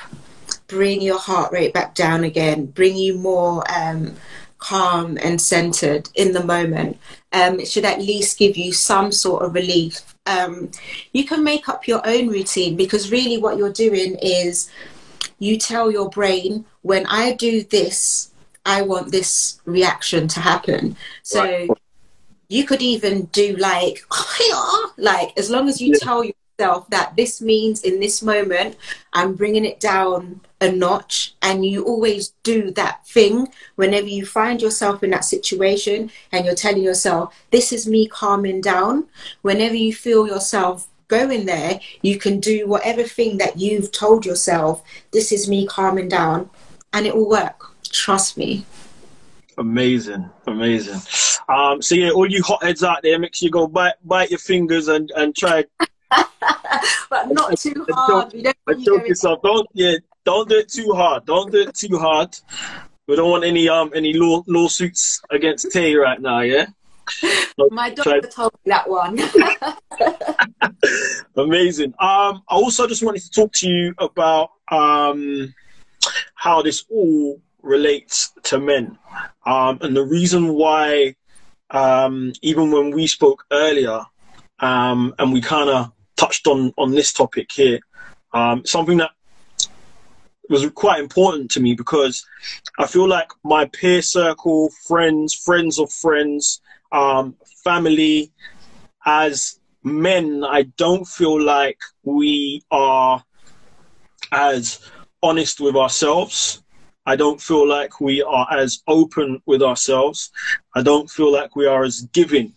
bring 0.66 1.00
your 1.00 1.18
heart 1.18 1.52
rate 1.52 1.72
back 1.72 1.94
down 1.94 2.24
again, 2.24 2.66
bring 2.66 2.96
you 2.96 3.16
more 3.18 3.64
um, 3.72 4.14
calm 4.58 5.16
and 5.22 5.40
centered 5.40 6.08
in 6.14 6.32
the 6.32 6.44
moment. 6.44 6.98
Um, 7.32 7.60
it 7.60 7.68
should 7.68 7.84
at 7.84 8.00
least 8.00 8.38
give 8.38 8.56
you 8.56 8.72
some 8.72 9.12
sort 9.12 9.44
of 9.44 9.54
relief. 9.54 10.14
Um, 10.26 10.70
you 11.12 11.24
can 11.24 11.44
make 11.44 11.68
up 11.68 11.86
your 11.86 12.06
own 12.06 12.28
routine 12.28 12.76
because 12.76 13.12
really 13.12 13.38
what 13.38 13.58
you're 13.58 13.72
doing 13.72 14.16
is 14.20 14.70
you 15.38 15.56
tell 15.56 15.90
your 15.90 16.08
brain, 16.08 16.64
when 16.82 17.06
I 17.06 17.34
do 17.34 17.62
this, 17.62 18.32
I 18.64 18.82
want 18.82 19.12
this 19.12 19.60
reaction 19.64 20.26
to 20.28 20.40
happen. 20.40 20.96
So 21.22 21.42
right 21.42 21.70
you 22.48 22.64
could 22.64 22.82
even 22.82 23.24
do 23.26 23.56
like 23.56 24.04
like 24.96 25.36
as 25.38 25.50
long 25.50 25.68
as 25.68 25.80
you 25.80 25.92
yeah. 25.92 25.98
tell 26.00 26.24
yourself 26.24 26.88
that 26.90 27.14
this 27.16 27.40
means 27.40 27.82
in 27.82 28.00
this 28.00 28.22
moment 28.22 28.76
i'm 29.12 29.34
bringing 29.34 29.64
it 29.64 29.78
down 29.80 30.40
a 30.62 30.72
notch 30.72 31.34
and 31.42 31.66
you 31.66 31.84
always 31.84 32.32
do 32.42 32.70
that 32.70 33.06
thing 33.06 33.46
whenever 33.74 34.06
you 34.06 34.24
find 34.24 34.62
yourself 34.62 35.02
in 35.02 35.10
that 35.10 35.24
situation 35.24 36.10
and 36.32 36.46
you're 36.46 36.54
telling 36.54 36.82
yourself 36.82 37.34
this 37.50 37.72
is 37.72 37.86
me 37.86 38.08
calming 38.08 38.60
down 38.60 39.06
whenever 39.42 39.74
you 39.74 39.92
feel 39.92 40.26
yourself 40.26 40.88
going 41.08 41.44
there 41.44 41.78
you 42.02 42.18
can 42.18 42.40
do 42.40 42.66
whatever 42.66 43.02
thing 43.02 43.36
that 43.36 43.58
you've 43.58 43.92
told 43.92 44.24
yourself 44.24 44.82
this 45.12 45.30
is 45.30 45.48
me 45.48 45.66
calming 45.66 46.08
down 46.08 46.48
and 46.96 47.06
it 47.06 47.14
will 47.14 47.28
work. 47.28 47.72
Trust 47.84 48.38
me 48.38 48.64
Amazing, 49.58 50.28
amazing. 50.46 51.00
Um, 51.48 51.80
so 51.80 51.94
yeah, 51.94 52.10
all 52.10 52.30
you 52.30 52.42
hotheads 52.42 52.82
out 52.82 53.02
there, 53.02 53.18
make 53.18 53.34
sure 53.34 53.46
you 53.46 53.50
go 53.50 53.66
bite 53.66 53.94
bite 54.04 54.30
your 54.30 54.38
fingers 54.38 54.88
and 54.88 55.10
and 55.16 55.34
try. 55.34 55.64
but 57.10 57.30
not 57.30 57.58
too 57.58 57.86
hard. 57.90 58.34
Don't 58.84 59.06
yourself. 59.06 59.40
Don't 59.42 59.66
yeah, 59.72 59.94
don't 60.24 60.48
do 60.48 60.56
it 60.56 60.68
too 60.68 60.92
hard. 60.92 61.24
Don't 61.24 61.50
do 61.50 61.62
it 61.62 61.74
too 61.74 61.98
hard. 61.98 62.36
We 63.06 63.16
don't 63.16 63.30
want 63.30 63.44
any 63.44 63.68
um 63.68 63.92
any 63.94 64.12
law, 64.12 64.42
lawsuits 64.46 65.22
against 65.30 65.72
Tay 65.72 65.94
right 65.94 66.20
now. 66.20 66.40
Yeah. 66.40 66.66
My 67.70 67.90
doctor 67.90 68.20
try... 68.20 68.28
told 68.28 68.52
me 68.64 68.72
that 68.72 68.90
one. 68.90 69.18
Amazing. 71.36 71.94
Um, 72.00 72.42
I 72.48 72.56
also 72.56 72.86
just 72.86 73.04
wanted 73.04 73.22
to 73.22 73.30
talk 73.30 73.52
to 73.54 73.68
you 73.68 73.94
about 73.98 74.50
um 74.70 75.54
how 76.34 76.62
this 76.62 76.84
all 76.90 77.40
relates 77.62 78.32
to 78.44 78.58
men. 78.58 78.98
Um, 79.46 79.78
and 79.80 79.96
the 79.96 80.04
reason 80.04 80.54
why, 80.54 81.14
um, 81.70 82.32
even 82.42 82.72
when 82.72 82.90
we 82.90 83.06
spoke 83.06 83.44
earlier, 83.52 84.00
um, 84.58 85.14
and 85.18 85.32
we 85.32 85.40
kind 85.40 85.70
of 85.70 85.92
touched 86.16 86.46
on, 86.48 86.74
on 86.76 86.90
this 86.90 87.12
topic 87.12 87.52
here, 87.52 87.78
um, 88.32 88.66
something 88.66 88.98
that 88.98 89.10
was 90.48 90.68
quite 90.70 91.00
important 91.00 91.50
to 91.52 91.60
me 91.60 91.74
because 91.74 92.26
I 92.78 92.86
feel 92.86 93.08
like 93.08 93.28
my 93.44 93.66
peer 93.66 94.02
circle, 94.02 94.70
friends, 94.86 95.32
friends 95.34 95.78
of 95.78 95.92
friends, 95.92 96.60
um, 96.92 97.36
family, 97.64 98.32
as 99.04 99.60
men, 99.82 100.44
I 100.44 100.62
don't 100.76 101.06
feel 101.06 101.40
like 101.40 101.78
we 102.02 102.62
are 102.70 103.22
as 104.32 104.80
honest 105.22 105.60
with 105.60 105.76
ourselves 105.76 106.62
I 107.06 107.16
don't 107.16 107.40
feel 107.40 107.66
like 107.66 108.00
we 108.00 108.22
are 108.22 108.46
as 108.50 108.82
open 108.88 109.40
with 109.46 109.62
ourselves. 109.62 110.30
I 110.74 110.82
don't 110.82 111.08
feel 111.08 111.32
like 111.32 111.54
we 111.54 111.66
are 111.66 111.84
as 111.84 112.02
giving 112.12 112.52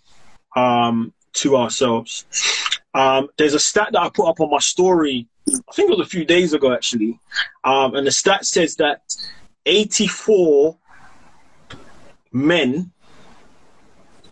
um, 0.56 1.14
to 1.34 1.56
ourselves. 1.56 2.26
Um, 2.96 3.30
there's 3.38 3.54
a 3.54 3.60
stat 3.60 3.90
that 3.92 4.02
I 4.02 4.10
put 4.10 4.28
up 4.28 4.40
on 4.40 4.50
my 4.50 4.60
story, 4.60 5.28
I 5.48 5.72
think 5.74 5.90
it 5.90 5.98
was 5.98 6.06
a 6.06 6.10
few 6.10 6.26
days 6.26 6.54
ago 6.54 6.74
actually, 6.74 7.20
um, 7.64 7.96
and 7.96 8.06
the 8.06 8.12
stat 8.12 8.46
says 8.46 8.76
that 8.78 9.02
84 9.66 10.78
men, 12.32 12.92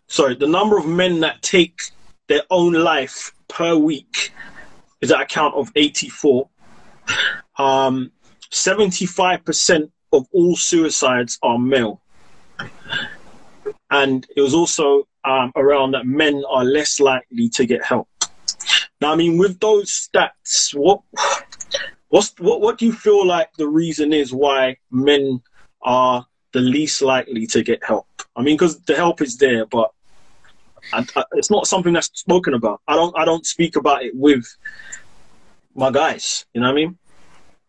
sorry, 0.08 0.36
the 0.36 0.48
number 0.48 0.78
of 0.78 0.86
men 0.86 1.20
that 1.22 1.42
take 1.42 1.92
their 2.28 2.42
own 2.50 2.74
life 2.74 3.34
per 3.48 3.76
week 3.76 4.34
is 5.02 5.12
at 5.12 5.22
a 5.22 5.26
count 5.26 5.56
of 5.56 5.72
84. 5.76 6.50
Um, 7.58 8.12
75% 8.52 9.92
of 10.12 10.28
all 10.32 10.56
suicides 10.56 11.38
are 11.44 11.58
male. 11.58 12.02
And 13.90 14.26
it 14.36 14.42
was 14.42 14.54
also 14.54 15.08
um, 15.24 15.52
around 15.56 15.92
that 15.92 16.06
men 16.06 16.44
are 16.50 16.64
less 16.64 17.00
likely 17.00 17.50
to 17.50 17.66
get 17.66 17.84
help. 17.84 18.08
Now, 19.02 19.14
I 19.14 19.16
mean, 19.16 19.38
with 19.38 19.60
those 19.60 19.92
stats, 19.92 20.74
what 20.74 21.02
what's 22.10 22.34
what 22.40 22.62
what 22.62 22.78
do 22.78 22.86
you 22.86 22.94
feel 22.94 23.26
like 23.26 23.54
the 23.58 23.68
reason 23.68 24.14
is 24.14 24.34
why 24.34 24.78
men 24.92 25.42
are 25.82 26.26
the 26.54 26.60
least 26.60 27.02
likely 27.02 27.46
to 27.48 27.64
get 27.64 27.84
help? 27.84 28.08
I 28.36 28.42
mean, 28.42 28.56
because 28.56 28.80
the 28.82 28.96
help 28.96 29.22
is 29.22 29.38
there, 29.38 29.66
but 29.66 29.92
I, 30.94 31.06
I, 31.16 31.24
it's 31.34 31.52
not 31.52 31.68
something 31.68 31.94
that's 31.94 32.10
spoken 32.14 32.54
about. 32.54 32.82
I 32.88 32.96
don't 32.96 33.18
I 33.18 33.26
don't 33.26 33.46
speak 33.46 33.76
about 33.76 34.04
it 34.04 34.16
with 34.16 34.46
my 35.76 35.92
guys. 35.92 36.46
You 36.54 36.62
know 36.62 36.68
what 36.68 36.74
I 36.74 36.76
mean? 36.76 36.98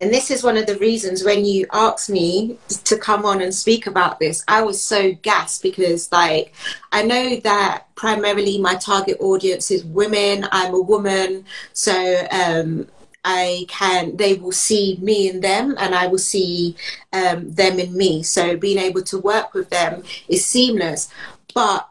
And 0.00 0.12
this 0.12 0.30
is 0.30 0.44
one 0.44 0.56
of 0.56 0.66
the 0.66 0.78
reasons 0.78 1.24
when 1.24 1.44
you 1.44 1.66
asked 1.72 2.08
me 2.08 2.56
to 2.84 2.96
come 2.96 3.24
on 3.24 3.42
and 3.42 3.54
speak 3.54 3.86
about 3.86 4.18
this 4.18 4.44
i 4.48 4.62
was 4.62 4.82
so 4.82 5.12
gassed 5.22 5.62
because 5.62 6.10
like 6.12 6.52
i 6.92 7.02
know 7.02 7.36
that 7.36 7.84
primarily 7.94 8.58
my 8.58 8.74
target 8.76 9.16
audience 9.20 9.70
is 9.70 9.84
women 9.84 10.46
i'm 10.52 10.74
a 10.74 10.80
woman 10.80 11.44
so 11.72 12.26
um, 12.30 12.86
I 13.24 13.66
can, 13.68 14.16
they 14.16 14.34
will 14.34 14.52
see 14.52 14.96
me 15.02 15.28
in 15.28 15.40
them 15.40 15.74
and 15.78 15.94
I 15.94 16.06
will 16.06 16.18
see 16.18 16.76
um, 17.12 17.50
them 17.50 17.78
in 17.78 17.94
me. 17.94 18.22
So 18.22 18.56
being 18.56 18.78
able 18.78 19.02
to 19.02 19.18
work 19.18 19.52
with 19.52 19.68
them 19.68 20.02
is 20.28 20.46
seamless. 20.46 21.10
But 21.52 21.86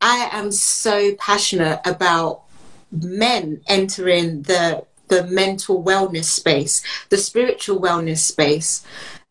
I 0.00 0.30
am 0.32 0.50
so 0.50 1.14
passionate 1.16 1.80
about 1.84 2.42
men 2.90 3.60
entering 3.66 4.42
the 4.42 4.86
the 5.08 5.26
mental 5.26 5.82
wellness 5.82 6.24
space, 6.24 6.82
the 7.08 7.18
spiritual 7.18 7.80
wellness 7.80 8.18
space. 8.18 8.84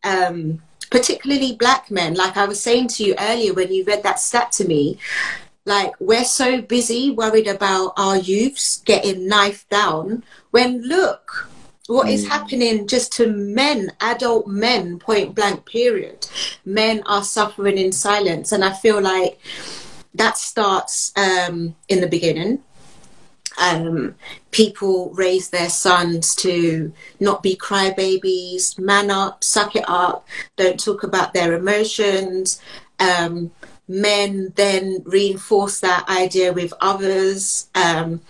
Um, 0.04 0.62
particularly 0.90 1.56
black 1.56 1.92
men, 1.92 2.14
like 2.14 2.38
I 2.38 2.46
was 2.46 2.62
saying 2.62 2.88
to 2.90 3.04
you 3.04 3.16
earlier 3.20 3.54
when 3.54 3.74
you 3.74 3.84
read 3.84 4.04
that 4.04 4.20
stat 4.20 4.52
to 4.54 4.66
me, 4.66 4.98
like 5.66 5.92
we're 6.00 6.24
so 6.24 6.62
busy 6.62 7.12
worried 7.12 7.48
about 7.48 7.92
our 7.98 8.16
youths 8.16 8.78
getting 8.86 9.28
knifed 9.28 9.70
down 9.70 10.24
when 10.52 10.82
look 10.82 11.50
what 11.88 12.10
is 12.10 12.26
mm. 12.26 12.30
happening 12.30 12.88
just 12.88 13.14
to 13.14 13.28
men, 13.32 13.92
adult 14.02 14.48
men, 14.48 15.00
point 15.00 15.34
blank, 15.34 15.66
period. 15.66 16.28
Men 16.66 17.02
are 17.06 17.24
suffering 17.24 17.78
in 17.78 17.92
silence. 17.92 18.52
And 18.52 18.64
I 18.64 18.74
feel 18.74 19.02
like 19.02 19.40
that 20.14 20.38
starts 20.38 21.14
um, 21.16 21.76
in 21.88 22.02
the 22.02 22.08
beginning. 22.08 22.62
Um, 23.58 24.16
people 24.52 25.12
raise 25.12 25.50
their 25.50 25.70
sons 25.70 26.36
to 26.36 26.94
not 27.20 27.42
be 27.44 27.56
crybabies, 27.56 28.78
man 28.78 29.12
up, 29.12 29.44
suck 29.44 29.76
it 29.76 29.86
up, 29.88 30.28
don't 30.56 30.80
talk 30.80 31.04
about 31.04 31.34
their 31.34 31.54
emotions. 31.54 32.62
Um, 33.00 33.52
men 33.88 34.52
then 34.56 35.02
reinforce 35.06 35.80
that 35.80 36.08
idea 36.10 36.52
with 36.54 36.74
others. 36.82 37.70
Um, 37.74 38.22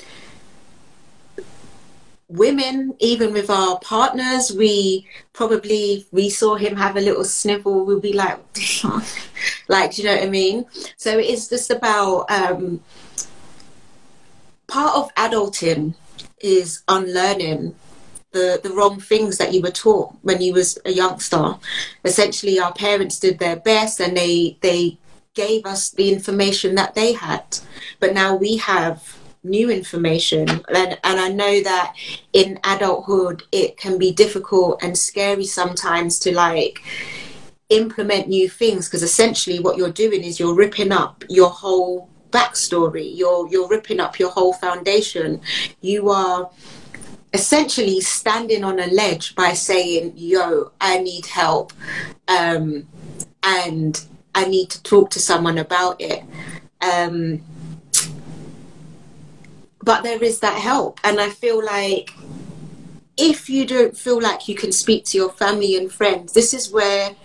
women, 2.29 2.95
even 2.99 3.33
with 3.33 3.49
our 3.49 3.79
partners, 3.79 4.51
we 4.51 5.07
probably 5.33 6.05
we 6.11 6.29
saw 6.29 6.55
him 6.55 6.75
have 6.75 6.95
a 6.95 7.01
little 7.01 7.23
snivel, 7.23 7.85
we'll 7.85 7.99
be 7.99 8.13
like, 8.13 8.37
like, 9.67 9.93
do 9.93 10.01
you 10.01 10.07
know 10.07 10.15
what 10.15 10.23
I 10.23 10.29
mean? 10.29 10.65
So 10.97 11.17
it's 11.17 11.47
just 11.47 11.71
about 11.71 12.29
um, 12.29 12.81
part 14.67 14.95
of 14.95 15.13
adulting 15.15 15.95
is 16.39 16.83
unlearning 16.87 17.75
the, 18.31 18.59
the 18.61 18.69
wrong 18.69 18.99
things 18.99 19.37
that 19.37 19.53
you 19.53 19.61
were 19.61 19.71
taught 19.71 20.13
when 20.21 20.41
you 20.41 20.53
was 20.53 20.77
a 20.85 20.91
youngster. 20.91 21.55
Essentially, 22.03 22.59
our 22.59 22.73
parents 22.73 23.19
did 23.19 23.39
their 23.39 23.55
best 23.55 23.99
and 23.99 24.15
they 24.15 24.57
they 24.61 24.97
gave 25.33 25.65
us 25.65 25.91
the 25.91 26.11
information 26.11 26.75
that 26.75 26.95
they 26.95 27.13
had, 27.13 27.59
but 27.99 28.13
now 28.13 28.35
we 28.35 28.57
have 28.57 29.17
new 29.43 29.69
information 29.69 30.49
and, 30.49 30.99
and 31.03 31.19
i 31.19 31.29
know 31.29 31.61
that 31.61 31.95
in 32.33 32.59
adulthood 32.65 33.43
it 33.51 33.77
can 33.77 33.97
be 33.97 34.11
difficult 34.11 34.81
and 34.83 34.97
scary 34.97 35.45
sometimes 35.45 36.19
to 36.19 36.33
like 36.35 36.83
implement 37.69 38.27
new 38.27 38.49
things 38.49 38.87
because 38.87 39.03
essentially 39.03 39.59
what 39.59 39.77
you're 39.77 39.91
doing 39.91 40.23
is 40.23 40.39
you're 40.39 40.55
ripping 40.55 40.91
up 40.91 41.23
your 41.29 41.49
whole 41.49 42.09
backstory 42.31 43.15
you're 43.15 43.47
you're 43.49 43.67
ripping 43.67 43.99
up 43.99 44.19
your 44.19 44.29
whole 44.29 44.53
foundation. 44.53 45.41
You 45.81 46.09
are 46.09 46.49
essentially 47.33 47.99
standing 47.99 48.63
on 48.63 48.79
a 48.79 48.87
ledge 48.87 49.35
by 49.35 49.51
saying 49.53 50.13
yo 50.15 50.71
i 50.79 50.97
need 50.97 51.25
help 51.25 51.73
um, 52.27 52.87
and 53.43 54.05
i 54.33 54.45
need 54.45 54.69
to 54.69 54.81
talk 54.83 55.09
to 55.11 55.19
someone 55.19 55.57
about 55.57 55.99
it. 55.99 56.23
Um, 56.81 57.41
but 59.83 60.03
there 60.03 60.21
is 60.21 60.39
that 60.41 60.57
help 60.59 60.99
and 61.05 61.19
i 61.19 61.29
feel 61.29 61.63
like 61.63 62.11
if 63.17 63.49
you 63.49 63.65
don't 63.65 63.97
feel 63.97 64.21
like 64.21 64.47
you 64.47 64.53
can 64.53 64.71
speak 64.71 65.05
to 65.05 65.17
your 65.17 65.31
family 65.31 65.77
and 65.77 65.91
friends 65.91 66.33
this 66.33 66.53
is 66.53 66.71
where 66.71 67.15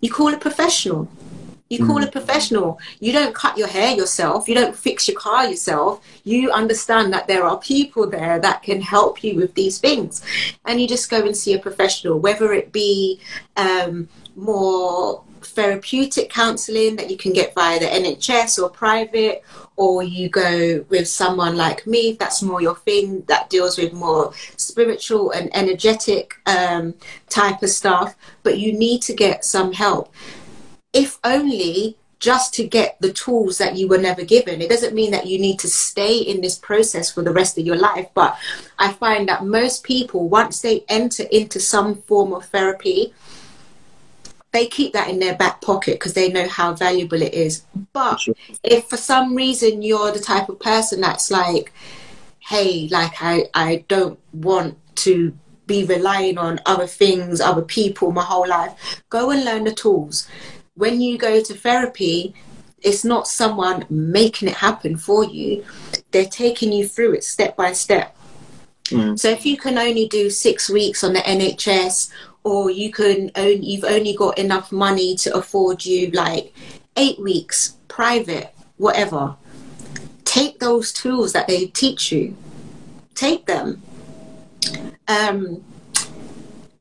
you 0.00 0.10
call 0.10 0.32
a 0.32 0.36
professional 0.36 1.08
you 1.70 1.86
call 1.86 2.00
mm. 2.00 2.08
a 2.08 2.10
professional. 2.10 2.78
You 2.98 3.12
don't 3.12 3.34
cut 3.34 3.56
your 3.56 3.68
hair 3.68 3.94
yourself. 3.96 4.48
You 4.48 4.56
don't 4.56 4.76
fix 4.76 5.08
your 5.08 5.18
car 5.18 5.48
yourself. 5.48 6.04
You 6.24 6.50
understand 6.50 7.12
that 7.12 7.28
there 7.28 7.44
are 7.44 7.58
people 7.58 8.10
there 8.10 8.38
that 8.40 8.62
can 8.62 8.80
help 8.80 9.24
you 9.24 9.36
with 9.36 9.54
these 9.54 9.78
things. 9.78 10.22
And 10.66 10.80
you 10.80 10.88
just 10.88 11.08
go 11.08 11.24
and 11.24 11.36
see 11.36 11.54
a 11.54 11.58
professional 11.58 12.18
whether 12.18 12.52
it 12.52 12.72
be 12.72 13.20
um, 13.56 14.08
more 14.34 15.22
therapeutic 15.42 16.30
counseling 16.30 16.96
that 16.96 17.10
you 17.10 17.16
can 17.16 17.32
get 17.32 17.54
via 17.54 17.78
the 17.78 17.86
NHS 17.86 18.62
or 18.62 18.68
private, 18.68 19.42
or 19.76 20.02
you 20.02 20.28
go 20.28 20.84
with 20.88 21.08
someone 21.08 21.56
like 21.56 21.86
me, 21.86 22.10
if 22.10 22.18
that's 22.18 22.42
more 22.42 22.60
your 22.60 22.76
thing, 22.76 23.22
that 23.22 23.48
deals 23.48 23.78
with 23.78 23.92
more 23.92 24.32
spiritual 24.56 25.30
and 25.30 25.54
energetic 25.56 26.34
um, 26.46 26.94
type 27.28 27.62
of 27.62 27.70
stuff. 27.70 28.14
But 28.42 28.58
you 28.58 28.72
need 28.72 29.02
to 29.02 29.14
get 29.14 29.44
some 29.44 29.72
help, 29.72 30.12
if 30.92 31.18
only 31.24 31.96
just 32.20 32.52
to 32.52 32.66
get 32.66 32.98
the 33.00 33.12
tools 33.12 33.56
that 33.58 33.76
you 33.76 33.88
were 33.88 33.98
never 33.98 34.22
given. 34.22 34.60
It 34.60 34.68
doesn't 34.68 34.94
mean 34.94 35.10
that 35.12 35.26
you 35.26 35.38
need 35.38 35.58
to 35.60 35.68
stay 35.68 36.18
in 36.18 36.42
this 36.42 36.58
process 36.58 37.10
for 37.10 37.22
the 37.22 37.32
rest 37.32 37.58
of 37.58 37.64
your 37.64 37.76
life, 37.76 38.08
but 38.14 38.38
I 38.78 38.92
find 38.92 39.26
that 39.28 39.44
most 39.44 39.84
people, 39.84 40.28
once 40.28 40.60
they 40.60 40.84
enter 40.88 41.24
into 41.32 41.58
some 41.58 41.94
form 42.02 42.34
of 42.34 42.44
therapy, 42.44 43.14
they 44.52 44.66
keep 44.66 44.92
that 44.92 45.08
in 45.08 45.18
their 45.18 45.34
back 45.34 45.62
pocket 45.62 45.94
because 45.94 46.12
they 46.12 46.30
know 46.30 46.46
how 46.46 46.74
valuable 46.74 47.22
it 47.22 47.32
is. 47.32 47.62
But 47.92 48.20
sure. 48.20 48.34
if 48.62 48.86
for 48.88 48.96
some 48.98 49.34
reason 49.34 49.80
you're 49.80 50.12
the 50.12 50.20
type 50.20 50.50
of 50.50 50.60
person 50.60 51.00
that's 51.00 51.30
like, 51.30 51.72
hey, 52.40 52.88
like 52.90 53.14
I, 53.22 53.44
I 53.54 53.84
don't 53.88 54.18
want 54.32 54.76
to 54.96 55.32
be 55.66 55.84
relying 55.84 56.36
on 56.36 56.60
other 56.66 56.86
things, 56.86 57.40
other 57.40 57.62
people 57.62 58.10
my 58.10 58.24
whole 58.24 58.48
life, 58.48 59.02
go 59.08 59.30
and 59.30 59.44
learn 59.44 59.64
the 59.64 59.72
tools. 59.72 60.28
When 60.74 61.00
you 61.00 61.18
go 61.18 61.42
to 61.42 61.54
therapy, 61.54 62.34
it's 62.82 63.04
not 63.04 63.28
someone 63.28 63.86
making 63.90 64.48
it 64.48 64.54
happen 64.54 64.96
for 64.96 65.24
you. 65.24 65.64
They're 66.10 66.24
taking 66.24 66.72
you 66.72 66.88
through 66.88 67.14
it 67.14 67.24
step 67.24 67.56
by 67.56 67.72
step. 67.72 68.16
Mm. 68.86 69.18
So 69.18 69.28
if 69.28 69.44
you 69.46 69.56
can 69.56 69.78
only 69.78 70.08
do 70.08 70.30
six 70.30 70.68
weeks 70.68 71.04
on 71.04 71.12
the 71.12 71.20
NHS 71.20 72.10
or 72.44 72.70
you 72.70 72.90
can 72.90 73.30
only, 73.36 73.66
you've 73.66 73.84
only 73.84 74.14
got 74.14 74.38
enough 74.38 74.72
money 74.72 75.14
to 75.16 75.34
afford 75.36 75.84
you 75.84 76.10
like 76.10 76.54
eight 76.96 77.20
weeks 77.20 77.76
private 77.88 78.54
whatever 78.78 79.36
take 80.24 80.58
those 80.58 80.92
tools 80.92 81.32
that 81.32 81.46
they 81.46 81.66
teach 81.66 82.10
you 82.10 82.36
take 83.14 83.46
them 83.46 83.82
um, 85.08 85.62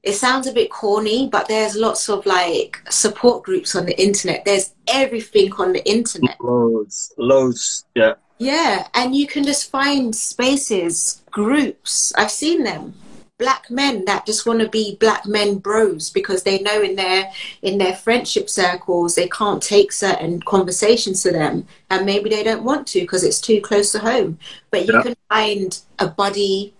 it 0.10 0.16
sounds 0.16 0.47
a 0.47 0.51
bit 0.51 0.72
corny 0.72 1.30
but 1.30 1.47
there's 1.47 1.76
lots 1.76 2.10
of 2.10 2.26
like 2.26 2.82
support 2.89 3.43
groups 3.43 3.76
on 3.76 3.86
the 3.86 4.01
internet. 4.01 4.43
There's 4.43 4.74
everything 4.88 5.53
on 5.53 5.74
the 5.74 5.88
internet. 5.88 6.38
Loads 6.41 7.14
loads 7.18 7.86
yeah. 7.95 8.14
Yeah 8.39 8.88
and 8.93 9.16
you 9.16 9.28
can 9.28 9.43
just 9.43 9.70
find 9.70 10.16
spaces 10.16 11.22
groups. 11.32 12.14
I've 12.16 12.32
seen 12.32 12.64
them. 12.64 12.93
Black 13.38 13.72
men 13.72 14.03
that 14.03 14.26
just 14.26 14.45
want 14.45 14.60
to 14.60 14.68
be 14.68 14.97
black 14.97 15.26
men 15.26 15.60
bros 15.60 16.10
because 16.10 16.43
they 16.43 16.60
know 16.60 16.82
in 16.82 16.97
their 16.97 17.32
in 17.62 17.78
their 17.78 17.95
friendship 17.95 18.49
circles 18.49 19.16
they 19.16 19.30
can't 19.30 19.64
take 19.64 19.93
certain 19.93 20.41
conversations 20.41 21.24
to 21.24 21.32
them 21.32 21.66
and 21.89 22.05
maybe 22.05 22.30
they 22.30 22.43
don't 22.43 22.66
want 22.66 22.86
to 22.88 22.99
because 22.99 23.24
it's 23.24 23.39
too 23.39 23.62
close 23.62 23.93
to 23.93 23.99
home. 23.99 24.39
But 24.72 24.88
you 24.88 24.93
yeah. 24.95 25.03
can 25.03 25.16
find 25.30 25.80
a 25.99 26.07
buddy 26.07 26.74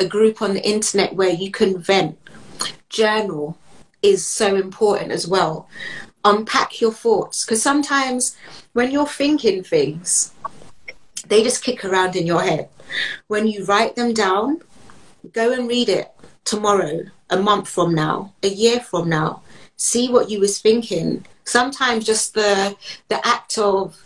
a 0.00 0.06
group 0.06 0.42
on 0.42 0.54
the 0.54 0.66
internet 0.66 1.14
where 1.14 1.30
you 1.30 1.50
can 1.50 1.78
vent 1.78 2.19
journal 2.90 3.56
is 4.02 4.26
so 4.26 4.54
important 4.54 5.10
as 5.10 5.26
well 5.26 5.68
unpack 6.24 6.80
your 6.80 6.92
thoughts 6.92 7.44
because 7.44 7.62
sometimes 7.62 8.36
when 8.74 8.90
you're 8.90 9.06
thinking 9.06 9.62
things 9.64 10.32
they 11.26 11.42
just 11.42 11.64
kick 11.64 11.84
around 11.84 12.14
in 12.14 12.26
your 12.26 12.42
head 12.42 12.68
when 13.28 13.46
you 13.46 13.64
write 13.64 13.96
them 13.96 14.12
down 14.12 14.60
Go 15.32 15.52
and 15.52 15.68
read 15.68 15.88
it 15.88 16.12
tomorrow, 16.44 17.02
a 17.28 17.38
month 17.38 17.68
from 17.68 17.94
now, 17.94 18.32
a 18.42 18.48
year 18.48 18.80
from 18.80 19.08
now. 19.08 19.42
See 19.76 20.08
what 20.08 20.30
you 20.30 20.40
was 20.40 20.60
thinking. 20.60 21.26
Sometimes 21.44 22.06
just 22.06 22.34
the 22.34 22.76
the 23.08 23.24
act 23.26 23.58
of 23.58 24.02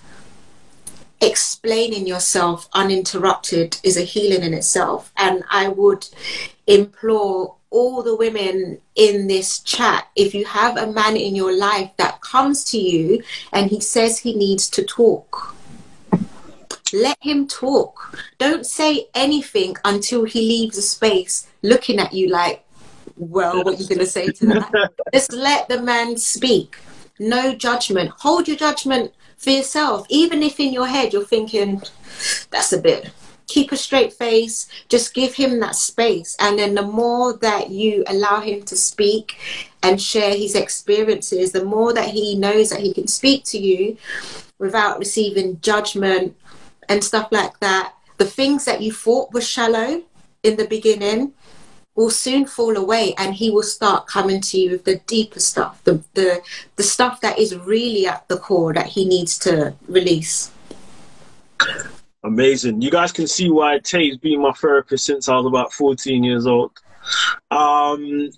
explaining 1.20 2.06
yourself 2.06 2.68
uninterrupted 2.74 3.78
is 3.82 3.96
a 3.96 4.02
healing 4.02 4.42
in 4.42 4.54
itself. 4.54 5.12
And 5.16 5.44
I 5.50 5.68
would 5.68 6.06
implore 6.66 7.54
all 7.78 8.02
the 8.02 8.16
women 8.16 8.78
in 8.94 9.26
this 9.26 9.60
chat 9.60 10.06
if 10.14 10.34
you 10.34 10.44
have 10.44 10.76
a 10.76 10.92
man 10.92 11.16
in 11.16 11.34
your 11.34 11.54
life 11.56 11.90
that 11.96 12.20
comes 12.20 12.62
to 12.62 12.78
you 12.78 13.22
and 13.52 13.70
he 13.70 13.80
says 13.80 14.18
he 14.18 14.34
needs 14.34 14.70
to 14.70 14.82
talk 14.84 15.54
let 16.94 17.18
him 17.20 17.46
talk. 17.46 18.18
Don't 18.38 18.64
say 18.64 19.08
anything 19.14 19.76
until 19.84 20.24
he 20.24 20.40
leaves 20.40 20.76
the 20.76 20.82
space 20.82 21.48
looking 21.62 21.98
at 21.98 22.12
you 22.12 22.28
like, 22.28 22.64
well, 23.16 23.64
what 23.64 23.74
are 23.74 23.82
you 23.82 23.88
going 23.88 23.98
to 23.98 24.06
say 24.06 24.30
to 24.30 24.46
that? 24.46 24.90
Just 25.12 25.32
let 25.32 25.68
the 25.68 25.82
man 25.82 26.16
speak. 26.16 26.76
No 27.18 27.54
judgment. 27.54 28.10
Hold 28.18 28.48
your 28.48 28.56
judgment 28.56 29.12
for 29.36 29.50
yourself. 29.50 30.06
Even 30.08 30.42
if 30.42 30.58
in 30.60 30.72
your 30.72 30.86
head 30.86 31.12
you're 31.12 31.24
thinking, 31.24 31.82
that's 32.50 32.72
a 32.72 32.80
bit. 32.80 33.10
Keep 33.46 33.72
a 33.72 33.76
straight 33.76 34.12
face. 34.12 34.68
Just 34.88 35.14
give 35.14 35.34
him 35.34 35.60
that 35.60 35.76
space. 35.76 36.36
And 36.40 36.58
then 36.58 36.74
the 36.74 36.82
more 36.82 37.36
that 37.38 37.70
you 37.70 38.04
allow 38.06 38.40
him 38.40 38.62
to 38.62 38.76
speak 38.76 39.38
and 39.82 40.00
share 40.00 40.34
his 40.36 40.54
experiences, 40.54 41.52
the 41.52 41.64
more 41.64 41.92
that 41.92 42.08
he 42.08 42.36
knows 42.36 42.70
that 42.70 42.80
he 42.80 42.92
can 42.94 43.06
speak 43.06 43.44
to 43.44 43.58
you 43.58 43.96
without 44.58 44.98
receiving 44.98 45.60
judgment 45.60 46.36
and 46.88 47.04
stuff 47.04 47.28
like 47.30 47.58
that, 47.60 47.94
the 48.16 48.24
things 48.24 48.64
that 48.64 48.80
you 48.80 48.92
thought 48.92 49.32
were 49.32 49.40
shallow 49.40 50.02
in 50.42 50.56
the 50.56 50.66
beginning 50.66 51.32
will 51.94 52.10
soon 52.10 52.44
fall 52.44 52.76
away 52.76 53.14
and 53.18 53.34
he 53.34 53.50
will 53.50 53.62
start 53.62 54.06
coming 54.06 54.40
to 54.40 54.58
you 54.58 54.70
with 54.72 54.84
the 54.84 54.96
deeper 55.06 55.40
stuff, 55.40 55.82
the, 55.84 56.02
the, 56.14 56.42
the 56.76 56.82
stuff 56.82 57.20
that 57.20 57.38
is 57.38 57.56
really 57.56 58.06
at 58.06 58.26
the 58.28 58.36
core 58.36 58.72
that 58.74 58.86
he 58.86 59.04
needs 59.04 59.38
to 59.38 59.74
release. 59.86 60.50
Amazing. 62.24 62.80
You 62.80 62.90
guys 62.90 63.12
can 63.12 63.26
see 63.26 63.50
why 63.50 63.78
Tay's 63.80 64.16
been 64.16 64.40
my 64.40 64.52
therapist 64.52 65.04
since 65.04 65.28
I 65.28 65.36
was 65.36 65.44
about 65.44 65.74
14 65.74 66.24
years 66.24 66.46
old. 66.46 66.72
Um, 67.50 68.30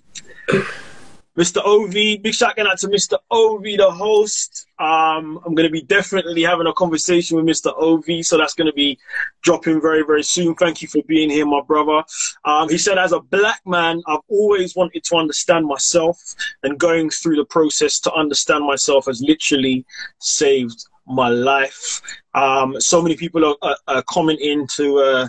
Mr. 1.37 1.61
OV, 1.63 2.21
big 2.21 2.33
shout 2.33 2.59
out 2.59 2.77
to 2.79 2.87
Mr. 2.87 3.17
OV, 3.31 3.63
the 3.77 3.89
host. 3.89 4.65
Um, 4.77 5.39
I'm 5.45 5.55
going 5.55 5.67
to 5.67 5.71
be 5.71 5.83
definitely 5.83 6.43
having 6.43 6.67
a 6.67 6.73
conversation 6.73 7.37
with 7.37 7.45
Mr. 7.45 7.71
OV, 7.77 8.25
so 8.25 8.37
that's 8.37 8.55
going 8.55 8.67
to 8.67 8.73
be 8.73 8.99
dropping 9.41 9.79
very, 9.79 10.03
very 10.03 10.23
soon. 10.23 10.53
Thank 10.55 10.81
you 10.81 10.89
for 10.89 11.01
being 11.07 11.29
here, 11.29 11.45
my 11.45 11.61
brother. 11.61 12.03
Um, 12.43 12.67
he 12.67 12.77
said, 12.77 12.97
as 12.97 13.13
a 13.13 13.21
black 13.21 13.61
man, 13.65 14.01
I've 14.07 14.19
always 14.27 14.75
wanted 14.75 15.05
to 15.05 15.15
understand 15.15 15.65
myself, 15.65 16.17
and 16.63 16.77
going 16.77 17.09
through 17.09 17.37
the 17.37 17.45
process 17.45 18.01
to 18.01 18.13
understand 18.13 18.65
myself 18.65 19.05
has 19.05 19.21
literally 19.21 19.85
saved 20.19 20.87
my 21.07 21.29
life. 21.29 22.01
Um, 22.33 22.79
so 22.79 23.01
many 23.01 23.15
people 23.15 23.45
are, 23.45 23.55
are, 23.61 23.77
are 23.87 24.03
commenting 24.03 24.67
to. 24.75 24.99
Uh, 24.99 25.27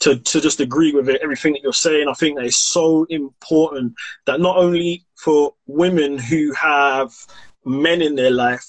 to, 0.00 0.16
to 0.16 0.40
just 0.40 0.60
agree 0.60 0.92
with 0.92 1.10
it, 1.10 1.20
everything 1.22 1.52
that 1.52 1.62
you're 1.62 1.74
saying. 1.74 2.08
I 2.08 2.14
think 2.14 2.38
that 2.38 2.46
is 2.46 2.56
so 2.56 3.04
important 3.10 3.92
that 4.24 4.40
not 4.40 4.56
only 4.56 5.04
for 5.14 5.52
women 5.66 6.16
who 6.16 6.54
have 6.54 7.12
men 7.66 8.00
in 8.00 8.14
their 8.14 8.30
life, 8.30 8.64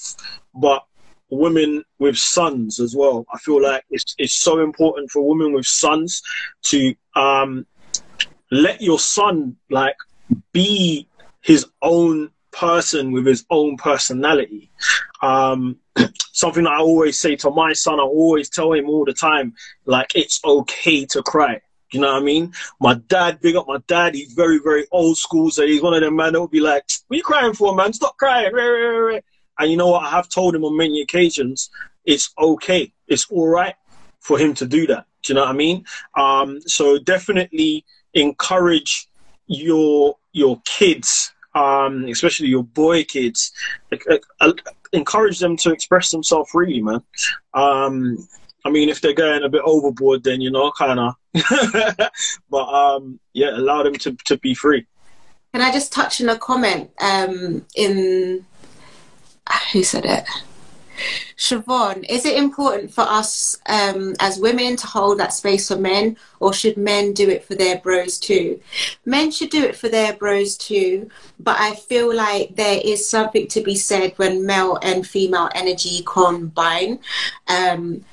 but 0.54 0.84
women 1.30 1.84
with 2.00 2.18
sons 2.18 2.80
as 2.80 2.96
well. 2.96 3.26
I 3.34 3.38
feel 3.40 3.64
like 3.64 3.86
it's, 3.90 4.14
it's 4.18 4.36
so 4.36 4.60
important 4.60 5.10
for 5.10 5.26
women 5.26 5.54
with 5.54 5.66
sons 5.66 6.22
to 6.64 6.94
um, 7.16 7.66
let 8.52 8.82
your 8.82 9.00
son 9.00 9.56
like 9.70 9.96
be 10.52 11.08
his 11.42 11.66
own 11.82 12.30
person 12.52 13.12
with 13.12 13.26
his 13.26 13.46
own 13.50 13.78
personality. 13.78 14.70
Um, 15.22 15.78
something 16.32 16.64
that 16.64 16.74
I 16.74 16.80
always 16.80 17.20
say 17.20 17.36
to 17.38 17.52
my 17.52 17.74
son, 17.74 18.00
I 18.00 18.04
always 18.04 18.50
tell 18.50 18.74
him 18.74 18.90
all 18.90 19.06
the 19.06 19.14
time, 19.14 19.54
like 19.86 20.16
it's 20.16 20.40
okay 20.44 21.06
to 21.08 21.22
cry. 21.24 21.62
You 21.92 22.00
know 22.00 22.14
what 22.14 22.22
I 22.22 22.26
mean? 22.26 22.54
My 22.80 22.94
dad, 22.94 23.42
big 23.42 23.56
up 23.56 23.68
my 23.68 23.80
dad. 23.88 24.16
He's 24.16 24.32
very, 24.34 24.60
very 24.60 24.88
old 24.92 25.18
school. 25.18 25.52
So 25.52 25.66
he's 25.66 25.82
one 25.82 25.94
of 25.94 26.02
them 26.02 26.16
man 26.16 26.34
that 26.34 26.40
will 26.40 26.48
be 26.48 26.62
like, 26.62 26.86
"What 27.08 27.16
are 27.16 27.18
you 27.18 27.24
crying 27.24 27.54
for, 27.54 27.76
man? 27.76 27.92
Stop 27.92 28.18
crying!" 28.18 28.52
And 29.60 29.70
you 29.70 29.78
know 29.78 29.90
what? 29.90 30.06
I 30.06 30.10
have 30.10 30.30
told 30.30 30.56
him 30.56 30.64
on 30.64 30.78
many 30.78 31.02
occasions, 31.02 31.70
it's 32.06 32.34
okay. 32.40 32.94
It's 33.08 33.30
all 33.30 33.48
right 33.48 33.76
for 34.20 34.40
him 34.40 34.54
to 34.56 34.66
do 34.66 34.88
that. 34.88 35.06
Do 35.24 35.34
you 35.34 35.36
know 35.36 35.42
what 35.42 35.50
I 35.50 35.54
mean? 35.54 35.86
Um, 36.16 36.62
so 36.62 36.98
definitely 36.98 37.86
encourage 38.14 39.08
your 39.48 40.18
your 40.32 40.62
kids 40.66 41.34
um, 41.54 42.06
especially 42.06 42.48
your 42.48 42.64
boy 42.64 43.04
kids, 43.04 43.52
encourage 44.94 45.40
them 45.40 45.58
to 45.58 45.72
express 45.72 46.12
themselves 46.12 46.52
freely, 46.52 46.82
man. 46.82 47.02
Um, 47.54 48.28
I 48.64 48.70
mean, 48.70 48.90
if 48.90 49.02
they're 49.02 49.14
going 49.14 49.44
a 49.44 49.50
bit 49.50 49.62
overboard, 49.64 50.24
then 50.24 50.42
you 50.42 50.52
know, 50.52 50.72
kind 50.72 51.00
of. 51.00 51.16
but 52.50 52.64
um, 52.64 53.20
yeah, 53.34 53.52
allow 53.52 53.84
them 53.84 53.96
to 53.96 54.16
to 54.26 54.38
be 54.38 54.54
free. 54.54 54.86
Can 55.54 55.62
I 55.62 55.72
just 55.72 55.92
touch 55.92 56.22
on 56.22 56.30
a 56.30 56.38
comment 56.38 56.92
um, 57.02 57.66
in 57.76 58.46
who 59.74 59.84
said 59.84 60.06
it? 60.06 60.24
Siobhan, 61.38 62.06
is 62.10 62.26
it 62.26 62.38
important 62.38 62.94
for 62.94 63.02
us 63.02 63.58
um, 63.68 64.16
as 64.20 64.40
women 64.40 64.76
to 64.78 64.88
hold 64.88 65.20
that 65.20 65.34
space 65.34 65.68
for 65.68 65.78
men, 65.78 66.18
or 66.40 66.54
should 66.54 66.78
men 66.78 67.14
do 67.14 67.30
it 67.30 67.44
for 67.44 67.56
their 67.56 67.78
bros 67.80 68.20
too? 68.20 68.60
Men 69.06 69.32
should 69.32 69.50
do 69.50 69.64
it 69.64 69.76
for 69.76 69.90
their 69.90 70.14
bros 70.14 70.58
too, 70.58 71.10
but 71.40 71.58
I 71.60 71.76
feel 71.76 72.14
like 72.16 72.56
there 72.56 72.80
is 72.84 73.10
something 73.10 73.48
to 73.48 73.62
be 73.62 73.76
said 73.76 74.14
when 74.18 74.46
male 74.46 74.78
and 74.82 75.06
female 75.06 75.50
energy 75.56 76.04
combine. 76.06 77.00
Um, 77.48 78.06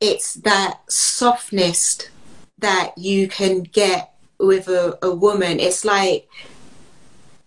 it's 0.00 0.34
that 0.34 0.80
softness 0.90 2.08
that 2.58 2.96
you 2.96 3.28
can 3.28 3.62
get 3.62 4.14
with 4.38 4.68
a, 4.68 4.98
a 5.02 5.14
woman. 5.14 5.60
It's 5.60 5.84
like 5.84 6.28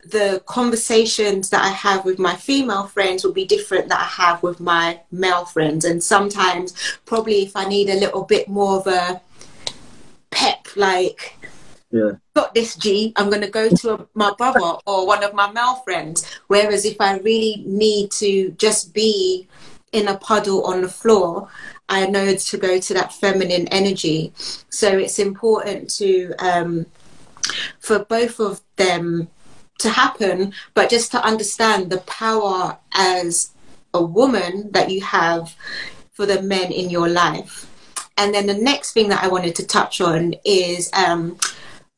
the 0.09 0.41
conversations 0.45 1.49
that 1.49 1.63
I 1.63 1.69
have 1.69 2.05
with 2.05 2.19
my 2.19 2.35
female 2.35 2.87
friends 2.87 3.23
will 3.23 3.33
be 3.33 3.45
different 3.45 3.89
that 3.89 3.99
I 3.99 4.23
have 4.23 4.43
with 4.43 4.59
my 4.59 5.01
male 5.11 5.45
friends. 5.45 5.85
And 5.85 6.03
sometimes, 6.03 6.73
probably, 7.05 7.43
if 7.43 7.55
I 7.55 7.65
need 7.65 7.89
a 7.89 7.99
little 7.99 8.23
bit 8.23 8.47
more 8.47 8.77
of 8.77 8.87
a 8.87 9.21
pep, 10.31 10.67
like, 10.75 11.35
yeah. 11.91 12.11
got 12.33 12.53
this 12.53 12.75
G, 12.75 13.13
I'm 13.15 13.29
going 13.29 13.41
to 13.41 13.49
go 13.49 13.69
to 13.69 13.93
a, 13.93 14.07
my 14.13 14.33
brother 14.37 14.77
or 14.85 15.05
one 15.05 15.23
of 15.23 15.33
my 15.33 15.51
male 15.51 15.75
friends. 15.77 16.25
Whereas 16.47 16.85
if 16.85 16.99
I 17.01 17.17
really 17.17 17.63
need 17.65 18.11
to 18.11 18.51
just 18.51 18.93
be 18.93 19.47
in 19.91 20.07
a 20.07 20.17
puddle 20.17 20.65
on 20.65 20.81
the 20.81 20.89
floor, 20.89 21.49
I 21.89 22.05
know 22.07 22.23
it's 22.23 22.49
to 22.51 22.57
go 22.57 22.79
to 22.79 22.93
that 22.93 23.13
feminine 23.13 23.67
energy. 23.69 24.33
So 24.69 24.97
it's 24.97 25.19
important 25.19 25.89
to, 25.95 26.33
um, 26.39 26.85
for 27.79 27.99
both 27.99 28.39
of 28.39 28.61
them 28.75 29.29
to 29.79 29.89
happen, 29.89 30.53
but 30.73 30.89
just 30.89 31.11
to 31.11 31.23
understand 31.23 31.89
the 31.89 31.99
power 31.99 32.77
as 32.93 33.51
a 33.93 34.03
woman 34.03 34.71
that 34.71 34.89
you 34.89 35.01
have 35.01 35.55
for 36.13 36.25
the 36.25 36.41
men 36.41 36.71
in 36.71 36.89
your 36.89 37.07
life. 37.07 37.71
And 38.17 38.33
then 38.33 38.47
the 38.47 38.55
next 38.55 38.93
thing 38.93 39.09
that 39.09 39.23
I 39.23 39.27
wanted 39.27 39.55
to 39.55 39.67
touch 39.67 40.01
on 40.01 40.33
is 40.43 40.89
um, 40.93 41.37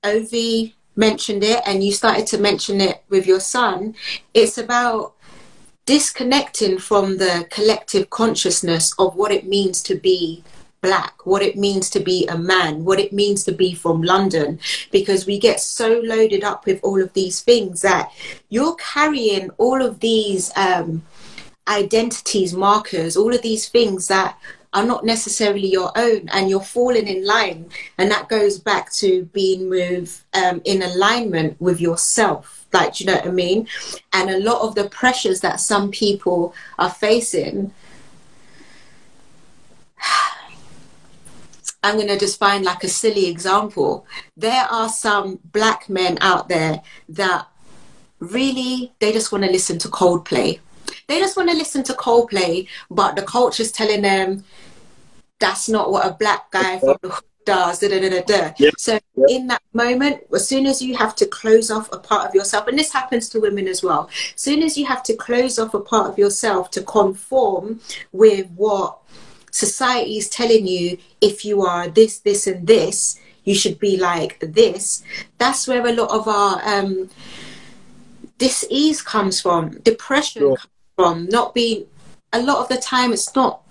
Ovi 0.04 0.74
mentioned 0.96 1.44
it, 1.44 1.62
and 1.66 1.84
you 1.84 1.94
started 1.94 2.28
to 2.28 2.38
mention 2.38 2.82
it 2.82 3.04
with 3.10 3.26
your 3.26 3.40
son. 3.40 3.96
It's 4.34 4.58
about 4.58 5.14
disconnecting 5.86 6.78
from 6.78 7.18
the 7.18 7.48
collective 7.50 8.10
consciousness 8.10 8.94
of 9.00 9.16
what 9.16 9.32
it 9.32 9.48
means 9.48 9.82
to 9.84 9.96
be 9.96 10.44
black, 10.82 11.26
what 11.26 11.42
it 11.42 11.58
means 11.58 11.90
to 11.92 12.00
be 12.00 12.26
a 12.28 12.38
man, 12.38 12.86
what 12.86 13.00
it 13.00 13.14
means 13.14 13.44
to 13.44 13.52
be 13.52 13.74
from 13.74 14.02
London, 14.02 14.60
because 14.92 15.26
we 15.26 15.40
get 15.40 15.60
so 15.60 16.02
loaded 16.04 16.44
up 16.44 16.66
with 16.66 16.80
all 16.84 17.02
of 17.02 17.14
these 17.14 17.42
things 17.42 17.82
that 17.82 18.12
you're 18.50 18.76
carrying 18.76 19.50
all 19.58 19.82
of 19.82 20.00
these 20.00 20.52
um, 20.56 21.02
identities, 21.68 22.54
markers, 22.54 23.18
all 23.18 23.34
of 23.34 23.42
these 23.42 23.70
things 23.70 24.08
that 24.08 24.38
are 24.74 24.86
not 24.86 25.04
necessarily 25.04 25.68
your 25.68 25.92
own 25.96 26.30
and 26.30 26.50
you're 26.50 26.62
falling 26.62 27.08
in 27.08 27.26
line 27.26 27.68
and 27.98 28.12
that 28.12 28.30
goes 28.30 28.60
back 28.60 28.92
to 28.94 29.26
being 29.34 29.68
with 29.68 30.24
um, 30.36 30.62
in 30.64 30.84
alignment 30.84 31.60
with 31.60 31.82
yourself 31.82 32.60
like 32.72 33.00
you 33.00 33.06
know 33.08 33.16
what 33.16 33.26
i 33.26 33.32
mean? 33.32 33.68
And 34.14 34.30
a 34.30 34.40
lot 34.40 34.62
of 34.62 34.76
the 34.76 34.88
pressures 34.90 35.42
that 35.42 35.60
some 35.60 35.90
people 35.90 36.54
are 36.78 36.92
facing 36.92 37.74
I'm 41.84 41.96
going 41.96 42.08
to 42.08 42.20
just 42.20 42.40
find 42.40 42.66
like 42.66 42.84
a 42.84 42.90
silly 42.90 43.28
example. 43.28 44.06
There 44.36 44.66
are 44.66 44.90
some 44.90 45.40
black 45.46 45.90
men 45.90 46.18
out 46.22 46.50
there 46.50 46.82
that 47.10 47.48
really, 48.20 48.94
they 49.00 49.14
just 49.14 49.32
want 49.32 49.46
to 49.46 49.52
listen 49.52 49.80
to 49.80 49.88
Coldplay. 49.88 50.60
They 51.08 51.20
just 51.20 51.38
want 51.38 51.50
to 51.50 51.56
listen 51.56 51.84
to 51.84 51.94
Coldplay, 51.94 52.68
but 52.92 53.16
the 53.16 53.22
culture's 53.22 53.72
telling 53.72 54.02
them 54.02 54.44
that's 55.40 55.70
not 55.70 55.92
what 55.92 56.06
a 56.06 56.12
black 56.12 56.52
guy 56.52 56.80
from 56.80 56.98
the 57.02 57.10
hood 57.10 57.24
does. 57.46 57.80
Da, 57.80 57.88
da, 57.88 58.10
da, 58.10 58.22
da. 58.22 58.54
Yep. 58.58 58.74
So 58.78 58.94
yep. 58.94 59.30
in 59.30 59.48
that 59.48 59.62
moment, 59.74 60.24
as 60.34 60.48
soon 60.48 60.66
as 60.66 60.82
you 60.82 60.98
have 60.98 61.16
to 61.16 61.26
close 61.26 61.72
off 61.72 61.92
a 61.94 61.98
part 61.98 62.28
of 62.28 62.36
yourself, 62.36 62.68
and 62.68 62.78
this 62.78 62.92
happens 62.92 63.30
to 63.30 63.40
women 63.40 63.68
as 63.68 63.82
well, 63.82 64.10
as 64.36 64.42
soon 64.42 64.62
as 64.62 64.78
you 64.78 64.86
have 64.86 65.02
to 65.04 65.16
close 65.16 65.58
off 65.58 65.74
a 65.74 65.80
part 65.80 66.12
of 66.12 66.18
yourself 66.18 66.70
to 66.72 66.82
conform 66.84 67.80
with 68.12 68.48
what 68.52 69.00
society 69.52 70.18
is 70.18 70.30
telling 70.30 70.68
you 70.68 70.98
if 71.22 71.46
you 71.46 71.62
are 71.62 71.88
this, 71.88 72.20
this, 72.20 72.48
and 72.48 72.66
this, 72.68 73.20
you 73.44 73.56
should 73.56 73.80
be 73.80 73.98
like 73.98 74.40
this. 74.40 75.04
That's 75.38 75.68
where 75.68 75.86
a 75.86 75.94
lot 75.94 76.12
of 76.12 76.28
our 76.28 76.62
um, 76.66 77.10
disease 78.38 79.02
comes 79.02 79.42
from, 79.42 79.80
depression 79.80 80.42
sure. 80.42 80.58
comes 80.58 80.70
from, 80.96 81.26
not 81.28 81.54
being. 81.54 81.86
A 82.32 82.42
lot 82.42 82.60
of 82.60 82.70
the 82.70 82.78
time, 82.78 83.12
it's 83.12 83.36
not 83.36 83.64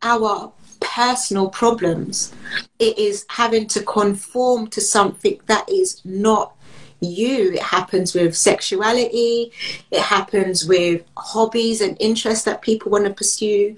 our 0.00 0.50
personal 0.80 1.50
problems. 1.50 2.32
It 2.78 2.98
is 2.98 3.26
having 3.28 3.66
to 3.68 3.82
conform 3.82 4.68
to 4.68 4.80
something 4.80 5.38
that 5.46 5.68
is 5.68 6.00
not 6.04 6.56
you. 7.00 7.52
It 7.52 7.62
happens 7.62 8.14
with 8.14 8.36
sexuality, 8.36 9.52
it 9.90 10.00
happens 10.00 10.66
with 10.66 11.02
hobbies 11.16 11.80
and 11.80 11.96
interests 12.00 12.44
that 12.44 12.62
people 12.62 12.90
want 12.90 13.04
to 13.04 13.12
pursue 13.12 13.76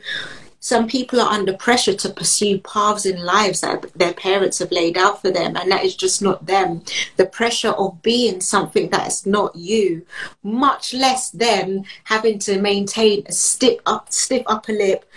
some 0.68 0.86
people 0.86 1.18
are 1.18 1.32
under 1.32 1.54
pressure 1.54 1.94
to 1.94 2.10
pursue 2.10 2.58
paths 2.58 3.06
in 3.06 3.24
lives 3.24 3.62
that 3.62 3.86
their 3.96 4.12
parents 4.12 4.58
have 4.58 4.70
laid 4.70 4.98
out 4.98 5.22
for 5.22 5.30
them, 5.30 5.56
and 5.56 5.72
that 5.72 5.82
is 5.82 5.96
just 5.96 6.20
not 6.20 6.44
them. 6.44 6.82
The 7.16 7.24
pressure 7.24 7.70
of 7.70 8.02
being 8.02 8.42
something 8.42 8.90
that 8.90 9.08
is 9.08 9.24
not 9.24 9.56
you, 9.56 10.04
much 10.42 10.92
less 10.92 11.30
than 11.30 11.86
having 12.04 12.38
to 12.40 12.60
maintain 12.60 13.24
a 13.24 13.32
stiff 13.32 13.78
up, 13.86 14.12
stiff 14.12 14.42
upper 14.46 14.74
lip, 14.74 15.10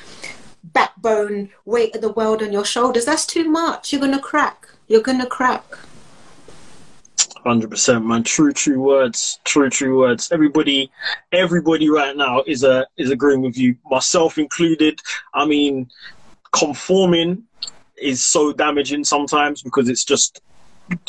backbone, 0.64 1.50
weight 1.66 1.98
of 1.98 2.02
the 2.02 2.14
world 2.14 2.42
on 2.42 2.54
your 2.54 2.64
shoulders. 2.64 3.04
That's 3.04 3.26
too 3.26 3.50
much. 3.50 3.92
You're 3.92 4.00
gonna 4.00 4.22
crack. 4.22 4.70
You're 4.88 5.02
gonna 5.02 5.26
crack. 5.26 5.66
Hundred 7.44 7.72
percent, 7.72 8.06
man. 8.06 8.24
True, 8.24 8.54
true 8.54 8.80
words. 8.80 9.40
True, 9.46 9.70
true 9.70 9.98
words. 9.98 10.32
Everybody, 10.32 10.92
everybody 11.32 11.90
right 11.90 12.16
now 12.16 12.44
is 12.46 12.64
a 12.64 12.86
is 12.98 13.10
agreeing 13.10 13.42
with 13.42 13.58
you, 13.58 13.76
myself 13.90 14.38
included. 14.38 15.00
I 15.34 15.46
mean, 15.46 15.90
conforming 16.52 17.44
is 17.98 18.24
so 18.24 18.54
damaging 18.54 19.04
sometimes 19.04 19.64
because 19.64 19.90
it's 19.90 20.06
just 20.06 20.42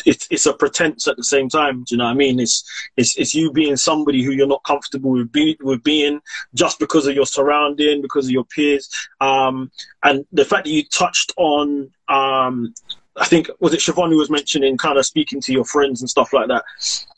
it's 0.06 0.26
it's 0.30 0.46
a 0.46 0.52
pretense 0.52 1.06
at 1.06 1.16
the 1.16 1.24
same 1.24 1.48
time. 1.48 1.84
Do 1.84 1.94
you 1.94 1.98
know 1.98 2.04
what 2.04 2.12
I 2.12 2.14
mean? 2.14 2.40
It's 2.40 2.64
it's 2.96 3.16
it's 3.16 3.34
you 3.34 3.52
being 3.52 3.76
somebody 3.76 4.22
who 4.22 4.30
you're 4.32 4.46
not 4.46 4.64
comfortable 4.64 5.10
with 5.10 5.32
be, 5.32 5.56
with 5.60 5.82
being 5.82 6.20
just 6.54 6.78
because 6.78 7.06
of 7.06 7.14
your 7.14 7.26
surrounding, 7.26 8.00
because 8.02 8.26
of 8.26 8.32
your 8.32 8.44
peers, 8.44 8.88
um, 9.20 9.70
and 10.02 10.24
the 10.32 10.44
fact 10.44 10.64
that 10.64 10.70
you 10.70 10.84
touched 10.84 11.32
on. 11.36 11.90
Um, 12.08 12.74
I 13.16 13.26
think 13.26 13.50
was 13.60 13.74
it 13.74 13.80
Siobhan 13.80 14.10
who 14.10 14.18
was 14.18 14.30
mentioning 14.30 14.76
kind 14.76 14.98
of 14.98 15.04
speaking 15.04 15.40
to 15.42 15.52
your 15.52 15.64
friends 15.64 16.00
and 16.00 16.08
stuff 16.08 16.32
like 16.32 16.48
that. 16.48 16.64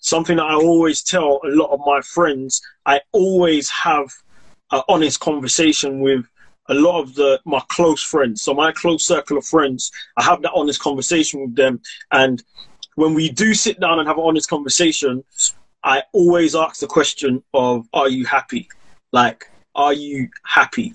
Something 0.01 0.37
that 0.37 0.47
I 0.47 0.55
always 0.55 1.03
tell 1.03 1.41
a 1.45 1.49
lot 1.49 1.71
of 1.71 1.81
my 1.87 2.01
friends, 2.01 2.61
I 2.85 3.01
always 3.13 3.71
have 3.71 4.13
an 4.73 4.83
honest 4.89 5.21
conversation 5.21 6.01
with 6.01 6.27
a 6.69 6.75
lot 6.75 7.01
of 7.01 7.15
the 7.15 7.41
my 7.45 7.63
close 7.69 8.03
friends. 8.03 8.43
So 8.43 8.55
my 8.55 8.73
close 8.73 9.07
circle 9.07 9.39
of 9.39 9.47
friends, 9.47 9.93
I 10.17 10.25
have 10.25 10.43
that 10.43 10.53
honest 10.55 10.81
conversation 10.81 11.43
with 11.43 11.55
them. 11.55 11.81
And 12.11 12.43
when 12.97 13.15
we 13.15 13.31
do 13.31 13.55
sit 13.55 13.79
down 13.81 13.99
and 13.99 14.09
have 14.09 14.19
an 14.19 14.25
honest 14.25 14.49
conversation, 14.49 15.23
I 15.85 16.03
always 16.13 16.57
ask 16.57 16.81
the 16.81 16.87
question 16.87 17.43
of, 17.53 17.87
"Are 17.93 18.09
you 18.09 18.25
happy?" 18.25 18.69
Like, 19.13 19.51
are 19.75 19.93
you 19.93 20.29
happy? 20.45 20.95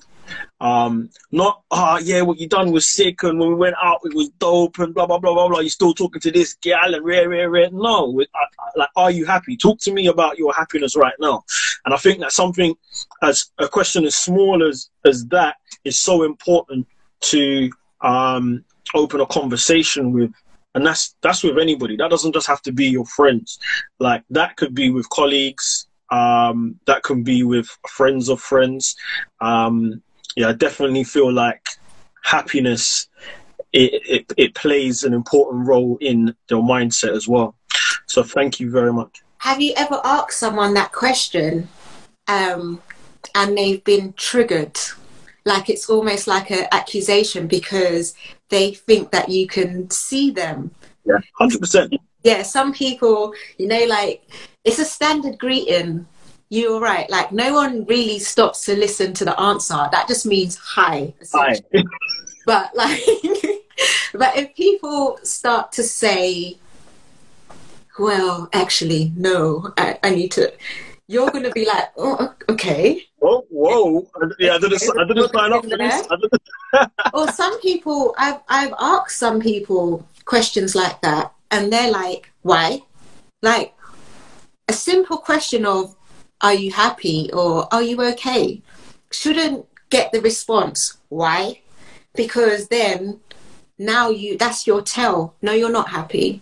Um, 0.62 1.10
not, 1.32 1.62
ah, 1.72 1.96
oh, 1.96 2.00
yeah, 2.00 2.22
what 2.22 2.40
you 2.40 2.48
done 2.48 2.72
was 2.72 2.90
sick, 2.90 3.24
and 3.24 3.40
when 3.40 3.50
we 3.50 3.56
went 3.56 3.76
out, 3.82 4.02
it 4.04 4.14
was 4.14 4.30
dope, 4.40 4.80
and 4.80 4.94
blah 4.94 5.06
blah 5.06 5.20
blah 5.20 5.34
blah 5.34 5.48
blah. 5.48 5.60
You're 5.60 5.70
still 5.70 5.94
talking 5.94 6.22
to 6.22 6.32
this 6.32 6.56
gal 6.56 6.94
and 6.94 7.06
rare, 7.06 7.30
rare, 7.30 7.50
rare. 7.50 7.70
No, 7.72 8.20
I, 8.20 8.24
I, 8.24 8.70
like, 8.76 8.90
are 8.96 9.12
you 9.12 9.26
happy? 9.26 9.56
Talk 9.56 9.80
to 9.82 9.94
me 9.94 10.08
about 10.08 10.38
your 10.38 10.54
happiness 10.54 10.96
right 10.96 11.16
now. 11.20 11.44
And 11.86 11.94
I 11.94 11.98
think 11.98 12.20
that 12.20 12.32
something 12.32 12.76
as 13.22 13.52
a 13.58 13.68
question 13.68 14.06
as 14.06 14.16
small 14.16 14.68
as 14.68 14.90
as 15.06 15.26
that 15.28 15.56
is 15.84 16.00
so 16.00 16.24
important 16.24 16.88
to 17.22 17.70
um, 18.02 18.64
open 18.96 19.22
a 19.22 19.26
conversation 19.26 20.12
with 20.12 20.32
and 20.76 20.86
that's 20.86 21.16
that's 21.22 21.44
with 21.44 21.58
anybody 21.58 21.96
that 21.98 22.10
doesn't 22.10 22.34
just 22.34 22.48
have 22.48 22.62
to 22.62 22.72
be 22.72 22.88
your 22.88 23.06
friends 23.06 23.60
like 24.00 24.24
that 24.30 24.56
could 24.56 24.74
be 24.74 24.92
with 24.92 25.10
colleagues 25.10 25.88
um, 26.12 26.80
that 26.86 27.04
can 27.04 27.24
be 27.24 27.44
with 27.44 27.68
friends 27.88 28.30
of 28.30 28.40
friends 28.40 28.96
um, 29.42 30.02
yeah, 30.40 30.48
I 30.48 30.54
definitely 30.54 31.04
feel 31.04 31.34
like 31.34 31.68
happiness 32.24 33.10
it, 33.74 34.02
it, 34.08 34.34
it 34.38 34.56
plays 34.56 35.04
an 35.04 35.14
important 35.14 35.68
role 35.68 35.98
in 36.00 36.34
their 36.48 36.60
mindset 36.60 37.14
as 37.14 37.28
well. 37.28 37.56
So 38.08 38.24
thank 38.24 38.58
you 38.58 38.72
very 38.72 38.94
much. 38.94 39.22
Have 39.40 39.60
you 39.60 39.74
ever 39.76 40.00
asked 40.06 40.40
someone 40.40 40.74
that 40.76 40.94
question 40.94 41.68
um, 42.30 42.82
and 43.36 43.58
they've 43.58 43.84
been 43.84 44.14
triggered? 44.14 44.80
Like 45.44 45.70
it's 45.70 45.90
almost 45.90 46.26
like 46.26 46.52
an 46.52 46.68
accusation 46.72 47.48
because 47.48 48.16
they 48.48 48.72
think 48.72 49.12
that 49.12 49.28
you 49.28 49.46
can 49.46 49.90
see 49.90 50.32
them. 50.32 50.72
Yeah, 51.06 51.20
100%. 51.42 51.98
Yeah, 52.24 52.44
some 52.44 52.72
people, 52.72 53.34
you 53.58 53.68
know, 53.68 53.84
like 53.88 54.24
it's 54.64 54.80
a 54.80 54.86
standard 54.86 55.38
greeting 55.38 56.06
you're 56.50 56.80
right. 56.80 57.10
Like 57.10 57.32
no 57.32 57.54
one 57.54 57.86
really 57.86 58.20
stops 58.20 58.66
to 58.66 58.76
listen 58.76 59.14
to 59.14 59.26
the 59.26 59.39
answer. 59.39 59.88
That 59.91 60.08
just 60.08 60.26
means 60.26 60.58
hi. 60.58 61.14
Hi. 61.32 61.56
but 62.45 62.76
like, 62.76 63.02
but 64.14 64.36
if 64.36 64.56
people 64.56 65.20
start 65.24 65.72
to 65.74 65.84
say, 65.84 66.58
"Well, 68.00 68.50
actually, 68.52 69.14
no, 69.16 69.72
I, 69.78 70.00
I 70.04 70.10
need 70.10 70.32
to," 70.34 70.52
you're 71.08 71.30
going 71.30 71.43
to 71.43 71.52
be 71.52 71.66
like, 71.66 71.91
"Oh, 71.97 72.34
okay." 72.50 73.06
Oh, 73.22 73.45
whoa, 73.50 74.02
whoa! 74.02 74.34
Yeah, 74.39 74.56
I 74.56 74.60
didn't. 74.60 74.82
I 75.00 75.06
didn't 75.06 75.32
sign 75.32 75.54
up 75.54 75.64
for 75.64 75.78
this. 75.78 76.08
or 77.14 77.32
some 77.32 77.62
people, 77.62 78.16
I've 78.18 78.41
I've 78.50 78.74
asked 78.80 79.18
some 79.18 79.39
people 79.39 80.04
questions 80.26 80.74
like 80.74 81.00
that, 81.02 81.32
and 81.52 81.72
they're 81.72 81.91
like, 81.91 82.32
"Why?" 82.41 82.82
Like 83.43 83.76
a 84.68 84.74
simple 84.74 85.18
question 85.18 85.66
of 85.66 85.95
are 86.42 86.54
you 86.54 86.72
happy 86.72 87.30
or 87.34 87.74
are 87.74 87.84
you 87.84 88.02
okay? 88.02 88.62
Shouldn't 89.12 89.66
get 89.90 90.12
the 90.12 90.22
response 90.22 90.98
why? 91.10 91.62
Because 92.16 92.68
then 92.68 93.20
now 93.78 94.10
you 94.10 94.38
that's 94.38 94.66
your 94.66 94.82
tell. 94.82 95.36
No 95.42 95.52
you're 95.52 95.72
not 95.72 95.90
happy. 95.90 96.42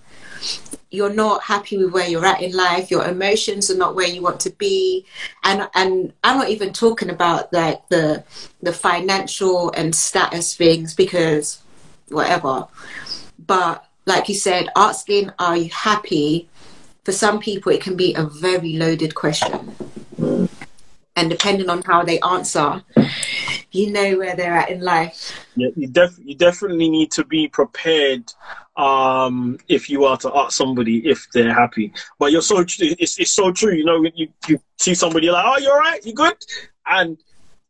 You're 0.89 1.14
not 1.14 1.43
happy 1.43 1.78
with 1.78 1.93
where 1.93 2.08
you're 2.08 2.26
at 2.26 2.41
in 2.41 2.54
life. 2.54 2.89
Your 2.91 3.06
emotions 3.06 3.70
are 3.70 3.78
not 3.78 3.95
where 3.95 4.08
you 4.08 4.22
want 4.22 4.39
to 4.41 4.50
be. 4.52 5.06
And 5.43 5.68
and 5.74 6.14
i'm 6.24 6.38
not 6.38 6.50
even 6.50 6.74
talking 6.74 7.10
about 7.10 7.52
like 7.52 7.88
the 7.89 8.24
the 8.62 8.74
financial 8.74 9.72
and 9.72 9.95
status 9.95 10.56
things 10.56 10.93
because 10.93 11.62
whatever. 12.10 12.68
But 13.45 13.86
like 14.06 14.30
you 14.30 14.36
said 14.36 14.70
asking 14.76 15.32
are 15.39 15.58
you 15.58 15.70
happy 15.70 16.50
for 17.08 17.14
some 17.14 17.39
people, 17.39 17.72
it 17.72 17.80
can 17.80 17.95
be 17.95 18.14
a 18.16 18.24
very 18.24 18.74
loaded 18.74 19.16
question. 19.16 19.74
And 21.16 21.30
depending 21.30 21.70
on 21.70 21.82
how 21.84 22.03
they 22.03 22.20
answer, 22.20 22.84
you 23.72 23.93
know 23.93 24.18
where 24.18 24.36
they're 24.36 24.58
at 24.58 24.70
in 24.70 24.82
life. 24.82 25.32
Yeah, 25.55 25.70
you, 25.78 25.88
def- 25.88 26.20
you 26.22 26.36
definitely 26.36 26.89
need 26.89 27.10
to 27.14 27.24
be 27.24 27.47
prepared 27.47 28.30
um, 28.76 29.58
if 29.70 29.89
you 29.89 30.03
are 30.03 30.18
to 30.18 30.36
ask 30.36 30.58
somebody 30.58 31.08
if 31.08 31.26
they're 31.32 31.53
happy. 31.53 31.93
But 32.20 32.34
you're 32.34 32.41
so 32.41 32.66
tr- 32.66 32.95
it's, 32.99 33.18
it's 33.18 33.32
so 33.32 33.53
true. 33.53 33.72
You 33.72 33.86
know, 33.86 34.03
you, 34.14 34.28
you 34.45 34.60
see 34.76 34.93
somebody 34.93 35.28
you're 35.28 35.34
like, 35.34 35.45
oh, 35.47 35.60
you're 35.60 35.80
right, 35.80 36.05
you 36.05 36.14
good? 36.14 36.36
And 36.88 37.18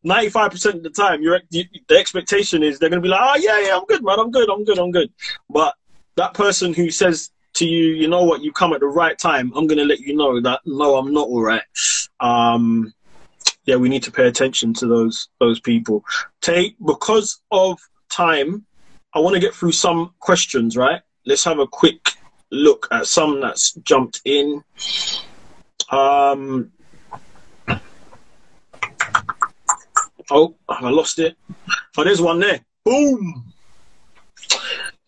95% 0.04 0.74
of 0.74 0.82
the 0.82 0.90
time, 0.90 1.22
you're, 1.22 1.42
you, 1.52 1.64
the 1.88 1.96
expectation 1.96 2.64
is 2.64 2.80
they're 2.80 2.90
going 2.90 3.04
to 3.04 3.08
be 3.08 3.10
like, 3.10 3.22
oh, 3.22 3.38
yeah, 3.38 3.68
yeah, 3.68 3.78
I'm 3.78 3.86
good, 3.86 4.04
man, 4.04 4.18
I'm 4.20 4.32
good, 4.32 4.50
I'm 4.50 4.64
good, 4.64 4.80
I'm 4.80 4.90
good. 4.90 5.12
But 5.48 5.76
that 6.16 6.34
person 6.34 6.74
who 6.74 6.90
says 6.90 7.30
to 7.58 7.66
you, 7.66 7.94
you 7.94 8.08
know 8.08 8.24
what, 8.24 8.42
you 8.42 8.52
come 8.52 8.74
at 8.74 8.80
the 8.80 8.88
right 8.88 9.18
time. 9.18 9.52
I'm 9.56 9.68
going 9.68 9.80
to 9.80 9.86
let 9.86 10.00
you 10.00 10.16
know 10.16 10.40
that 10.42 10.62
no, 10.66 10.96
I'm 10.96 11.12
not 11.12 11.28
all 11.28 11.42
right. 11.42 11.64
Um, 12.20 12.94
yeah, 13.66 13.76
we 13.76 13.90
need 13.90 14.04
to 14.04 14.12
pay 14.12 14.28
attention 14.28 14.74
to 14.76 14.88
those 14.88 15.30
those 15.40 15.60
people. 15.60 16.04
Tay 16.42 16.76
because 16.86 17.42
of 17.52 17.80
time, 18.10 18.66
I 19.14 19.20
want 19.20 19.34
to 19.34 19.42
get 19.42 19.54
through 19.54 19.74
some 19.74 20.14
questions. 20.20 20.78
Right, 20.78 21.02
let's 21.26 21.44
have 21.44 21.60
a 21.60 21.68
quick 21.68 22.12
look 22.52 22.88
at 22.92 23.08
some 23.08 23.42
that's 23.42 23.74
jumped 23.74 24.22
in. 24.24 24.64
Um, 25.90 26.72
oh, 30.30 30.56
I 30.70 30.90
lost 30.90 31.20
it. 31.20 31.36
Oh, 31.98 32.04
there's 32.04 32.22
one 32.22 32.40
there. 32.40 32.60
Boom. 32.86 33.52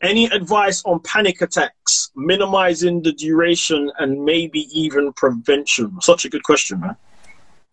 Any 0.02 0.26
advice 0.28 0.82
on 0.86 1.02
panic 1.02 1.42
attacks, 1.42 2.12
minimizing 2.16 3.02
the 3.02 3.12
duration, 3.12 3.92
and 4.00 4.24
maybe 4.24 4.62
even 4.72 5.12
prevention? 5.14 6.00
Such 6.00 6.24
a 6.24 6.30
good 6.30 6.44
question, 6.44 6.80
man. 6.80 6.96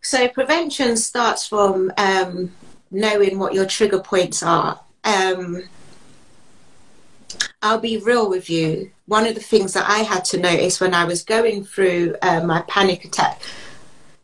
So, 0.03 0.27
prevention 0.29 0.97
starts 0.97 1.47
from 1.47 1.93
um, 1.97 2.53
knowing 2.91 3.39
what 3.39 3.55
your 3.55 3.67
trigger 3.67 4.01
points 4.01 4.43
are. 4.43 4.81
Um, 5.05 5.63
I'll 7.63 7.79
be 7.79 7.99
real 7.99 8.29
with 8.29 8.51
you. 8.51 8.91
One 9.07 9.27
of 9.27 9.37
the 9.37 9.41
things 9.41 9.73
that 9.75 9.89
I 9.89 9.99
had 9.99 10.25
to 10.27 10.39
notice 10.39 10.81
when 10.81 10.95
I 10.95 11.05
was 11.05 11.23
going 11.23 11.65
through 11.65 12.17
uh, 12.23 12.41
my 12.41 12.63
panic 12.63 13.05
attack. 13.05 13.41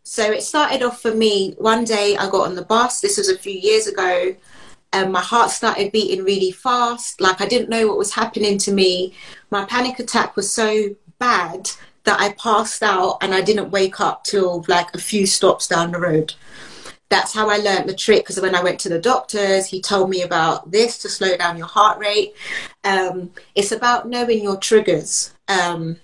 So, 0.03 0.25
it 0.33 0.43
started 0.43 0.83
off 0.83 1.01
for 1.01 1.15
me 1.15 1.55
one 1.57 1.85
day 1.85 2.17
I 2.17 2.29
got 2.29 2.49
on 2.49 2.57
the 2.57 2.65
bus, 2.65 3.01
this 3.01 3.17
was 3.17 3.29
a 3.29 3.39
few 3.39 3.53
years 3.53 3.87
ago 3.87 4.35
and 4.93 5.13
my 5.13 5.21
heart 5.21 5.51
started 5.51 5.93
beating 5.93 6.25
really 6.25 6.51
fast. 6.51 7.21
Like 7.21 7.41
I 7.41 7.47
didn't 7.47 7.71
know 7.71 7.87
what 7.89 7.99
was 7.99 8.13
happening 8.13 8.59
to 8.59 8.73
me. 8.73 9.15
My 9.51 9.65
panic 9.65 9.99
attack 9.99 10.37
was 10.37 10.51
so 10.51 10.95
bad 11.19 11.71
that 12.05 12.21
I 12.21 12.33
passed 12.33 12.83
out 12.83 13.19
and 13.21 13.35
I 13.35 13.41
didn't 13.41 13.71
wake 13.71 14.01
up 14.01 14.25
till 14.25 14.65
like 14.69 14.95
a 14.95 14.99
few 14.99 15.27
stops 15.27 15.69
down 15.69 15.93
the 15.93 16.01
road. 16.01 16.35
That's 17.09 17.35
how 17.35 17.51
I 17.51 17.59
learned 17.59 17.89
the 17.89 17.95
trick 17.95 18.25
because 18.25 18.41
when 18.41 18.55
I 18.55 18.63
went 18.63 18.81
to 18.81 18.89
the 18.89 18.99
doctors, 18.99 19.67
he 19.67 19.81
told 19.81 20.09
me 20.11 20.23
about 20.23 20.71
this 20.71 20.99
to 20.99 21.09
slow 21.09 21.37
down 21.37 21.59
your 21.59 21.67
heart 21.67 21.99
rate. 21.99 22.35
Um, 22.85 23.31
it's 23.55 23.73
about 23.73 24.09
knowing 24.09 24.43
your 24.43 24.57
triggers. 24.57 25.33
Um, 25.47 25.99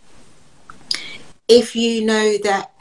if 1.49 1.75
you 1.75 2.05
know 2.05 2.37
that 2.45 2.73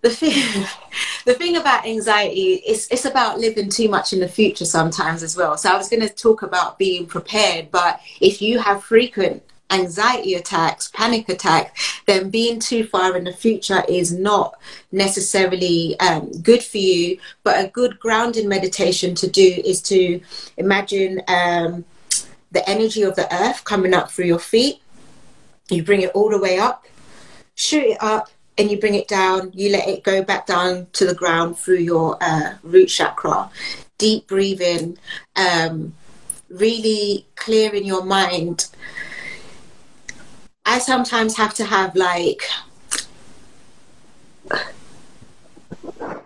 the 0.00 0.10
thing 0.10 0.66
the 1.24 1.34
thing 1.34 1.56
about 1.56 1.86
anxiety 1.86 2.54
is 2.54 2.88
it's 2.90 3.04
about 3.04 3.38
living 3.38 3.68
too 3.68 3.88
much 3.88 4.12
in 4.12 4.20
the 4.20 4.28
future 4.28 4.64
sometimes 4.64 5.22
as 5.22 5.36
well. 5.36 5.56
So 5.56 5.70
i 5.70 5.76
was 5.76 5.88
going 5.88 6.06
to 6.06 6.08
talk 6.08 6.42
about 6.42 6.78
being 6.78 7.06
prepared 7.06 7.70
but 7.70 8.00
if 8.20 8.40
you 8.40 8.58
have 8.58 8.84
frequent 8.84 9.42
anxiety 9.70 10.32
attacks 10.32 10.90
panic 10.94 11.28
attacks 11.28 12.02
then 12.06 12.30
being 12.30 12.58
too 12.58 12.84
far 12.84 13.16
in 13.16 13.24
the 13.24 13.32
future 13.32 13.82
is 13.86 14.12
not 14.12 14.58
necessarily 14.92 15.98
um, 16.00 16.30
good 16.42 16.62
for 16.62 16.78
you. 16.78 17.18
But 17.42 17.62
a 17.62 17.68
good 17.68 18.00
grounding 18.00 18.48
meditation 18.48 19.14
to 19.16 19.28
do 19.28 19.62
is 19.64 19.82
to 19.82 20.20
imagine 20.56 21.20
um, 21.28 21.84
the 22.50 22.66
energy 22.68 23.02
of 23.02 23.14
the 23.14 23.32
earth 23.34 23.64
coming 23.64 23.92
up 23.92 24.10
through 24.10 24.24
your 24.24 24.38
feet. 24.38 24.80
You 25.68 25.82
bring 25.82 26.00
it 26.00 26.12
all 26.14 26.30
the 26.30 26.40
way 26.40 26.58
up 26.58 26.86
shoot 27.58 27.84
it 27.84 27.98
up 28.00 28.30
and 28.58 28.70
you 28.70 28.78
bring 28.78 28.94
it 28.94 29.08
down, 29.08 29.50
you 29.54 29.70
let 29.70 29.88
it 29.88 30.02
go 30.02 30.22
back 30.22 30.46
down 30.46 30.88
to 30.92 31.06
the 31.06 31.14
ground 31.14 31.56
through 31.56 31.78
your 31.78 32.18
uh, 32.20 32.54
root 32.62 32.86
chakra. 32.86 33.50
Deep 33.96 34.26
breathing, 34.26 34.98
um, 35.36 35.94
really 36.50 37.26
clearing 37.36 37.84
your 37.84 38.04
mind. 38.04 38.66
I 40.66 40.78
sometimes 40.78 41.36
have 41.36 41.54
to 41.54 41.64
have 41.64 41.96
like 41.96 42.42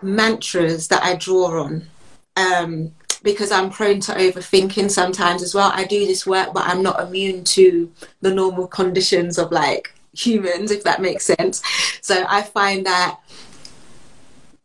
mantras 0.01 0.87
that 0.89 1.03
I 1.03 1.15
draw 1.15 1.63
on. 1.63 1.87
Um, 2.35 2.91
because 3.23 3.51
I'm 3.51 3.69
prone 3.69 4.01
to 4.01 4.11
overthinking 4.11 4.91
sometimes 4.91 5.41
as 5.41 5.55
well. 5.55 5.71
I 5.73 5.85
do 5.85 6.05
this 6.05 6.27
work, 6.27 6.53
but 6.53 6.67
I'm 6.67 6.83
not 6.83 6.99
immune 6.99 7.45
to 7.45 7.89
the 8.19 8.33
normal 8.33 8.67
conditions 8.67 9.37
of 9.37 9.51
like 9.51 9.93
humans, 10.13 10.71
if 10.71 10.83
that 10.83 11.01
makes 11.01 11.25
sense. 11.25 11.61
So 12.01 12.25
I 12.27 12.41
find 12.41 12.85
that 12.85 13.19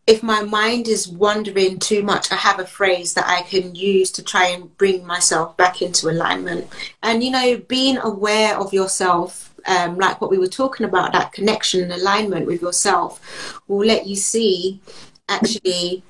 if 0.07 0.23
my 0.23 0.43
mind 0.43 0.89
is 0.89 1.07
wandering 1.07 1.79
too 1.79 2.03
much, 2.03 2.33
I 2.33 2.37
have 2.37 2.59
a 2.59 2.67
phrase 2.67 3.13
that 3.13 3.29
I 3.29 3.43
can 3.43 3.75
use 3.75 4.11
to 4.13 4.23
try 4.25 4.47
and 4.47 4.75
bring 4.79 5.07
myself 5.07 5.55
back 5.59 5.83
into 5.83 6.09
alignment. 6.09 6.67
And, 7.03 7.23
you 7.23 7.31
know, 7.31 7.59
being 7.69 7.99
aware 7.99 8.57
of 8.57 8.73
yourself, 8.73 9.55
um, 9.67 9.99
like 9.99 10.19
what 10.21 10.31
we 10.31 10.39
were 10.39 10.47
talking 10.47 10.87
about, 10.87 11.13
that 11.13 11.33
connection 11.33 11.83
and 11.83 11.93
alignment 11.93 12.47
with 12.47 12.63
yourself, 12.63 13.61
will 13.69 13.87
let 13.87 14.07
you 14.07 14.17
see 14.17 14.81
actually, 15.29 16.03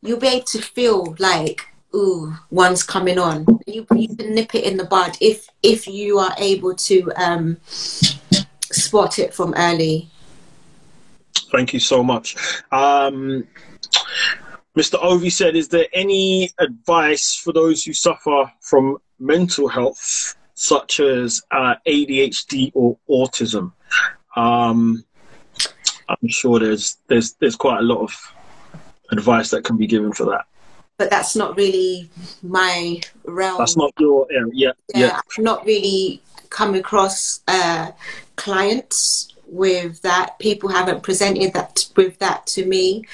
you'll 0.00 0.18
be 0.18 0.28
able 0.28 0.46
to 0.46 0.62
feel 0.62 1.14
like, 1.18 1.68
ooh, 1.94 2.34
one's 2.50 2.82
coming 2.82 3.18
on. 3.18 3.44
You, 3.66 3.86
you 3.94 4.16
can 4.16 4.34
nip 4.34 4.54
it 4.54 4.64
in 4.64 4.78
the 4.78 4.84
bud 4.84 5.18
if 5.20 5.46
if 5.62 5.86
you 5.86 6.18
are 6.18 6.34
able 6.38 6.74
to 6.74 7.12
um, 7.16 7.58
spot 8.92 9.18
it 9.18 9.32
from 9.32 9.54
early 9.56 10.06
Thank 11.50 11.72
you 11.72 11.80
so 11.80 12.02
much. 12.02 12.36
Um, 12.72 13.46
Mr. 14.76 14.98
Ovi 15.00 15.30
said, 15.30 15.54
Is 15.54 15.68
there 15.68 15.86
any 15.92 16.50
advice 16.58 17.34
for 17.34 17.52
those 17.52 17.84
who 17.84 17.92
suffer 17.92 18.50
from 18.60 18.98
mental 19.18 19.68
health, 19.68 20.34
such 20.54 21.00
as 21.00 21.42
uh, 21.50 21.74
ADHD 21.86 22.72
or 22.74 22.98
autism? 23.08 23.72
Um, 24.34 25.04
I'm 26.08 26.28
sure 26.28 26.58
there's 26.58 26.96
there's 27.06 27.32
there's 27.34 27.56
quite 27.56 27.80
a 27.80 27.82
lot 27.82 28.00
of 28.00 28.34
advice 29.10 29.50
that 29.50 29.62
can 29.64 29.76
be 29.76 29.86
given 29.86 30.12
for 30.12 30.24
that. 30.26 30.46
But 30.96 31.10
that's 31.10 31.36
not 31.36 31.54
really 31.56 32.08
my 32.42 33.00
realm. 33.24 33.58
That's 33.58 33.76
not 33.76 33.92
your 33.98 34.26
area. 34.30 34.52
Yeah, 34.54 34.72
yeah. 34.94 35.00
yeah. 35.00 35.20
I've 35.20 35.44
not 35.44 35.66
really 35.66 36.22
come 36.48 36.74
across 36.74 37.40
uh, 37.48 37.90
clients 38.36 39.34
with 39.46 40.00
that. 40.02 40.38
People 40.38 40.68
haven't 40.68 41.02
presented 41.02 41.52
that 41.52 41.86
with 41.96 42.18
that 42.18 42.46
to 42.48 42.64
me, 42.66 43.06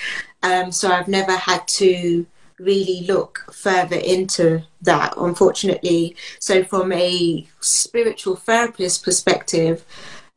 um, 0.43 0.73
so 0.73 0.91
I've 0.91 1.09
never 1.09 1.33
had 1.33 1.67
to 1.69 2.27
really 2.59 3.05
look 3.07 3.53
further 3.53 3.97
into 3.97 4.63
that, 4.83 5.15
unfortunately. 5.17 6.17
So, 6.39 6.65
from 6.65 6.93
a 6.93 7.47
spiritual 7.61 8.37
therapist 8.37 9.05
perspective, 9.05 9.85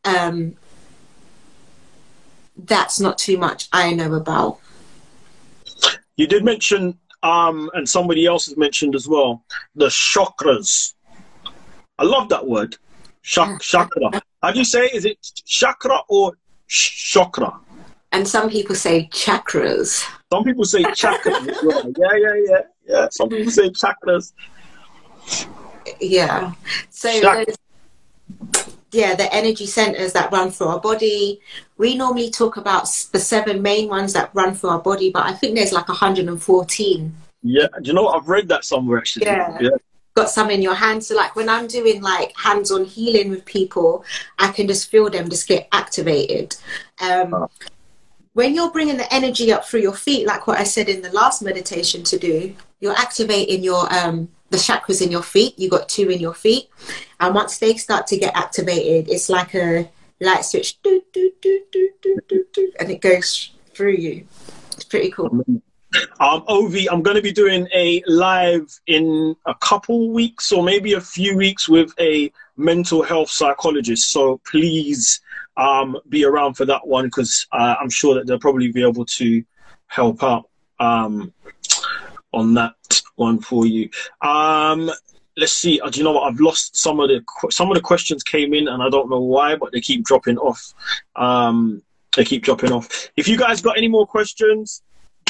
um, 0.06 0.56
that's 2.58 3.00
not 3.00 3.18
too 3.18 3.38
much 3.38 3.68
I 3.72 3.94
know 3.94 4.14
about. 4.14 4.60
You 6.16 6.28
did 6.28 6.44
mention, 6.44 6.98
um, 7.24 7.70
and 7.74 7.88
somebody 7.88 8.26
else 8.26 8.46
has 8.46 8.58
mentioned 8.58 8.96
as 8.96 9.08
well, 9.08 9.44
the 9.76 9.88
chakras. 9.88 10.94
I 11.98 12.04
love 12.04 12.30
that 12.30 12.48
word, 12.48 12.78
Chak- 13.24 13.62
chakra. 13.62 14.22
How 14.42 14.52
do 14.52 14.60
you 14.60 14.66
say? 14.66 14.88
Is 14.88 15.06
it 15.06 15.18
chakra 15.46 16.00
or 16.08 16.34
chakra? 16.68 17.60
And 18.12 18.28
some 18.28 18.50
people 18.50 18.76
say 18.76 19.08
chakras. 19.12 20.06
Some 20.32 20.44
people 20.44 20.66
say 20.66 20.84
chakras. 20.84 21.46
yeah, 21.98 22.18
yeah, 22.18 22.34
yeah, 22.46 22.62
yeah. 22.88 23.08
Some 23.10 23.30
people 23.30 23.52
say 23.52 23.70
chakras. 23.70 24.34
Yeah. 26.00 26.54
So 26.90 27.22
Chak- 27.22 27.56
yeah, 28.92 29.16
the 29.16 29.34
energy 29.34 29.66
centers 29.66 30.12
that 30.14 30.32
run 30.32 30.52
through 30.52 30.68
our 30.68 30.82
body. 30.82 31.40
We 31.78 31.96
normally 31.96 32.30
talk 32.30 32.58
about 32.58 32.84
the 33.14 33.20
seven 33.20 33.62
main 33.62 33.88
ones 33.88 34.12
that 34.14 34.32
run 34.34 34.54
through 34.54 34.72
our 34.72 34.82
body, 34.82 35.12
but 35.12 35.26
I 35.26 35.32
think 35.32 35.56
there's 35.56 35.72
like 35.72 35.88
114. 35.88 37.16
Yeah, 37.44 37.68
do 37.82 37.88
you 37.88 37.94
know 37.94 38.04
what? 38.04 38.22
I've 38.22 38.28
read 38.28 38.50
that 38.50 38.66
somewhere 38.66 38.98
actually. 38.98 39.28
Yeah. 39.28 39.58
yeah 39.62 39.70
got 40.14 40.30
some 40.30 40.50
in 40.50 40.62
your 40.62 40.76
hand. 40.76 41.04
So 41.04 41.16
like 41.16 41.36
when 41.36 41.50
I'm 41.50 41.68
doing 41.68 42.02
like 42.02 42.36
hands-on 42.38 42.86
healing 42.86 43.30
with 43.30 43.46
people, 43.46 44.04
I 44.40 44.52
can 44.52 44.68
just 44.68 44.90
feel 44.90 45.10
them 45.10 45.30
just 45.30 45.48
get 45.48 45.68
activated. 45.72 46.56
Um, 47.00 47.34
oh. 47.34 47.50
When 48.34 48.56
you're 48.56 48.72
bringing 48.72 48.98
the 48.98 49.14
energy 49.14 49.52
up 49.52 49.66
through 49.66 49.82
your 49.82 49.94
feet, 49.94 50.26
like 50.26 50.48
what 50.48 50.60
I 50.60 50.64
said 50.64 50.88
in 50.88 51.02
the 51.02 51.12
last 51.12 51.42
meditation 51.42 52.04
to 52.04 52.18
do, 52.18 52.56
you're 52.80 52.98
activating 52.98 53.64
your 53.64 53.94
um, 53.94 54.30
the 54.52 54.58
chakras 54.58 55.02
in 55.02 55.12
your 55.12 55.24
feet. 55.24 55.60
You 55.60 55.70
got 55.70 55.90
two 55.90 56.10
in 56.10 56.20
your 56.20 56.34
feet, 56.34 56.70
and 57.20 57.36
once 57.36 57.58
they 57.58 57.76
start 57.76 58.08
to 58.08 58.18
get 58.18 58.36
activated, 58.36 59.10
it's 59.10 59.28
like 59.28 59.54
a 59.54 59.90
light 60.22 60.46
switch, 60.46 60.82
doo, 60.82 61.02
doo, 61.12 61.32
doo, 61.42 62.72
and 62.80 62.90
it 62.90 63.02
goes 63.02 63.52
through 63.74 63.94
you. 63.94 64.26
It's 64.74 64.86
pretty 64.86 65.12
cool. 65.12 65.46
Um, 66.20 66.44
Ovi, 66.48 66.88
I'm 66.90 67.02
going 67.02 67.18
to 67.18 67.22
be 67.22 67.34
doing 67.34 67.68
a 67.74 68.02
live 68.08 68.80
in 68.88 69.36
a 69.46 69.56
couple 69.56 70.10
weeks 70.12 70.52
or 70.52 70.64
maybe 70.64 70.94
a 70.94 71.02
few 71.02 71.36
weeks 71.36 71.68
with 71.68 71.94
a 72.00 72.32
mental 72.56 73.04
health 73.04 73.30
psychologist. 73.30 74.10
So 74.10 74.40
please 74.50 75.20
um, 75.58 75.98
be 76.08 76.24
around 76.24 76.54
for 76.54 76.66
that 76.66 76.88
one 76.88 77.06
because 77.06 77.46
uh, 77.52 77.76
I'm 77.80 77.90
sure 77.90 78.16
that 78.16 78.28
they'll 78.28 78.40
probably 78.40 78.72
be 78.72 78.88
able 78.88 79.06
to 79.06 79.44
help 79.88 80.24
out 80.24 80.50
um, 80.80 81.34
on 82.34 82.54
that 82.54 82.74
one 83.16 83.40
for 83.40 83.66
you. 83.66 83.90
Um, 84.22 84.90
let's 85.36 85.54
see. 85.54 85.82
Uh, 85.82 85.90
do 85.90 86.00
you 86.00 86.04
know 86.04 86.14
what? 86.14 86.32
I've 86.32 86.40
lost 86.40 86.78
some 86.78 87.00
of 87.00 87.10
the 87.10 87.22
some 87.50 87.70
of 87.70 87.76
the 87.76 87.82
questions 87.82 88.24
came 88.24 88.54
in, 88.54 88.68
and 88.68 88.82
I 88.82 88.90
don't 88.90 89.10
know 89.10 89.20
why, 89.20 89.56
but 89.56 89.72
they 89.72 89.82
keep 89.82 90.04
dropping 90.04 90.38
off. 90.38 90.74
Um, 91.16 91.84
they 92.16 92.24
keep 92.26 92.44
dropping 92.44 92.72
off. 92.72 93.10
If 93.16 93.28
you 93.28 93.38
guys 93.38 93.62
got 93.62 93.78
any 93.78 93.88
more 93.88 94.08
questions, 94.08 94.82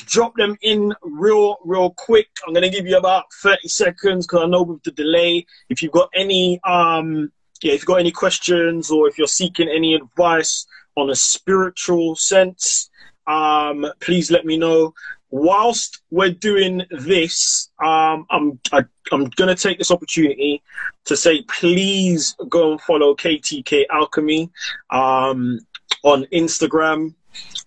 drop 0.06 0.36
them 0.36 0.58
in 0.62 0.93
real, 1.02 1.58
real 1.64 1.91
quick. 1.91 2.28
I'm 2.45 2.54
going 2.54 2.64
to 2.64 2.70
give 2.70 2.86
you 2.86 2.97
about 2.97 3.26
30 3.41 3.68
seconds 3.68 4.28
because 4.28 4.43
I 4.43 4.47
know 4.47 4.64
with 4.64 4.84
the 4.84 4.91
delay, 4.91 5.45
if 5.70 5.82
you've 5.82 5.91
got 5.91 6.10
any, 6.16 6.60
um, 6.64 7.32
yeah, 7.62 7.74
if 7.74 7.82
you've 7.82 7.86
got 7.86 7.99
any 7.99 8.12
questions 8.12 8.91
or 8.91 9.08
if 9.08 9.18
you're 9.18 9.28
seeking 9.28 9.70
any 9.70 9.95
advice 9.95 10.66
on 10.97 11.10
a 11.10 11.16
spiritual 11.16 12.16
sense, 12.16 12.89
um, 13.28 13.86
please 13.99 14.32
let 14.32 14.45
me 14.45 14.58
know. 14.58 14.93
Whilst 15.30 16.02
we're 16.10 16.32
doing 16.32 16.84
this, 16.91 17.70
um, 17.82 18.26
I'm 18.30 18.60
I, 18.74 18.80
am 18.80 18.89
i 19.14 19.16
am 19.16 19.26
going 19.36 19.47
to 19.47 19.56
take 19.56 19.78
this 19.78 19.91
opportunity 19.91 20.62
to 21.06 21.16
say, 21.16 21.43
please 21.43 22.36
go 22.49 22.72
and 22.72 22.82
follow 22.82 23.16
KTK 23.16 23.86
Alchemy 23.89 24.49
um, 24.89 25.60
on 26.04 26.26
Instagram, 26.34 27.14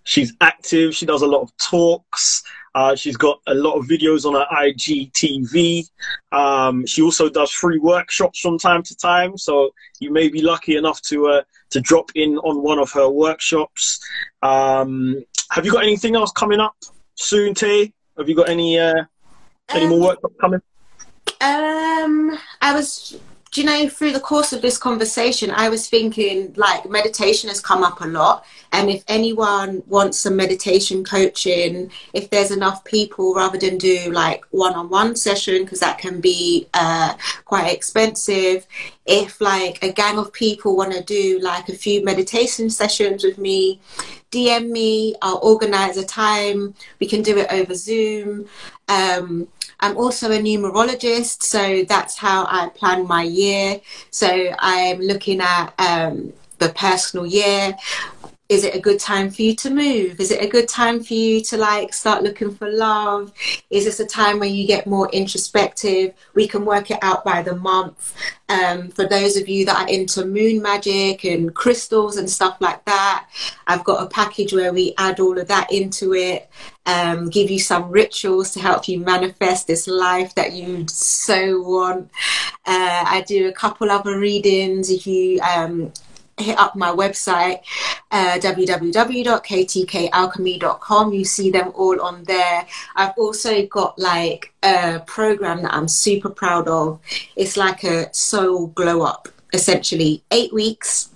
She's 0.03 0.33
active. 0.41 0.95
She 0.95 1.05
does 1.05 1.21
a 1.21 1.27
lot 1.27 1.41
of 1.41 1.55
talks. 1.57 2.43
Uh, 2.75 2.93
she's 2.93 3.15
got 3.15 3.39
a 3.47 3.53
lot 3.53 3.75
of 3.75 3.85
videos 3.85 4.25
on 4.25 4.33
her 4.33 4.45
IGTV. 4.53 5.89
Um, 6.33 6.85
she 6.85 7.01
also 7.01 7.29
does 7.29 7.49
free 7.49 7.79
workshops 7.79 8.39
from 8.41 8.59
time 8.59 8.83
to 8.83 8.95
time. 8.97 9.37
So 9.37 9.71
you 9.99 10.11
may 10.11 10.27
be 10.27 10.41
lucky 10.41 10.75
enough 10.75 11.01
to 11.03 11.27
uh, 11.27 11.41
to 11.69 11.79
drop 11.79 12.11
in 12.15 12.37
on 12.39 12.61
one 12.61 12.77
of 12.77 12.91
her 12.91 13.09
workshops. 13.09 13.99
Um, 14.41 15.23
have 15.51 15.65
you 15.65 15.71
got 15.71 15.83
anything 15.83 16.15
else 16.15 16.31
coming 16.31 16.59
up 16.59 16.75
soon, 17.15 17.53
Tay? 17.53 17.93
Have 18.17 18.27
you 18.27 18.35
got 18.35 18.49
any 18.49 18.77
uh, 18.77 19.05
any 19.69 19.85
um, 19.85 19.89
more 19.91 20.01
workshops 20.01 20.35
coming? 20.41 20.61
Um, 21.39 22.37
I 22.61 22.73
was 22.73 23.17
do 23.55 23.61
you 23.61 23.67
know 23.67 23.87
through 23.87 24.11
the 24.11 24.19
course 24.19 24.51
of 24.51 24.61
this 24.61 24.77
conversation 24.77 25.49
i 25.51 25.69
was 25.69 25.87
thinking 25.87 26.53
like 26.57 26.89
meditation 26.89 27.47
has 27.47 27.61
come 27.61 27.83
up 27.83 28.01
a 28.01 28.07
lot. 28.07 28.45
And 28.71 28.89
if 28.89 29.03
anyone 29.07 29.83
wants 29.87 30.19
some 30.19 30.35
meditation 30.35 31.03
coaching 31.03 31.91
if 32.13 32.29
there's 32.29 32.51
enough 32.51 32.83
people 32.83 33.33
rather 33.33 33.57
than 33.57 33.77
do 33.77 34.11
like 34.11 34.43
one-on-one 34.51 35.15
session 35.15 35.63
because 35.63 35.79
that 35.79 35.97
can 35.97 36.19
be 36.19 36.67
uh, 36.73 37.15
quite 37.45 37.71
expensive. 37.71 38.67
If 39.05 39.39
like 39.39 39.81
a 39.83 39.93
gang 39.93 40.17
of 40.17 40.33
people 40.33 40.75
want 40.75 40.91
to 40.93 41.03
do 41.03 41.39
like 41.39 41.69
a 41.69 41.75
few 41.75 42.03
meditation 42.03 42.69
sessions 42.69 43.23
with 43.23 43.37
me 43.37 43.79
dm 44.31 44.69
me. 44.69 45.15
I'll 45.21 45.39
organize 45.41 45.95
a 45.95 46.05
time. 46.05 46.75
We 46.99 47.07
can 47.07 47.21
do 47.21 47.37
it 47.37 47.47
over 47.51 47.73
zoom. 47.73 48.47
Um, 48.89 49.47
I'm 49.79 49.97
also 49.97 50.31
a 50.31 50.37
numerologist, 50.37 51.43
so 51.43 51.83
that's 51.83 52.17
how 52.17 52.45
I 52.49 52.69
plan 52.69 53.07
my 53.07 53.23
year. 53.23 53.81
So 54.11 54.53
I'm 54.59 54.99
looking 54.99 55.41
at 55.41 55.73
um, 55.79 56.33
the 56.59 56.69
personal 56.69 57.25
year. 57.25 57.75
Is 58.47 58.63
it 58.63 58.75
a 58.75 58.79
good 58.79 58.99
time 58.99 59.31
for 59.31 59.41
you 59.41 59.55
to 59.55 59.69
move? 59.71 60.19
Is 60.19 60.29
it 60.29 60.43
a 60.43 60.47
good 60.47 60.67
time 60.67 61.03
for 61.03 61.13
you 61.13 61.41
to 61.41 61.57
like 61.57 61.93
start 61.93 62.21
looking 62.21 62.53
for 62.53 62.69
love? 62.69 63.33
Is 63.69 63.85
this 63.85 63.99
a 63.99 64.05
time 64.05 64.39
when 64.39 64.53
you 64.53 64.67
get 64.67 64.85
more 64.85 65.09
introspective? 65.11 66.13
We 66.35 66.47
can 66.47 66.63
work 66.63 66.91
it 66.91 66.99
out 67.01 67.25
by 67.25 67.41
the 67.41 67.55
month. 67.55 68.13
Um, 68.47 68.89
for 68.89 69.07
those 69.07 69.35
of 69.35 69.49
you 69.49 69.65
that 69.65 69.81
are 69.81 69.89
into 69.89 70.25
moon 70.25 70.61
magic 70.61 71.23
and 71.23 71.55
crystals 71.55 72.17
and 72.17 72.29
stuff 72.29 72.57
like 72.59 72.85
that, 72.85 73.27
I've 73.65 73.83
got 73.83 74.03
a 74.03 74.09
package 74.09 74.53
where 74.53 74.71
we 74.71 74.93
add 74.99 75.19
all 75.19 75.39
of 75.39 75.47
that 75.47 75.71
into 75.71 76.13
it 76.13 76.49
um, 76.85 77.29
give 77.29 77.49
you 77.49 77.59
some 77.59 77.89
rituals 77.89 78.51
to 78.51 78.59
help 78.59 78.87
you 78.87 78.99
manifest 78.99 79.67
this 79.67 79.87
life 79.87 80.35
that 80.35 80.53
you 80.53 80.85
so 80.87 81.61
want. 81.61 82.11
Uh, 82.65 83.03
I 83.07 83.23
do 83.27 83.47
a 83.47 83.53
couple 83.53 83.89
other 83.91 84.19
readings 84.19 84.89
if 84.89 85.07
you 85.07 85.39
um, 85.41 85.91
hit 86.37 86.57
up 86.57 86.75
my 86.75 86.89
website, 86.89 87.61
uh, 88.11 88.37
www.ktkalchemy.com. 88.39 91.13
You 91.13 91.25
see 91.25 91.51
them 91.51 91.71
all 91.75 92.01
on 92.01 92.23
there. 92.25 92.67
I've 92.95 93.13
also 93.17 93.65
got 93.67 93.97
like 93.97 94.53
a 94.63 95.01
program 95.05 95.61
that 95.63 95.73
I'm 95.73 95.87
super 95.87 96.29
proud 96.29 96.67
of. 96.67 96.99
It's 97.35 97.57
like 97.57 97.83
a 97.83 98.13
soul 98.13 98.67
glow 98.67 99.01
up, 99.01 99.29
essentially. 99.53 100.23
Eight 100.31 100.53
weeks 100.53 101.09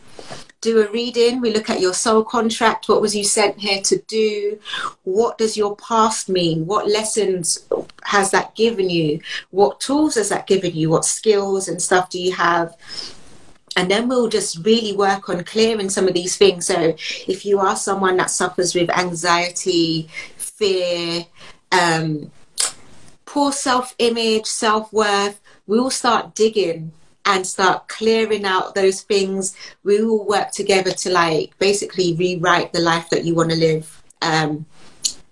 do 0.62 0.82
a 0.82 0.92
reading. 0.92 1.40
We 1.40 1.54
look 1.54 1.70
at 1.70 1.80
your 1.80 1.94
soul 1.94 2.22
contract. 2.24 2.90
What 2.90 3.02
was 3.02 3.16
you 3.16 3.24
sent 3.24 3.60
here 3.60 3.82
to 3.84 3.98
do? 4.08 4.60
What 5.04 5.38
does 5.38 5.56
your 5.56 5.78
past 5.78 6.28
mean? 6.28 6.66
What 6.66 6.90
lessons 6.90 7.66
has 8.04 8.32
that 8.32 8.56
given 8.56 8.90
you? 8.90 9.22
What 9.52 9.80
tools 9.80 10.16
has 10.16 10.28
that 10.30 10.48
given 10.48 10.76
you? 10.76 10.90
What 10.90 11.06
skills 11.06 11.70
and 11.70 11.82
stuff 11.82 12.10
do 12.10 12.20
you 12.20 12.34
have? 12.34 12.76
And 13.76 13.90
then 13.90 14.08
we'll 14.08 14.30
just 14.30 14.66
really 14.66 14.96
work 14.96 15.30
on 15.30 15.44
clearing 15.44 15.90
some 15.90 16.08
of 16.08 16.14
these 16.14 16.38
things. 16.38 16.66
So 16.68 16.96
if 17.28 17.46
you 17.46 17.60
are 17.60 17.76
someone 17.76 18.18
that 18.18 18.30
suffers 18.30 18.76
with 18.76 18.90
anxiety, 18.90 20.10
fear, 20.38 21.26
um, 21.72 22.32
poor 23.26 23.52
self 23.52 23.96
image, 24.00 24.46
self 24.46 24.92
worth, 24.92 25.40
we 25.68 25.80
will 25.80 25.92
start 25.92 26.36
digging 26.36 26.92
and 27.26 27.46
start 27.46 27.88
clearing 27.88 28.44
out 28.44 28.74
those 28.74 29.02
things. 29.02 29.56
We 29.84 30.04
will 30.04 30.26
work 30.26 30.52
together 30.52 30.92
to 30.92 31.12
like 31.12 31.58
basically 31.60 32.16
rewrite 32.16 32.74
the 32.74 32.80
life 32.80 33.10
that 33.12 33.24
you 33.24 33.36
want 33.36 33.52
to 33.52 33.56
live 33.56 34.02
um, 34.22 34.66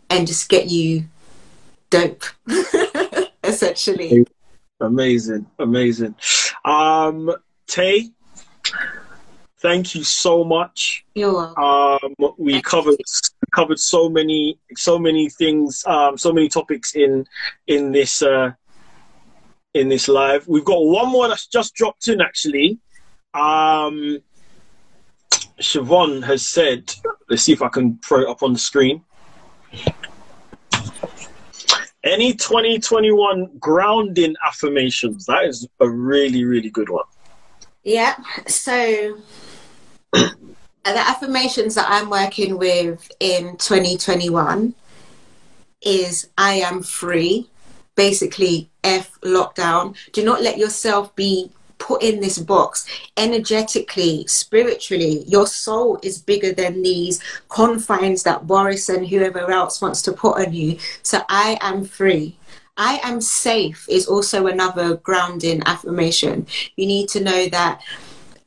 and 0.09 0.27
just 0.27 0.47
get 0.47 0.67
you 0.67 1.05
dope, 1.89 2.23
essentially. 3.43 4.25
Amazing, 4.79 5.47
amazing. 5.57 6.15
Um, 6.63 7.33
Tay, 7.65 8.11
thank 9.59 9.95
you 9.95 10.03
so 10.03 10.43
much. 10.43 11.05
You're 11.15 11.33
welcome. 11.33 11.63
Um, 11.63 12.33
we 12.37 12.53
Thank 12.53 12.65
covered 12.65 12.99
covered 13.53 13.79
so 13.79 14.09
many 14.09 14.59
so 14.75 14.99
many 14.99 15.29
things, 15.29 15.83
um, 15.85 16.17
so 16.17 16.31
many 16.31 16.49
topics 16.49 16.95
in 16.95 17.25
in 17.67 17.91
this 17.91 18.21
uh, 18.21 18.51
in 19.73 19.89
this 19.89 20.07
live. 20.07 20.47
We've 20.47 20.65
got 20.65 20.83
one 20.83 21.09
more 21.09 21.27
that's 21.27 21.47
just 21.47 21.73
dropped 21.75 22.07
in 22.07 22.21
actually. 22.21 22.79
Um, 23.33 24.19
Siobhan 25.59 26.23
has 26.23 26.45
said, 26.45 26.93
let's 27.29 27.43
see 27.43 27.53
if 27.53 27.61
I 27.61 27.69
can 27.69 27.97
throw 27.99 28.21
it 28.21 28.27
up 28.27 28.43
on 28.43 28.53
the 28.53 28.59
screen. 28.59 29.03
Any 32.03 32.33
2021 32.33 33.57
grounding 33.59 34.35
affirmations? 34.45 35.25
That 35.25 35.45
is 35.45 35.67
a 35.79 35.89
really, 35.89 36.45
really 36.45 36.69
good 36.69 36.89
one. 36.89 37.05
Yeah. 37.83 38.15
So 38.47 39.17
the 40.11 40.33
affirmations 40.85 41.75
that 41.75 41.87
I'm 41.89 42.09
working 42.09 42.57
with 42.57 43.11
in 43.19 43.57
2021 43.57 44.73
is 45.81 46.29
I 46.37 46.53
am 46.55 46.83
free. 46.83 47.49
Basically, 47.95 48.69
F 48.83 49.19
lockdown. 49.21 49.95
Do 50.11 50.23
not 50.23 50.41
let 50.41 50.57
yourself 50.57 51.15
be 51.15 51.51
put 51.77 52.01
in 52.01 52.19
this 52.19 52.37
box 52.37 52.87
energetically, 53.17 54.25
spiritually. 54.27 55.23
Your 55.27 55.47
soul 55.47 55.99
is 56.03 56.19
bigger 56.19 56.53
than 56.53 56.81
these 56.81 57.21
confines 57.49 58.23
that 58.23 58.47
Boris 58.47 58.89
and 58.89 59.07
whoever 59.07 59.51
else 59.51 59.81
wants 59.81 60.01
to 60.03 60.11
put 60.11 60.37
on 60.37 60.53
you. 60.53 60.77
So 61.03 61.21
I 61.29 61.57
am 61.61 61.85
free. 61.85 62.37
I 62.77 62.99
am 63.03 63.21
safe 63.21 63.87
is 63.89 64.07
also 64.07 64.47
another 64.47 64.97
grounding 64.97 65.63
affirmation. 65.65 66.45
You 66.75 66.85
need 66.85 67.09
to 67.09 67.23
know 67.23 67.49
that 67.49 67.81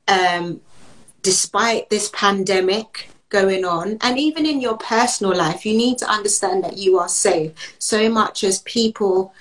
um, 0.06 0.60
despite 1.22 1.90
this 1.90 2.10
pandemic 2.12 3.10
going 3.28 3.64
on, 3.64 3.98
and 4.00 4.18
even 4.18 4.44
in 4.44 4.60
your 4.60 4.76
personal 4.76 5.34
life, 5.34 5.64
you 5.64 5.76
need 5.76 5.98
to 5.98 6.10
understand 6.10 6.64
that 6.64 6.76
you 6.76 6.98
are 6.98 7.08
safe. 7.08 7.52
So 7.78 8.08
much 8.08 8.42
as 8.44 8.60
people, 8.62 9.32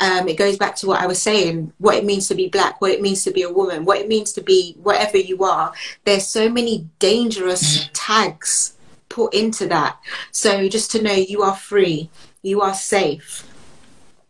um, 0.00 0.28
it 0.28 0.36
goes 0.36 0.56
back 0.56 0.76
to 0.76 0.86
what 0.86 1.00
I 1.00 1.06
was 1.06 1.20
saying 1.20 1.72
what 1.78 1.96
it 1.96 2.04
means 2.04 2.28
to 2.28 2.34
be 2.34 2.48
black, 2.48 2.80
what 2.80 2.90
it 2.90 3.02
means 3.02 3.24
to 3.24 3.30
be 3.30 3.42
a 3.42 3.52
woman, 3.52 3.84
what 3.84 3.98
it 3.98 4.08
means 4.08 4.32
to 4.34 4.42
be 4.42 4.76
whatever 4.82 5.16
you 5.16 5.42
are. 5.44 5.72
There's 6.04 6.26
so 6.26 6.48
many 6.48 6.86
dangerous 6.98 7.88
tags 7.92 8.76
put 9.08 9.34
into 9.34 9.66
that. 9.68 9.98
So 10.30 10.68
just 10.68 10.90
to 10.92 11.02
know 11.02 11.12
you 11.12 11.42
are 11.42 11.56
free, 11.56 12.10
you 12.42 12.60
are 12.60 12.74
safe 12.74 13.46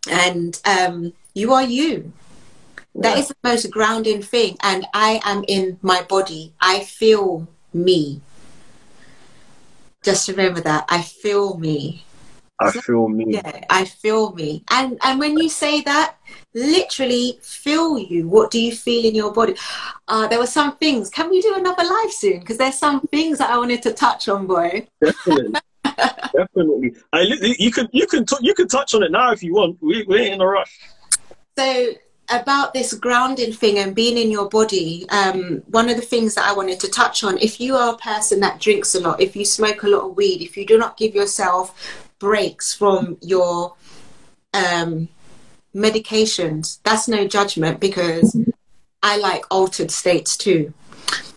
and 0.09 0.61
um, 0.65 1.13
you 1.35 1.53
are 1.53 1.65
you. 1.65 2.13
That 2.99 3.17
Yeah. 3.17 3.21
is 3.23 3.29
the 3.29 3.37
most 3.45 3.71
grounding 3.71 4.23
thing. 4.23 4.57
And 4.63 4.87
I 4.93 5.21
am 5.25 5.45
in 5.47 5.79
my 5.83 6.03
body. 6.03 6.53
I 6.61 6.81
feel 6.81 7.47
me. 7.73 8.21
Just 10.03 10.29
remember 10.29 10.61
that. 10.63 10.85
I 10.89 11.03
feel 11.03 11.57
me. 11.59 12.05
I 12.61 12.73
feel 12.73 13.09
me. 13.09 13.25
Yeah, 13.29 13.61
I 13.71 13.85
feel 13.85 14.33
me. 14.35 14.65
And 14.71 14.99
and 15.05 15.21
when 15.21 15.39
you 15.39 15.49
say 15.49 15.81
that, 15.83 16.17
literally 16.55 17.39
feel 17.43 17.99
you. 17.99 18.27
What 18.29 18.51
do 18.51 18.61
you 18.61 18.75
feel 18.75 19.05
in 19.05 19.15
your 19.15 19.33
body? 19.33 19.55
Uh, 20.09 20.27
there 20.27 20.41
were 20.41 20.47
some 20.47 20.77
things. 20.77 21.09
Can 21.09 21.31
we 21.31 21.41
do 21.41 21.55
another 21.55 21.85
live 21.85 22.11
soon? 22.13 22.41
Because 22.41 22.59
there's 22.59 22.79
some 22.79 23.01
things 23.03 23.39
that 23.39 23.51
I 23.51 23.59
wanted 23.59 23.83
to 23.83 23.93
touch 23.93 24.29
on, 24.29 24.47
boy. 24.47 24.89
Definitely. 25.01 25.55
Definitely. 26.35 26.97
I, 27.13 27.21
you 27.21 27.71
can 27.71 27.89
you 27.93 28.07
can 28.07 28.27
t- 28.27 28.37
you 28.41 28.55
can 28.55 28.67
touch 28.67 28.95
on 28.95 29.03
it 29.05 29.13
now 29.13 29.31
if 29.31 29.43
you 29.43 29.55
want. 29.55 29.79
We 29.81 30.05
we 30.09 30.19
ain't 30.21 30.35
in 30.35 30.41
a 30.41 30.47
rush. 30.47 30.81
So 31.57 31.93
about 32.31 32.75
this 32.75 32.95
grounding 32.95 33.53
thing 33.53 33.79
and 33.79 33.95
being 33.95 34.19
in 34.19 34.31
your 34.31 34.49
body, 34.49 35.07
um, 35.11 35.63
one 35.69 35.89
of 35.89 35.97
the 35.97 36.03
things 36.03 36.35
that 36.35 36.47
I 36.47 36.53
wanted 36.53 36.81
to 36.81 36.89
touch 36.89 37.25
on, 37.25 37.39
if 37.39 37.61
you 37.61 37.75
are 37.75 37.95
a 37.95 37.99
person 37.99 38.41
that 38.41 38.61
drinks 38.61 38.95
a 38.95 39.01
lot, 39.01 39.21
if 39.21 39.35
you 39.35 39.45
smoke 39.45 39.83
a 39.83 39.89
lot 39.89 40.03
of 40.03 40.17
weed, 40.17 40.43
if 40.43 40.57
you 40.57 40.67
do 40.67 40.79
not 40.79 40.97
give 40.97 41.15
yourself 41.15 42.07
breaks 42.19 42.75
from 42.75 43.17
your 43.23 43.75
um, 44.55 45.09
medications, 45.75 46.79
that's 46.83 47.09
no 47.09 47.27
judgment 47.27 47.81
because 47.81 48.37
I 49.03 49.17
like 49.19 49.45
altered 49.51 49.91
states 49.91 50.37
too. 50.37 50.73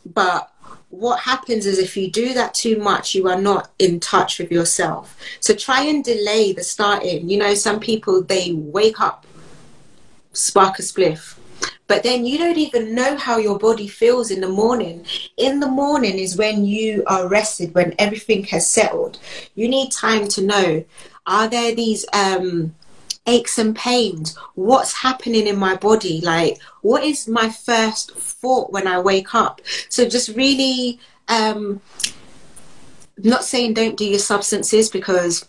But 0.06 0.52
what 0.90 1.22
happens 1.22 1.66
is 1.66 1.80
if 1.80 1.96
you 1.96 2.12
do 2.12 2.34
that 2.34 2.54
too 2.54 2.78
much, 2.78 3.16
you 3.16 3.30
are 3.30 3.40
not 3.40 3.72
in 3.80 4.00
touch 4.00 4.40
with 4.40 4.52
yourself. 4.52 5.18
So 5.40 5.54
try 5.54 5.84
and 5.84 6.04
delay 6.04 6.52
the 6.52 6.64
starting. 6.64 7.30
You 7.30 7.38
know, 7.38 7.54
some 7.54 7.80
people 7.80 8.22
they 8.22 8.52
wake 8.54 9.00
up, 9.00 9.26
spark 10.34 10.80
a 10.80 10.82
spliff, 10.82 11.38
but 11.88 12.04
then 12.04 12.26
you 12.26 12.38
don't 12.38 12.58
even 12.58 12.96
know 12.96 13.18
how 13.18 13.38
your 13.38 13.60
body 13.60 13.88
feels 13.88 14.32
in 14.32 14.40
the 14.40 14.48
morning. 14.48 15.06
In 15.38 15.60
the 15.60 15.68
morning 15.68 16.18
is 16.20 16.38
when 16.38 16.64
you 16.64 17.04
are 17.08 17.28
rested, 17.28 17.76
when 17.76 17.94
everything 18.00 18.46
has 18.46 18.68
settled. 18.68 19.20
You 19.56 19.68
need 19.68 19.92
time 19.92 20.28
to 20.30 20.42
know 20.42 20.86
are 21.28 21.48
there 21.48 21.76
these 21.76 22.06
um, 22.14 22.74
aches 23.28 23.58
and 23.58 23.76
pains? 23.76 24.36
What's 24.56 24.94
happening 24.94 25.48
in 25.48 25.58
my 25.58 25.76
body? 25.76 26.22
Like, 26.22 26.60
what 26.82 27.04
is 27.04 27.28
my 27.28 27.50
first 27.50 28.16
thought 28.16 28.72
when 28.72 28.88
I 28.88 29.00
wake 29.00 29.36
up? 29.36 29.62
So, 29.90 30.08
just 30.08 30.30
really, 30.30 31.00
um, 31.28 31.82
not 33.18 33.44
saying 33.44 33.74
don't 33.74 33.98
do 33.98 34.06
your 34.06 34.20
substances 34.20 34.90
because 34.90 35.46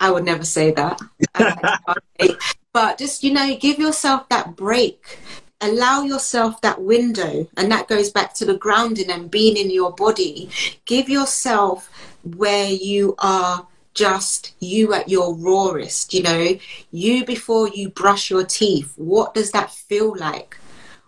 I 0.00 0.10
would 0.10 0.24
never 0.24 0.44
say 0.44 0.72
that. 0.72 1.00
but 2.72 2.98
just, 2.98 3.24
you 3.24 3.32
know, 3.32 3.56
give 3.56 3.78
yourself 3.78 4.28
that 4.28 4.56
break. 4.56 5.18
Allow 5.60 6.02
yourself 6.02 6.60
that 6.60 6.80
window. 6.80 7.48
And 7.56 7.70
that 7.72 7.88
goes 7.88 8.10
back 8.10 8.34
to 8.34 8.44
the 8.44 8.56
grounding 8.56 9.10
and 9.10 9.30
being 9.30 9.56
in 9.56 9.70
your 9.70 9.92
body. 9.92 10.50
Give 10.84 11.08
yourself 11.08 11.90
where 12.22 12.68
you 12.68 13.14
are 13.18 13.66
just 13.94 14.54
you 14.60 14.94
at 14.94 15.08
your 15.08 15.34
rawest, 15.34 16.14
you 16.14 16.22
know, 16.22 16.56
you 16.92 17.24
before 17.24 17.68
you 17.68 17.90
brush 17.90 18.30
your 18.30 18.44
teeth. 18.44 18.92
What 18.96 19.34
does 19.34 19.50
that 19.50 19.72
feel 19.72 20.16
like? 20.16 20.56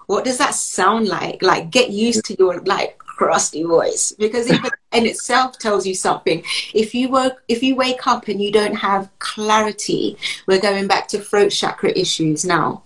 What 0.07 0.25
does 0.25 0.39
that 0.39 0.57
sound 0.57 1.07
like? 1.07 1.41
Like, 1.41 1.71
get 1.71 1.91
used 1.91 2.25
to 2.25 2.37
your 2.37 2.61
like 2.63 3.01
crusty 3.21 3.63
voice 3.63 4.13
because 4.13 4.51
even 4.51 4.71
in 4.93 5.05
itself 5.05 5.59
tells 5.59 5.87
you 5.87 5.95
something. 5.95 6.43
If 6.73 6.95
you 6.95 7.11
work, 7.11 7.43
if 7.49 7.63
you 7.63 7.77
wake 7.77 8.07
up 8.07 8.29
and 8.29 8.41
you 8.41 8.51
don't 8.51 8.77
have 8.77 9.11
clarity, 9.19 10.17
we're 10.47 10.59
going 10.61 10.87
back 10.87 11.07
to 11.09 11.19
throat 11.19 11.51
chakra 11.51 11.91
issues 11.91 12.47
now. 12.47 12.83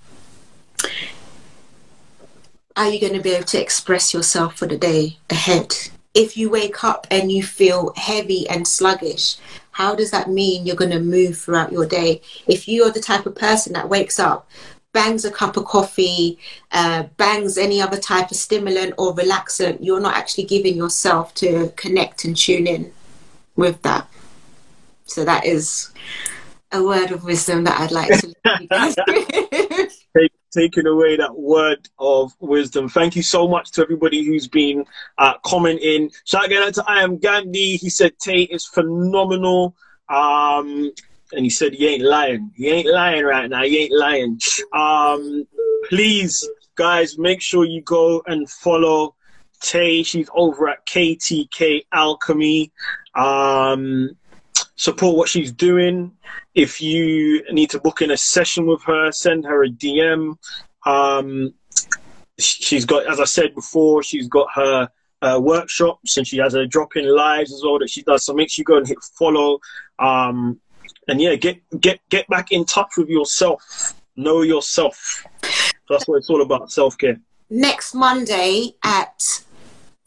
Are 2.76 2.90
you 2.90 3.00
going 3.00 3.12
to 3.12 3.20
be 3.20 3.30
able 3.30 3.46
to 3.46 3.62
express 3.62 4.12
yourself 4.12 4.58
for 4.58 4.66
the 4.66 4.76
day 4.76 5.18
ahead? 5.30 5.72
If 6.14 6.36
you 6.36 6.50
wake 6.50 6.82
up 6.82 7.06
and 7.12 7.30
you 7.30 7.44
feel 7.44 7.92
heavy 7.96 8.48
and 8.48 8.66
sluggish, 8.66 9.36
how 9.70 9.94
does 9.94 10.10
that 10.10 10.28
mean 10.28 10.66
you're 10.66 10.74
going 10.74 10.90
to 10.90 10.98
move 10.98 11.38
throughout 11.38 11.70
your 11.70 11.86
day? 11.86 12.22
If 12.48 12.66
you're 12.66 12.90
the 12.90 13.00
type 13.00 13.26
of 13.26 13.36
person 13.36 13.72
that 13.74 13.88
wakes 13.88 14.18
up, 14.18 14.48
bangs 14.94 15.26
a 15.26 15.30
cup 15.30 15.58
of 15.58 15.66
coffee, 15.66 16.38
uh, 16.72 17.02
bangs 17.18 17.58
any 17.58 17.82
other 17.82 17.98
type 17.98 18.30
of 18.30 18.38
stimulant 18.38 18.94
or 18.96 19.14
relaxant, 19.14 19.76
you're 19.80 20.00
not 20.00 20.16
actually 20.16 20.44
giving 20.44 20.76
yourself 20.76 21.34
to 21.34 21.70
connect 21.76 22.24
and 22.24 22.34
tune 22.34 22.66
in 22.66 22.90
with 23.56 23.82
that. 23.82 24.08
So 25.04 25.24
that 25.26 25.44
is 25.44 25.90
a 26.72 26.82
word 26.82 27.10
of 27.10 27.24
wisdom 27.24 27.64
that 27.64 27.78
I'd 27.78 27.92
like 27.92 28.08
to 28.20 28.26
leave 28.28 28.60
you 28.62 28.68
guys 28.68 28.94
with. 29.06 30.00
Take, 30.16 30.32
taking 30.52 30.86
away 30.86 31.16
that 31.16 31.36
word 31.36 31.88
of 31.98 32.32
wisdom. 32.38 32.88
Thank 32.88 33.16
you 33.16 33.22
so 33.22 33.48
much 33.48 33.72
to 33.72 33.82
everybody 33.82 34.24
who's 34.24 34.46
been 34.46 34.84
uh, 35.18 35.34
commenting. 35.44 36.12
Shout 36.24 36.52
out 36.52 36.74
to 36.74 36.84
I 36.86 37.02
am 37.02 37.18
Gandhi. 37.18 37.76
He 37.76 37.90
said 37.90 38.16
Tate 38.20 38.50
is 38.50 38.64
phenomenal. 38.64 39.74
Um, 40.08 40.92
and 41.34 41.44
he 41.44 41.50
said 41.50 41.72
he 41.72 41.86
ain't 41.88 42.02
lying. 42.02 42.50
He 42.54 42.68
ain't 42.70 42.88
lying 42.90 43.24
right 43.24 43.48
now. 43.48 43.62
He 43.62 43.78
ain't 43.84 43.92
lying. 43.92 44.38
Um, 44.72 45.46
please, 45.88 46.48
guys, 46.74 47.18
make 47.18 47.40
sure 47.40 47.64
you 47.64 47.82
go 47.82 48.22
and 48.26 48.48
follow 48.48 49.14
Tay. 49.60 50.02
She's 50.02 50.28
over 50.34 50.68
at 50.68 50.86
KTK 50.86 51.86
Alchemy. 51.92 52.72
Um, 53.14 54.10
support 54.76 55.16
what 55.16 55.28
she's 55.28 55.52
doing. 55.52 56.12
If 56.54 56.80
you 56.80 57.44
need 57.52 57.70
to 57.70 57.80
book 57.80 58.02
in 58.02 58.10
a 58.10 58.16
session 58.16 58.66
with 58.66 58.82
her, 58.84 59.12
send 59.12 59.44
her 59.44 59.64
a 59.64 59.68
DM. 59.68 60.36
Um, 60.86 61.54
she's 62.38 62.84
got, 62.84 63.06
as 63.06 63.20
I 63.20 63.24
said 63.24 63.54
before, 63.54 64.02
she's 64.02 64.28
got 64.28 64.48
her 64.54 64.88
uh, 65.22 65.40
workshops 65.40 66.16
and 66.16 66.26
she 66.26 66.36
has 66.38 66.52
her 66.52 66.66
drop 66.66 66.96
in 66.96 67.06
lives 67.06 67.52
as 67.52 67.62
well 67.64 67.78
that 67.78 67.90
she 67.90 68.02
does. 68.02 68.24
So 68.24 68.34
make 68.34 68.50
sure 68.50 68.62
you 68.62 68.64
go 68.64 68.76
and 68.76 68.86
hit 68.86 68.98
follow. 69.18 69.58
Um, 69.98 70.60
and 71.08 71.20
yeah, 71.20 71.34
get 71.34 71.58
get 71.80 72.00
get 72.08 72.28
back 72.28 72.52
in 72.52 72.64
touch 72.64 72.96
with 72.96 73.08
yourself. 73.08 73.94
Know 74.16 74.42
yourself. 74.42 75.24
That's 75.88 76.06
what 76.06 76.16
it's 76.16 76.30
all 76.30 76.42
about. 76.42 76.70
Self 76.72 76.96
care. 76.98 77.20
Next 77.50 77.94
Monday 77.94 78.74
at 78.82 79.44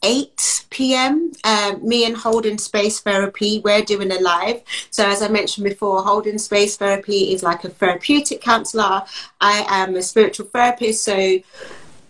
8 0.02 0.64
p.m. 0.70 1.32
Um, 1.44 1.86
me 1.86 2.04
and 2.04 2.16
Holding 2.16 2.58
Space 2.58 3.00
Therapy, 3.00 3.60
we're 3.64 3.82
doing 3.82 4.12
a 4.12 4.20
live. 4.20 4.62
So, 4.90 5.08
as 5.08 5.22
I 5.22 5.28
mentioned 5.28 5.64
before, 5.64 6.02
Holding 6.02 6.38
Space 6.38 6.76
Therapy 6.76 7.32
is 7.32 7.42
like 7.42 7.64
a 7.64 7.68
therapeutic 7.68 8.40
counselor. 8.40 9.02
I 9.40 9.64
am 9.68 9.96
a 9.96 10.02
spiritual 10.02 10.46
therapist. 10.46 11.04
So, 11.04 11.38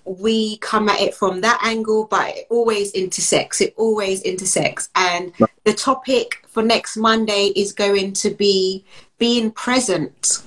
we 0.05 0.56
come 0.59 0.89
at 0.89 1.01
it 1.01 1.15
from 1.15 1.43
that 1.43 1.60
angle, 1.62 2.06
but 2.06 2.28
it 2.36 2.47
always 2.51 2.93
intersects. 2.93 3.60
It 3.60 3.74
always 3.77 4.23
intersects. 4.23 4.89
And 4.94 5.32
the 5.65 5.74
topic 5.74 6.44
for 6.59 6.64
next 6.64 6.97
Monday 6.97 7.52
is 7.55 7.72
going 7.72 8.12
to 8.12 8.30
be 8.30 8.85
being 9.16 9.52
present. 9.52 10.43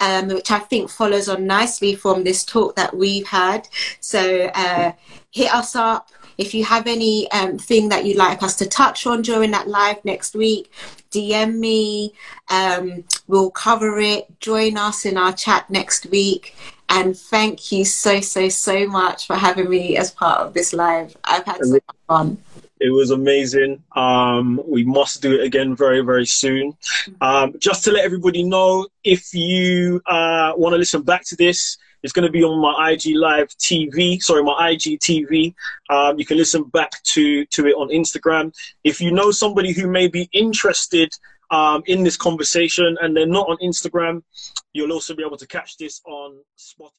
Um, 0.00 0.28
which 0.28 0.50
I 0.52 0.60
think 0.60 0.90
follows 0.90 1.28
on 1.28 1.46
nicely 1.46 1.96
from 1.96 2.22
this 2.22 2.44
talk 2.44 2.76
that 2.76 2.96
we've 2.96 3.26
had. 3.26 3.68
So 4.00 4.50
uh, 4.54 4.92
hit 5.32 5.52
us 5.52 5.74
up 5.74 6.10
if 6.38 6.54
you 6.54 6.64
have 6.64 6.86
any 6.86 7.28
um, 7.32 7.58
thing 7.58 7.88
that 7.88 8.04
you'd 8.04 8.16
like 8.16 8.42
us 8.44 8.54
to 8.56 8.66
touch 8.66 9.06
on 9.06 9.22
during 9.22 9.50
that 9.50 9.66
live 9.66 10.04
next 10.04 10.36
week. 10.36 10.70
DM 11.10 11.58
me. 11.58 12.14
Um, 12.48 13.04
we'll 13.26 13.50
cover 13.50 13.98
it. 13.98 14.40
Join 14.40 14.76
us 14.76 15.04
in 15.04 15.16
our 15.16 15.32
chat 15.32 15.68
next 15.68 16.06
week. 16.06 16.54
And 16.88 17.16
thank 17.16 17.72
you 17.72 17.84
so, 17.84 18.20
so, 18.20 18.48
so 18.48 18.86
much 18.86 19.26
for 19.26 19.36
having 19.36 19.68
me 19.68 19.96
as 19.96 20.12
part 20.12 20.40
of 20.40 20.54
this 20.54 20.72
live. 20.72 21.16
I've 21.24 21.44
had 21.44 21.64
so 21.64 21.72
much 21.72 21.82
fun. 22.08 22.38
It 22.80 22.90
was 22.90 23.10
amazing. 23.10 23.82
Um, 23.96 24.60
we 24.66 24.84
must 24.84 25.22
do 25.22 25.34
it 25.34 25.44
again 25.44 25.74
very, 25.74 26.00
very 26.00 26.26
soon. 26.26 26.76
Um, 27.20 27.54
just 27.58 27.84
to 27.84 27.92
let 27.92 28.04
everybody 28.04 28.42
know, 28.42 28.86
if 29.04 29.34
you 29.34 30.00
uh, 30.06 30.52
want 30.56 30.74
to 30.74 30.78
listen 30.78 31.02
back 31.02 31.24
to 31.26 31.36
this, 31.36 31.78
it's 32.02 32.12
going 32.12 32.26
to 32.26 32.32
be 32.32 32.44
on 32.44 32.60
my 32.60 32.92
IG 32.92 33.16
Live 33.16 33.48
TV. 33.58 34.22
Sorry, 34.22 34.42
my 34.42 34.70
IG 34.70 35.00
TV. 35.00 35.54
Um, 35.90 36.18
you 36.18 36.24
can 36.24 36.36
listen 36.36 36.64
back 36.64 37.02
to 37.14 37.44
to 37.46 37.66
it 37.66 37.72
on 37.72 37.88
Instagram. 37.88 38.54
If 38.84 39.00
you 39.00 39.10
know 39.10 39.30
somebody 39.30 39.72
who 39.72 39.88
may 39.88 40.06
be 40.06 40.28
interested 40.32 41.12
um, 41.50 41.82
in 41.86 42.04
this 42.04 42.16
conversation 42.16 42.96
and 43.00 43.16
they're 43.16 43.26
not 43.26 43.48
on 43.48 43.56
Instagram, 43.58 44.22
you'll 44.72 44.92
also 44.92 45.14
be 45.14 45.24
able 45.24 45.38
to 45.38 45.46
catch 45.46 45.76
this 45.76 46.00
on 46.06 46.38
Spotify. 46.56 46.90